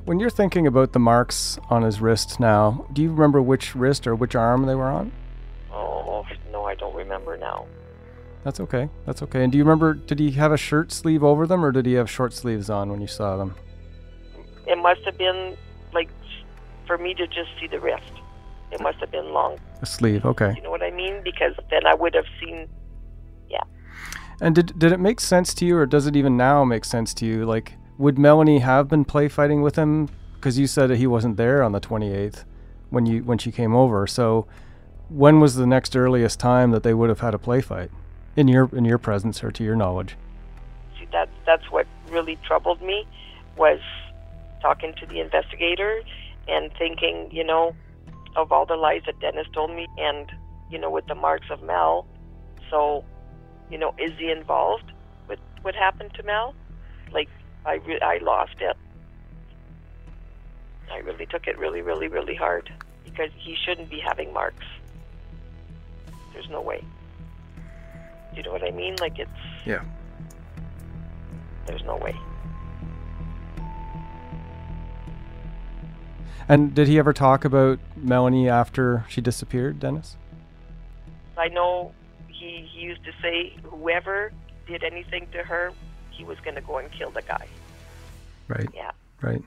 When 0.03 0.19
you're 0.19 0.29
thinking 0.29 0.67
about 0.67 0.91
the 0.91 0.99
marks 0.99 1.57
on 1.69 1.83
his 1.83 2.01
wrist 2.01 2.39
now, 2.39 2.85
do 2.91 3.01
you 3.01 3.11
remember 3.11 3.41
which 3.41 3.75
wrist 3.75 4.05
or 4.05 4.15
which 4.15 4.35
arm 4.35 4.65
they 4.65 4.75
were 4.75 4.89
on? 4.89 5.11
Oh, 5.71 6.25
no, 6.51 6.65
I 6.65 6.75
don't 6.75 6.95
remember 6.95 7.37
now. 7.37 7.65
That's 8.43 8.59
okay. 8.59 8.89
That's 9.05 9.23
okay. 9.23 9.43
And 9.43 9.51
do 9.51 9.57
you 9.57 9.63
remember, 9.63 9.93
did 9.93 10.19
he 10.19 10.31
have 10.31 10.51
a 10.51 10.57
shirt 10.57 10.91
sleeve 10.91 11.23
over 11.23 11.47
them 11.47 11.63
or 11.63 11.71
did 11.71 11.85
he 11.85 11.93
have 11.93 12.09
short 12.09 12.33
sleeves 12.33 12.69
on 12.69 12.91
when 12.91 13.01
you 13.01 13.07
saw 13.07 13.37
them? 13.37 13.55
It 14.67 14.77
must 14.77 15.01
have 15.05 15.17
been, 15.17 15.55
like, 15.93 16.09
for 16.85 16.97
me 16.97 17.13
to 17.15 17.25
just 17.27 17.49
see 17.59 17.67
the 17.67 17.79
wrist. 17.79 18.11
It 18.71 18.81
must 18.81 18.99
have 18.99 19.11
been 19.11 19.31
long. 19.31 19.59
A 19.81 19.85
sleeve, 19.85 20.25
okay. 20.25 20.53
You 20.55 20.61
know 20.61 20.71
what 20.71 20.83
I 20.83 20.91
mean? 20.91 21.21
Because 21.23 21.53
then 21.69 21.85
I 21.85 21.93
would 21.93 22.13
have 22.13 22.25
seen. 22.39 22.67
And 24.41 24.55
did 24.55 24.77
did 24.77 24.91
it 24.91 24.99
make 24.99 25.19
sense 25.19 25.53
to 25.55 25.65
you, 25.65 25.77
or 25.77 25.85
does 25.85 26.07
it 26.07 26.15
even 26.15 26.35
now 26.37 26.63
make 26.63 26.85
sense 26.85 27.13
to 27.15 27.25
you? 27.25 27.45
Like, 27.45 27.73
would 27.97 28.17
Melanie 28.17 28.59
have 28.59 28.87
been 28.87 29.05
play 29.05 29.27
fighting 29.27 29.61
with 29.61 29.75
him? 29.75 30.09
Because 30.35 30.59
you 30.59 30.67
said 30.67 30.89
that 30.89 30.97
he 30.97 31.07
wasn't 31.07 31.37
there 31.37 31.63
on 31.63 31.71
the 31.71 31.79
28th 31.79 32.43
when 32.89 33.05
you 33.05 33.23
when 33.23 33.37
she 33.37 33.51
came 33.51 33.75
over. 33.75 34.05
So, 34.07 34.45
when 35.09 35.39
was 35.39 35.55
the 35.55 35.65
next 35.65 35.95
earliest 35.95 36.39
time 36.39 36.71
that 36.71 36.83
they 36.83 36.93
would 36.93 37.09
have 37.09 37.21
had 37.21 37.33
a 37.33 37.39
play 37.39 37.61
fight 37.61 37.91
in 38.35 38.47
your 38.47 38.69
in 38.73 38.85
your 38.85 38.97
presence 38.97 39.43
or 39.43 39.51
to 39.51 39.63
your 39.63 39.75
knowledge? 39.75 40.15
See, 40.99 41.07
that 41.11 41.29
that's 41.45 41.71
what 41.71 41.87
really 42.09 42.37
troubled 42.45 42.81
me 42.81 43.07
was 43.57 43.79
talking 44.61 44.93
to 44.95 45.05
the 45.05 45.19
investigator 45.19 46.01
and 46.47 46.71
thinking, 46.77 47.29
you 47.31 47.43
know, 47.43 47.75
of 48.35 48.51
all 48.51 48.65
the 48.65 48.75
lies 48.75 49.01
that 49.05 49.19
Dennis 49.19 49.47
told 49.53 49.71
me, 49.71 49.87
and 49.97 50.31
you 50.69 50.77
know, 50.77 50.89
with 50.89 51.07
the 51.07 51.15
marks 51.15 51.47
of 51.49 51.61
Mel. 51.63 52.05
So, 52.69 53.03
you 53.69 53.77
know, 53.77 53.93
is 53.97 54.11
he 54.17 54.29
involved 54.31 54.91
with 55.27 55.39
what 55.61 55.75
happened 55.75 56.13
to 56.15 56.23
Mel? 56.23 56.53
Like, 57.11 57.29
I 57.65 57.75
re- 57.75 58.01
I 58.01 58.17
lost 58.19 58.55
it. 58.59 58.75
I 60.91 60.97
really 60.99 61.25
took 61.25 61.47
it 61.47 61.57
really, 61.57 61.81
really, 61.81 62.07
really 62.07 62.35
hard 62.35 62.71
because 63.03 63.31
he 63.37 63.55
shouldn't 63.65 63.89
be 63.89 63.99
having 63.99 64.31
marks. 64.33 64.65
There's 66.33 66.49
no 66.49 66.61
way. 66.61 66.83
You 68.35 68.43
know 68.43 68.51
what 68.51 68.63
I 68.63 68.71
mean? 68.71 68.95
Like 68.99 69.17
it's 69.17 69.31
Yeah. 69.65 69.81
there's 71.65 71.83
no 71.83 71.95
way. 71.97 72.15
And 76.47 76.75
did 76.75 76.87
he 76.87 76.99
ever 76.99 77.13
talk 77.13 77.43
about 77.43 77.79
Melanie 77.95 78.47
after 78.47 79.05
she 79.09 79.19
disappeared, 79.21 79.79
Dennis? 79.79 80.15
I 81.37 81.47
know 81.47 81.91
he 82.37 82.69
used 82.73 83.03
to 83.05 83.11
say 83.21 83.55
whoever 83.63 84.31
did 84.67 84.83
anything 84.83 85.27
to 85.31 85.39
her, 85.39 85.71
he 86.11 86.23
was 86.23 86.37
going 86.43 86.55
to 86.55 86.61
go 86.61 86.77
and 86.77 86.89
kill 86.97 87.11
the 87.11 87.21
guy. 87.21 87.47
Right. 88.47 88.69
Yeah. 88.73 88.91
Right. 89.21 89.43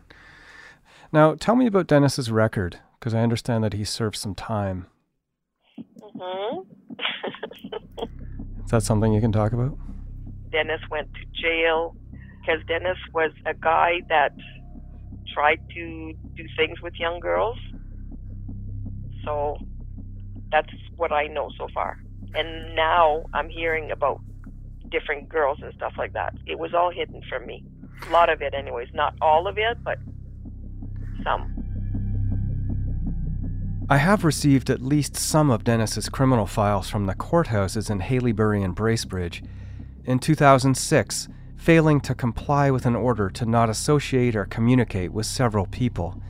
Now, 1.12 1.34
tell 1.34 1.56
me 1.56 1.66
about 1.66 1.86
Dennis's 1.86 2.30
record, 2.30 2.80
because 2.98 3.14
I 3.14 3.20
understand 3.20 3.64
that 3.64 3.72
he 3.72 3.84
served 3.84 4.16
some 4.16 4.34
time. 4.34 4.86
hmm 6.02 6.60
Is 8.64 8.70
that 8.70 8.82
something 8.82 9.12
you 9.12 9.20
can 9.20 9.32
talk 9.32 9.52
about? 9.52 9.78
Dennis 10.50 10.80
went 10.90 11.08
to 11.14 11.42
jail 11.42 11.94
because 12.40 12.60
Dennis 12.66 12.98
was 13.14 13.32
a 13.46 13.54
guy 13.54 14.00
that 14.08 14.32
tried 15.34 15.60
to 15.74 16.12
do 16.36 16.44
things 16.56 16.80
with 16.82 16.94
young 16.98 17.20
girls. 17.20 17.56
So 19.24 19.58
that's 20.50 20.72
what 20.96 21.12
I 21.12 21.26
know 21.26 21.50
so 21.58 21.68
far. 21.74 21.98
And 22.34 22.74
now 22.74 23.24
I'm 23.34 23.48
hearing 23.48 23.90
about 23.90 24.20
different 24.90 25.28
girls 25.28 25.58
and 25.62 25.72
stuff 25.74 25.94
like 25.98 26.12
that. 26.12 26.34
It 26.46 26.58
was 26.58 26.74
all 26.74 26.90
hidden 26.90 27.22
from 27.28 27.46
me. 27.46 27.64
A 28.08 28.12
lot 28.12 28.30
of 28.30 28.42
it, 28.42 28.54
anyways. 28.54 28.88
Not 28.94 29.14
all 29.20 29.46
of 29.46 29.58
it, 29.58 29.78
but 29.82 29.98
some. 31.24 31.54
I 33.90 33.96
have 33.96 34.22
received 34.24 34.68
at 34.68 34.82
least 34.82 35.16
some 35.16 35.50
of 35.50 35.64
Dennis's 35.64 36.10
criminal 36.10 36.46
files 36.46 36.90
from 36.90 37.06
the 37.06 37.14
courthouses 37.14 37.90
in 37.90 38.00
Haileybury 38.00 38.62
and 38.62 38.76
Bracebridge. 38.76 39.42
In 40.04 40.18
2006, 40.18 41.28
failing 41.56 42.00
to 42.00 42.14
comply 42.14 42.70
with 42.70 42.86
an 42.86 42.94
order 42.94 43.30
to 43.30 43.46
not 43.46 43.70
associate 43.70 44.36
or 44.36 44.44
communicate 44.44 45.12
with 45.12 45.26
several 45.26 45.66
people. 45.66 46.20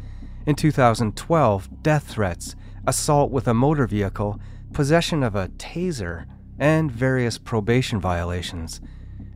In 0.47 0.55
2012, 0.55 1.82
death 1.82 2.05
threats, 2.05 2.57
assault 2.86 3.30
with 3.30 3.47
a 3.49 3.55
motor 3.55 3.86
vehicle, 3.86 4.41
possession 4.79 5.24
of 5.24 5.35
a 5.35 5.49
taser, 5.49 6.24
and 6.57 6.93
various 6.93 7.37
probation 7.37 8.01
violations. 8.01 8.81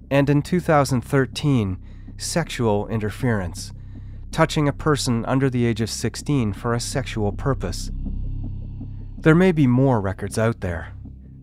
And 0.09 0.31
in 0.31 0.41
2013, 0.41 1.83
sexual 2.17 2.87
interference, 2.87 3.73
touching 4.31 4.69
a 4.69 4.73
person 4.73 5.25
under 5.25 5.51
the 5.51 5.67
age 5.67 5.81
of 5.81 5.91
16 5.91 6.53
for 6.53 6.75
a 6.75 6.79
sexual 6.79 7.33
purpose. 7.33 7.91
There 9.19 9.35
may 9.35 9.51
be 9.51 9.67
more 9.67 10.01
records 10.01 10.39
out 10.39 10.61
there. 10.61 10.93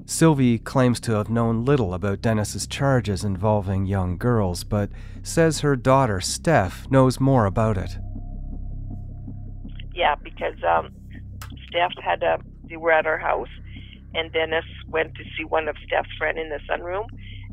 Sylvie 0.06 0.60
claims 0.60 1.02
to 1.02 1.12
have 1.16 1.30
known 1.30 1.66
little 1.66 1.94
about 1.94 2.22
Dennis's 2.22 2.68
charges 2.68 3.26
involving 3.26 3.86
young 3.86 4.18
girls, 4.18 4.64
but 4.64 4.90
says 5.24 5.60
her 5.60 5.76
daughter, 5.76 6.22
Steph, 6.22 6.90
knows 6.90 7.20
more 7.20 7.46
about 7.46 7.78
it. 7.78 7.98
Yeah, 9.94 10.16
because 10.24 10.56
um, 10.66 10.92
Steph 11.68 11.92
had 12.02 12.24
a. 12.24 12.38
They 12.70 12.78
were 12.78 12.92
at 12.92 13.06
our 13.06 13.18
house, 13.18 13.50
and 14.14 14.32
Dennis 14.32 14.66
went 14.88 15.16
to 15.16 15.24
see 15.38 15.46
one 15.46 15.68
of 15.68 15.76
Steph's 15.86 16.10
friend 16.18 16.38
in 16.38 16.50
the 16.50 16.60
sunroom, 16.70 17.06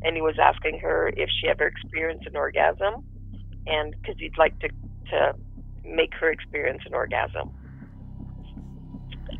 and 0.02 0.16
he 0.16 0.22
was 0.22 0.36
asking 0.42 0.78
her 0.80 1.09
if 1.16 1.28
she 1.40 1.48
ever 1.48 1.66
experienced 1.66 2.26
an 2.26 2.36
orgasm, 2.36 3.04
and 3.66 3.94
because 4.00 4.16
he'd 4.18 4.38
like 4.38 4.59
to 4.61 4.68
to 5.11 5.34
make 5.84 6.12
her 6.14 6.30
experience 6.30 6.82
an 6.86 6.94
orgasm. 6.94 7.50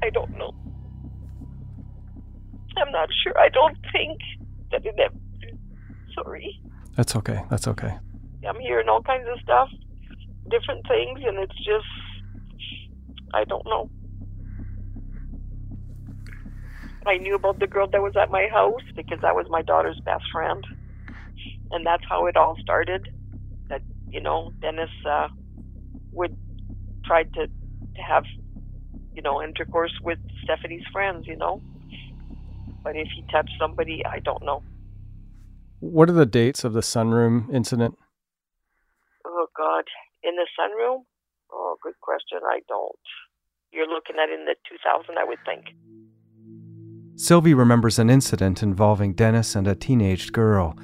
I 0.03 0.11
don't 0.11 0.37
know. 0.37 0.55
I'm 2.77 2.93
not 2.93 3.09
sure. 3.23 3.37
I 3.39 3.49
don't 3.49 3.77
think 3.93 4.21
that 4.71 4.85
it 4.85 4.95
ever. 4.99 5.15
Sorry. 6.15 6.61
That's 6.95 7.17
okay. 7.17 7.43
That's 7.51 7.67
okay. 7.69 7.97
I'm 8.47 8.61
hearing 8.61 8.89
all 8.89 9.03
kinds 9.03 9.27
of 9.33 9.41
stuff, 9.41 9.69
different 10.51 10.87
things, 10.87 11.21
and 11.27 11.39
it's 11.39 11.57
just. 11.57 11.87
I 13.35 13.45
don't 13.45 13.65
know. 13.65 13.91
I 17.07 17.19
knew 17.19 17.37
about 17.37 17.61
the 17.61 17.67
girl 17.67 17.87
that 17.89 18.03
was 18.03 18.15
at 18.21 18.31
my 18.31 18.49
house 18.53 18.83
because 18.97 19.19
that 19.23 19.35
was 19.35 19.47
my 19.49 19.63
daughter's 19.63 20.01
best 20.05 20.25
friend. 20.33 20.65
And 21.71 21.87
that's 21.87 22.03
how 22.09 22.27
it 22.27 22.37
all 22.37 22.57
started. 22.61 23.09
That, 23.69 23.83
you 24.09 24.21
know, 24.21 24.53
Dennis 24.61 24.91
uh, 25.09 25.29
would 26.13 26.37
try 27.05 27.23
to, 27.23 27.47
to 27.47 28.03
have, 28.07 28.25
you 29.15 29.23
know, 29.23 29.43
intercourse 29.43 29.93
with 30.03 30.19
Stephanie's 30.43 30.85
friends, 30.93 31.27
you 31.27 31.37
know. 31.37 31.63
But 32.83 32.97
if 32.97 33.09
he 33.15 33.23
touched 33.31 33.55
somebody, 33.61 34.03
I 34.05 34.19
don't 34.21 34.45
know. 34.45 34.63
What 35.81 36.09
are 36.11 36.15
the 36.15 36.27
dates 36.27 36.65
of 36.65 36.73
the 36.73 36.81
sunroom 36.81 37.53
incident? 37.53 37.97
Oh, 39.25 39.47
God. 39.57 39.85
In 40.25 40.35
the 40.37 40.47
sunroom? 40.59 41.05
Oh, 41.53 41.77
good 41.83 42.01
question. 42.01 42.39
I 42.43 42.61
don't. 42.69 42.99
You're 43.73 43.89
looking 43.89 44.17
at 44.23 44.31
in 44.31 44.45
the 44.47 44.55
2000, 44.69 45.19
I 45.19 45.25
would 45.25 45.39
think. 45.45 45.67
Sylvie 47.17 47.55
remembers 47.55 47.99
an 47.99 48.11
incident 48.11 48.63
involving 48.63 49.15
Dennis 49.15 49.57
and 49.57 49.67
a 49.67 49.75
teenaged 49.75 50.35
girl. 50.35 50.77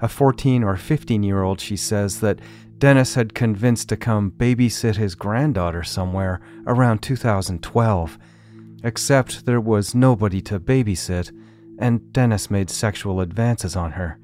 A 0.00 0.08
14 0.08 0.64
or 0.64 0.76
15 0.76 1.22
year 1.22 1.42
old, 1.42 1.60
she 1.60 1.76
says, 1.76 2.20
that 2.20 2.40
Dennis 2.78 3.14
had 3.14 3.34
convinced 3.34 3.90
to 3.90 3.96
come 3.96 4.30
babysit 4.30 4.96
his 4.96 5.14
granddaughter 5.14 5.82
somewhere 5.82 6.40
around 6.66 7.02
2012. 7.02 8.18
Except 8.82 9.44
there 9.44 9.60
was 9.60 9.94
nobody 9.94 10.40
to 10.42 10.58
babysit, 10.58 11.30
and 11.78 12.12
Dennis 12.12 12.50
made 12.50 12.70
sexual 12.70 13.20
advances 13.20 13.76
on 13.76 13.92
her. 13.92 14.18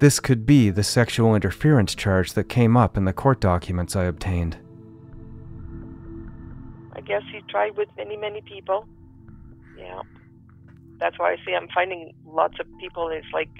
This 0.00 0.18
could 0.18 0.46
be 0.46 0.70
the 0.70 0.82
sexual 0.82 1.34
interference 1.34 1.94
charge 1.94 2.32
that 2.32 2.48
came 2.48 2.76
up 2.76 2.96
in 2.96 3.04
the 3.04 3.12
court 3.12 3.40
documents 3.40 3.94
I 3.94 4.04
obtained. 4.04 4.56
I 6.94 7.00
guess 7.00 7.22
he 7.30 7.40
tried 7.48 7.76
with 7.76 7.88
many, 7.96 8.16
many 8.16 8.40
people. 8.40 8.86
Yeah. 9.78 10.02
That's 10.98 11.18
why 11.18 11.32
I 11.32 11.36
say 11.44 11.54
I'm 11.54 11.68
finding 11.74 12.14
lots 12.26 12.58
of 12.60 12.66
people. 12.80 13.08
It's 13.08 13.26
like 13.32 13.50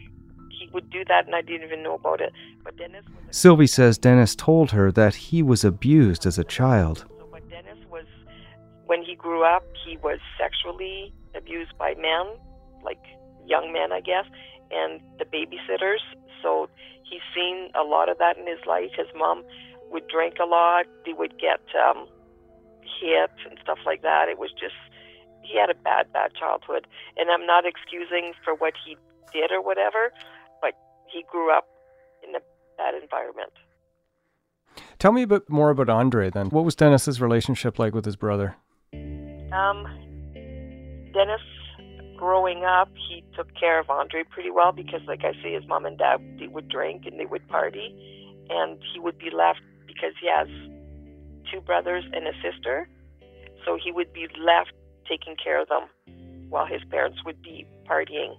he 0.51 0.69
would 0.73 0.89
do 0.91 1.05
that 1.07 1.27
and 1.27 1.35
I 1.35 1.43
didn't 1.43 1.67
even 1.67 1.83
know 1.83 1.95
about 1.95 2.21
it. 2.21 2.33
But 2.63 2.77
Dennis 2.77 3.05
was. 3.07 3.37
Sylvie 3.37 3.67
says 3.67 3.99
Dennis 3.99 4.35
told 4.35 4.71
her 4.71 4.93
that 4.93 5.15
he 5.15 5.43
was 5.43 5.65
abused 5.65 6.27
as 6.27 6.39
a 6.39 6.45
child. 6.45 7.07
But 7.31 7.49
Dennis 7.51 7.79
was 7.91 8.07
when 8.87 9.03
he 9.03 9.15
grew 9.15 9.45
up, 9.45 9.65
he 9.85 9.97
was 9.99 10.19
sexually 10.39 11.13
abused 11.35 11.77
by 11.79 11.95
men, 11.95 12.27
like 12.83 13.03
young 13.47 13.73
men, 13.73 13.93
I 13.93 14.01
guess, 14.01 14.27
and 14.71 15.01
the 15.19 15.25
babysitters. 15.25 16.01
So 16.43 16.69
he's 17.03 17.23
seen 17.35 17.71
a 17.75 17.83
lot 17.83 18.09
of 18.09 18.19
that 18.19 18.39
in 18.39 18.47
his 18.47 18.65
life. 18.67 18.91
His 18.97 19.09
mom 19.17 19.43
would 19.91 20.07
drink 20.09 20.37
a 20.41 20.47
lot. 20.47 20.87
They 21.05 21.13
would 21.13 21.39
get 21.39 21.61
um, 21.75 22.07
hit 23.01 23.31
and 23.49 23.59
stuff 23.63 23.79
like 23.87 24.03
that. 24.03 24.29
It 24.29 24.39
was 24.39 24.51
just 24.53 24.75
he 25.45 25.59
had 25.59 25.71
a 25.71 25.75
bad, 25.75 26.13
bad 26.13 26.33
childhood. 26.35 26.87
And 27.17 27.31
I'm 27.31 27.47
not 27.47 27.65
excusing 27.67 28.33
for 28.43 28.55
what 28.55 28.75
he 28.85 28.97
did 29.33 29.51
or 29.53 29.63
whatever, 29.63 30.13
but 30.61 30.73
he 31.13 31.25
grew 31.31 31.55
up 31.57 31.69
in 32.27 32.35
a 32.35 32.41
bad 32.77 32.95
environment. 33.01 33.53
Tell 34.99 35.13
me 35.13 35.23
a 35.23 35.27
bit 35.27 35.49
more 35.49 35.71
about 35.71 35.89
Andre 35.89 36.31
then. 36.31 36.49
What 36.49 36.65
was 36.65 36.75
Dennis's 36.75 37.21
relationship 37.21 37.79
like 37.79 37.95
with 37.95 38.05
his 38.05 38.17
brother? 38.17 38.57
Um, 38.93 39.87
Dennis, 41.13 41.43
growing 42.17 42.65
up, 42.65 42.89
he 43.09 43.23
took 43.37 43.55
care 43.55 43.79
of 43.79 43.91
Andre 43.91 44.25
pretty 44.29 44.51
well 44.51 44.73
because, 44.73 45.01
like 45.07 45.21
I 45.25 45.33
say, 45.43 45.53
his 45.53 45.67
mom 45.69 45.85
and 45.85 45.99
dad 45.99 46.21
they 46.39 46.49
would 46.49 46.69
drink 46.69 47.05
and 47.07 47.21
they 47.21 47.27
would 47.27 47.47
party, 47.49 47.95
and 48.51 48.79
he 48.93 48.99
would 48.99 49.19
be 49.19 49.31
left 49.31 49.61
because 49.87 50.13
he 50.21 50.29
has 50.29 50.49
two 51.53 51.61
brothers 51.61 52.05
and 52.13 52.27
a 52.27 52.33
sister, 52.43 52.89
so 53.65 53.79
he 53.83 53.93
would 53.93 54.13
be 54.13 54.27
left 54.41 54.73
taking 55.09 55.37
care 55.43 55.61
of 55.61 55.69
them 55.69 55.89
while 56.49 56.67
his 56.67 56.83
parents 56.91 57.19
would 57.25 57.41
be 57.43 57.67
partying. 57.89 58.37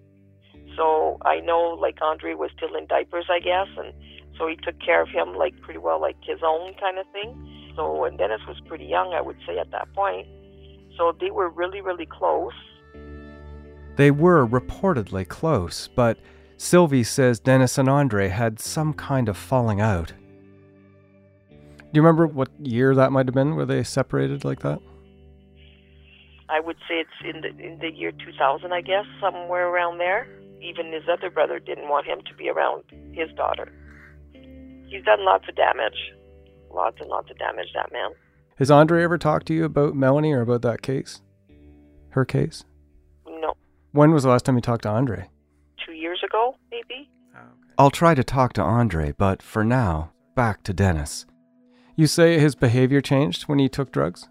So 0.75 1.17
I 1.23 1.39
know, 1.39 1.77
like 1.79 1.97
Andre 2.01 2.33
was 2.33 2.51
still 2.55 2.75
in 2.75 2.87
diapers, 2.87 3.25
I 3.29 3.39
guess, 3.39 3.67
and 3.77 3.93
so 4.37 4.47
he 4.47 4.55
took 4.55 4.79
care 4.79 5.01
of 5.01 5.09
him 5.09 5.35
like 5.35 5.59
pretty 5.61 5.79
well, 5.79 6.01
like 6.01 6.17
his 6.21 6.39
own 6.43 6.73
kind 6.79 6.97
of 6.97 7.05
thing. 7.11 7.73
So 7.75 8.03
and 8.05 8.17
Dennis 8.17 8.41
was 8.47 8.57
pretty 8.67 8.85
young, 8.85 9.13
I 9.13 9.21
would 9.21 9.37
say, 9.47 9.57
at 9.57 9.71
that 9.71 9.93
point. 9.93 10.27
So 10.97 11.15
they 11.19 11.31
were 11.31 11.49
really, 11.49 11.81
really 11.81 12.05
close. 12.05 12.53
They 13.95 14.11
were 14.11 14.45
reportedly 14.45 15.27
close, 15.27 15.87
but 15.87 16.17
Sylvie 16.57 17.03
says 17.03 17.39
Dennis 17.39 17.77
and 17.77 17.89
Andre 17.89 18.29
had 18.29 18.59
some 18.59 18.93
kind 18.93 19.29
of 19.29 19.37
falling 19.37 19.81
out. 19.81 20.13
Do 21.49 21.99
you 21.99 22.01
remember 22.01 22.27
what 22.27 22.49
year 22.61 22.93
that 22.95 23.11
might 23.11 23.27
have 23.27 23.35
been 23.35 23.55
where 23.55 23.65
they 23.65 23.83
separated 23.83 24.43
like 24.43 24.59
that? 24.59 24.81
I 26.49 26.59
would 26.59 26.77
say 26.87 26.95
it's 27.03 27.09
in 27.23 27.41
the 27.41 27.49
in 27.63 27.79
the 27.79 27.89
year 27.91 28.11
2000, 28.11 28.71
I 28.71 28.81
guess, 28.81 29.05
somewhere 29.19 29.67
around 29.67 29.97
there. 29.97 30.27
Even 30.61 30.91
his 30.93 31.03
other 31.11 31.29
brother 31.29 31.59
didn't 31.59 31.89
want 31.89 32.05
him 32.05 32.19
to 32.27 32.33
be 32.35 32.49
around 32.49 32.83
his 33.13 33.29
daughter. 33.35 33.71
He's 34.87 35.03
done 35.03 35.25
lots 35.25 35.45
of 35.49 35.55
damage, 35.55 36.13
lots 36.73 36.97
and 37.01 37.09
lots 37.09 37.29
of 37.31 37.37
damage. 37.37 37.67
That 37.73 37.91
man. 37.91 38.11
Has 38.57 38.71
Andre 38.71 39.03
ever 39.03 39.17
talked 39.17 39.47
to 39.47 39.53
you 39.53 39.65
about 39.65 39.95
Melanie 39.95 40.31
or 40.33 40.41
about 40.41 40.61
that 40.61 40.81
case? 40.81 41.21
Her 42.09 42.23
case? 42.25 42.63
No, 43.27 43.53
When 43.91 44.11
was 44.11 44.23
the 44.23 44.29
last 44.29 44.45
time 44.45 44.55
you 44.55 44.61
talked 44.61 44.83
to 44.83 44.89
Andre? 44.89 45.29
two 45.85 45.91
years 45.91 46.21
ago, 46.23 46.55
maybe. 46.71 47.09
Oh, 47.35 47.39
I'll 47.77 47.91
try 47.91 48.15
to 48.15 48.23
talk 48.23 48.53
to 48.53 48.61
Andre, 48.61 49.11
but 49.17 49.41
for 49.41 49.63
now, 49.65 50.11
back 50.35 50.63
to 50.63 50.73
Dennis. 50.73 51.25
You 51.97 52.07
say 52.07 52.39
his 52.39 52.55
behavior 52.55 53.01
changed 53.01 53.43
when 53.43 53.59
he 53.59 53.67
took 53.69 53.91
drugs? 53.91 54.27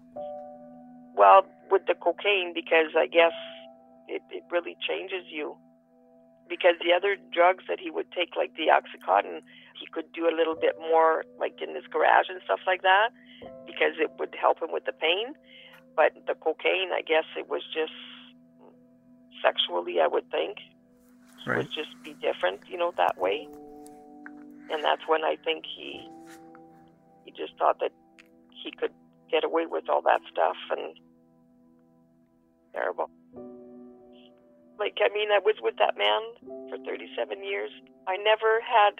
Well, 1.15 1.45
with 1.75 1.85
the 1.91 1.95
cocaine, 1.99 2.53
because 2.55 2.95
I 2.95 3.07
guess 3.07 3.35
it, 4.07 4.23
it 4.31 4.43
really 4.49 4.77
changes 4.79 5.27
you. 5.27 5.57
Because 6.47 6.75
the 6.79 6.93
other 6.95 7.17
drugs 7.33 7.65
that 7.67 7.79
he 7.83 7.91
would 7.91 8.09
take, 8.15 8.37
like 8.37 8.55
the 8.55 8.71
Oxycontin, 8.71 9.41
he 9.75 9.85
could 9.91 10.07
do 10.13 10.29
a 10.29 10.33
little 10.39 10.55
bit 10.55 10.75
more, 10.79 11.25
like 11.37 11.59
in 11.59 11.75
his 11.75 11.83
garage 11.91 12.29
and 12.29 12.39
stuff 12.45 12.61
like 12.65 12.81
that, 12.83 13.09
because 13.65 13.99
it 13.99 14.09
would 14.19 14.33
help 14.39 14.61
him 14.61 14.71
with 14.71 14.85
the 14.85 14.93
pain. 14.93 15.33
But 15.97 16.13
the 16.27 16.35
cocaine, 16.35 16.95
I 16.95 17.01
guess 17.01 17.25
it 17.35 17.49
was 17.49 17.63
just 17.73 17.97
sexually, 19.43 19.99
I 19.99 20.07
would 20.07 20.29
think. 20.31 20.59
He 21.43 21.51
would 21.51 21.73
just 21.75 21.91
be 22.03 22.13
different, 22.21 22.61
you 22.69 22.77
know, 22.77 22.93
that 22.95 23.17
way. 23.17 23.49
And 24.71 24.83
that's 24.83 25.03
when 25.07 25.23
I 25.23 25.35
think 25.43 25.65
he 25.65 26.07
he 27.25 27.31
just 27.31 27.57
thought 27.57 27.79
that 27.81 27.91
he 28.63 28.71
could 28.71 28.93
get 29.31 29.43
away 29.43 29.65
with 29.65 29.89
all 29.89 30.01
that 30.03 30.21
stuff 30.31 30.57
and 30.71 30.95
terrible. 32.75 33.09
Like 34.77 34.97
I 34.99 35.07
mean, 35.13 35.31
I 35.31 35.39
was 35.39 35.55
with 35.61 35.75
that 35.79 35.97
man 35.97 36.21
for 36.69 36.77
37 36.85 37.43
years. 37.43 37.71
I 38.07 38.17
never 38.17 38.59
had 38.59 38.99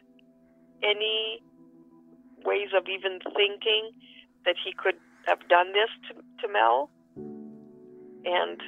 any 0.82 1.42
ways 2.46 2.70
of 2.76 2.88
even 2.88 3.20
thinking 3.36 3.92
that 4.46 4.56
he 4.64 4.72
could 4.72 4.96
have 5.28 5.40
done 5.50 5.74
this 5.74 5.90
to, 6.08 6.14
to 6.48 6.54
Mel. 6.54 6.90
And 8.26 8.62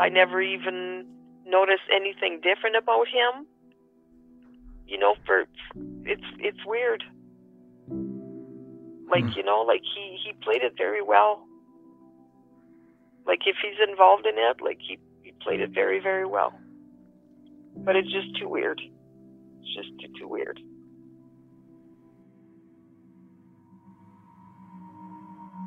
I 0.00 0.08
never 0.08 0.40
even 0.40 1.06
noticed 1.46 1.88
anything 1.94 2.40
different 2.42 2.76
about 2.76 3.06
him. 3.06 3.46
You 4.86 4.98
know, 4.98 5.14
for 5.26 5.44
it's 6.04 6.24
it's 6.38 6.64
weird. 6.66 7.04
Like 9.10 9.24
hmm. 9.24 9.32
you 9.36 9.42
know, 9.42 9.62
like 9.62 9.82
he 9.82 10.18
he 10.24 10.32
played 10.42 10.62
it 10.62 10.74
very 10.76 11.02
well. 11.02 11.46
Like 13.26 13.40
if 13.46 13.56
he's 13.62 13.88
involved 13.88 14.26
in 14.26 14.34
it, 14.36 14.62
like 14.62 14.78
he 14.80 14.98
he 15.22 15.32
played 15.42 15.60
it 15.60 15.70
very 15.70 16.00
very 16.00 16.26
well. 16.26 16.52
But 17.76 17.96
it's 17.96 18.10
just 18.12 18.38
too 18.38 18.48
weird. 18.48 18.80
It's 19.60 19.74
just 19.74 20.00
too 20.00 20.20
too 20.20 20.28
weird. 20.28 20.60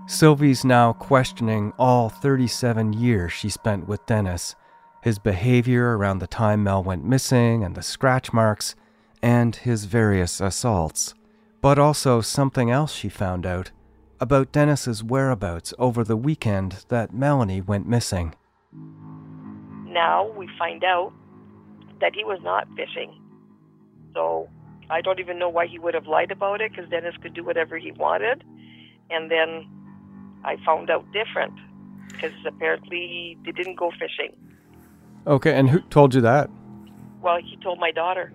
Sylvie's 0.07 0.63
now 0.63 0.93
questioning 0.93 1.73
all 1.77 2.07
37 2.07 2.93
years 2.93 3.33
she 3.33 3.49
spent 3.49 3.89
with 3.89 4.05
Dennis, 4.05 4.55
his 5.03 5.19
behavior 5.19 5.97
around 5.97 6.19
the 6.19 6.27
time 6.27 6.63
Mel 6.63 6.81
went 6.81 7.03
missing 7.03 7.61
and 7.61 7.75
the 7.75 7.83
scratch 7.83 8.31
marks, 8.31 8.73
and 9.21 9.53
his 9.57 9.83
various 9.83 10.39
assaults. 10.39 11.13
But 11.61 11.77
also 11.77 12.21
something 12.21 12.71
else 12.71 12.93
she 12.93 13.09
found 13.09 13.45
out 13.45 13.71
about 14.19 14.51
Dennis's 14.51 15.03
whereabouts 15.03 15.73
over 15.77 16.03
the 16.03 16.17
weekend 16.17 16.85
that 16.89 17.13
Melanie 17.13 17.61
went 17.61 17.87
missing. 17.87 18.35
Now 19.85 20.31
we 20.37 20.49
find 20.57 20.83
out 20.83 21.13
that 22.01 22.13
he 22.15 22.23
was 22.23 22.39
not 22.43 22.67
fishing. 22.75 23.19
So 24.13 24.49
I 24.89 25.01
don't 25.01 25.19
even 25.19 25.39
know 25.39 25.49
why 25.49 25.67
he 25.67 25.79
would 25.79 25.93
have 25.93 26.07
lied 26.07 26.31
about 26.31 26.61
it 26.61 26.71
because 26.71 26.89
Dennis 26.89 27.15
could 27.21 27.33
do 27.33 27.43
whatever 27.43 27.77
he 27.77 27.91
wanted. 27.91 28.43
And 29.09 29.31
then 29.31 29.67
I 30.43 30.57
found 30.65 30.89
out 30.89 31.05
different 31.11 31.53
because 32.11 32.31
apparently 32.45 33.37
he 33.43 33.51
didn't 33.51 33.75
go 33.75 33.91
fishing. 33.91 34.35
Okay, 35.25 35.53
and 35.53 35.69
who 35.69 35.79
told 35.81 36.15
you 36.15 36.21
that? 36.21 36.49
Well, 37.21 37.37
he 37.37 37.57
told 37.57 37.79
my 37.79 37.91
daughter. 37.91 38.31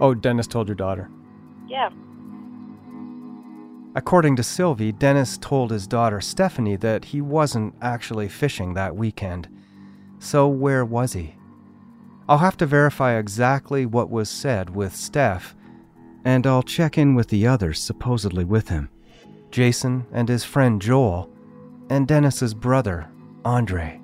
Oh, 0.00 0.14
Dennis 0.14 0.46
told 0.46 0.68
your 0.68 0.74
daughter. 0.74 1.10
Yeah. 1.66 1.90
According 3.96 4.36
to 4.36 4.42
Sylvie, 4.42 4.92
Dennis 4.92 5.38
told 5.38 5.70
his 5.70 5.86
daughter 5.86 6.20
Stephanie 6.20 6.76
that 6.76 7.06
he 7.06 7.22
wasn't 7.22 7.74
actually 7.80 8.28
fishing 8.28 8.74
that 8.74 8.94
weekend. 8.94 9.48
So 10.18 10.46
where 10.48 10.84
was 10.84 11.14
he? 11.14 11.34
I'll 12.28 12.36
have 12.36 12.58
to 12.58 12.66
verify 12.66 13.16
exactly 13.16 13.86
what 13.86 14.10
was 14.10 14.28
said 14.28 14.68
with 14.68 14.94
Steph, 14.94 15.56
and 16.26 16.46
I'll 16.46 16.62
check 16.62 16.98
in 16.98 17.14
with 17.14 17.28
the 17.28 17.46
others 17.46 17.80
supposedly 17.80 18.44
with 18.44 18.68
him 18.68 18.90
Jason 19.50 20.04
and 20.12 20.28
his 20.28 20.44
friend 20.44 20.82
Joel, 20.82 21.30
and 21.88 22.06
Dennis's 22.06 22.52
brother, 22.52 23.08
Andre. 23.46 23.98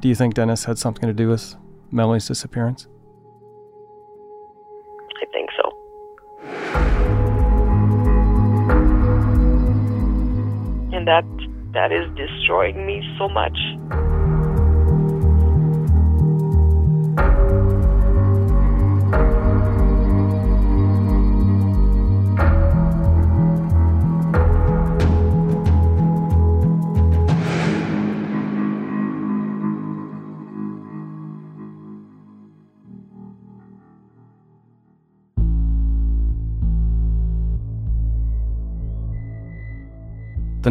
Do 0.00 0.08
you 0.08 0.14
think 0.14 0.34
Dennis 0.34 0.64
had 0.64 0.78
something 0.78 1.06
to 1.06 1.14
do 1.14 1.28
with 1.28 1.56
Melanie's 1.90 2.28
disappearance? 2.28 2.88
That 11.74 11.92
is 11.92 12.06
destroying 12.16 12.86
me 12.86 13.02
so 13.18 13.28
much. 13.28 13.58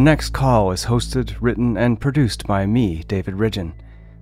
Next 0.04 0.34
call 0.34 0.70
is 0.70 0.84
hosted, 0.84 1.34
written, 1.40 1.78
and 1.78 1.98
produced 1.98 2.46
by 2.46 2.66
me, 2.66 3.02
David 3.08 3.36
Ridgen. 3.36 3.72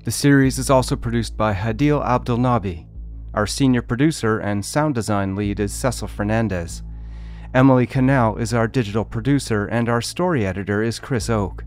The 0.04 0.12
series 0.12 0.56
is 0.56 0.70
also 0.70 0.94
produced 0.94 1.36
by 1.36 1.54
Hadil 1.54 2.00
Abdelnabi. 2.06 2.86
Our 3.34 3.48
senior 3.48 3.82
producer 3.82 4.38
and 4.38 4.64
sound 4.64 4.94
design 4.94 5.34
lead 5.34 5.58
is 5.58 5.72
Cesil 5.72 6.08
Fernandes. 6.08 6.82
Emily 7.52 7.84
Cannell 7.84 8.36
is 8.36 8.54
our 8.54 8.68
digital 8.68 9.04
producer, 9.04 9.66
and 9.66 9.88
our 9.88 10.00
story 10.00 10.46
editor 10.46 10.84
is 10.84 11.00
Chris 11.00 11.28
Oke. 11.28 11.64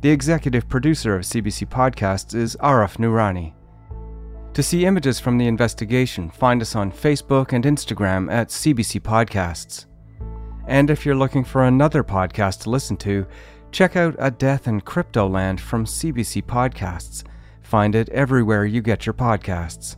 The 0.00 0.08
executive 0.08 0.66
producer 0.66 1.14
of 1.14 1.24
CBC 1.24 1.68
Podcasts 1.68 2.34
is 2.34 2.56
Arif 2.56 2.96
Noorani. 2.96 3.52
To 4.54 4.62
see 4.62 4.86
images 4.86 5.20
from 5.20 5.36
the 5.36 5.46
investigation, 5.46 6.30
find 6.30 6.62
us 6.62 6.74
on 6.74 6.90
Facebook 6.90 7.52
and 7.52 7.64
Instagram 7.64 8.32
at 8.32 8.48
CBC 8.48 9.02
Podcasts. 9.02 9.84
And 10.66 10.90
if 10.90 11.04
you're 11.04 11.14
looking 11.14 11.44
for 11.44 11.64
another 11.64 12.04
podcast 12.04 12.62
to 12.62 12.70
listen 12.70 12.96
to, 12.98 13.26
check 13.70 13.96
out 13.96 14.14
A 14.18 14.30
Death 14.30 14.68
in 14.68 14.80
Crypto 14.80 15.28
Land 15.28 15.60
from 15.60 15.84
CBC 15.84 16.44
Podcasts. 16.44 17.24
Find 17.62 17.94
it 17.94 18.08
everywhere 18.10 18.64
you 18.64 18.82
get 18.82 19.06
your 19.06 19.14
podcasts. 19.14 19.96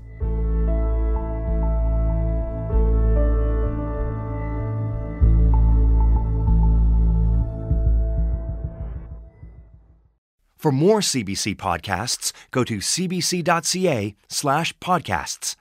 For 10.64 10.72
more 10.72 11.00
CBC 11.00 11.56
podcasts, 11.56 12.32
go 12.50 12.64
to 12.64 12.78
cbc.ca 12.78 14.14
slash 14.30 14.78
podcasts. 14.78 15.56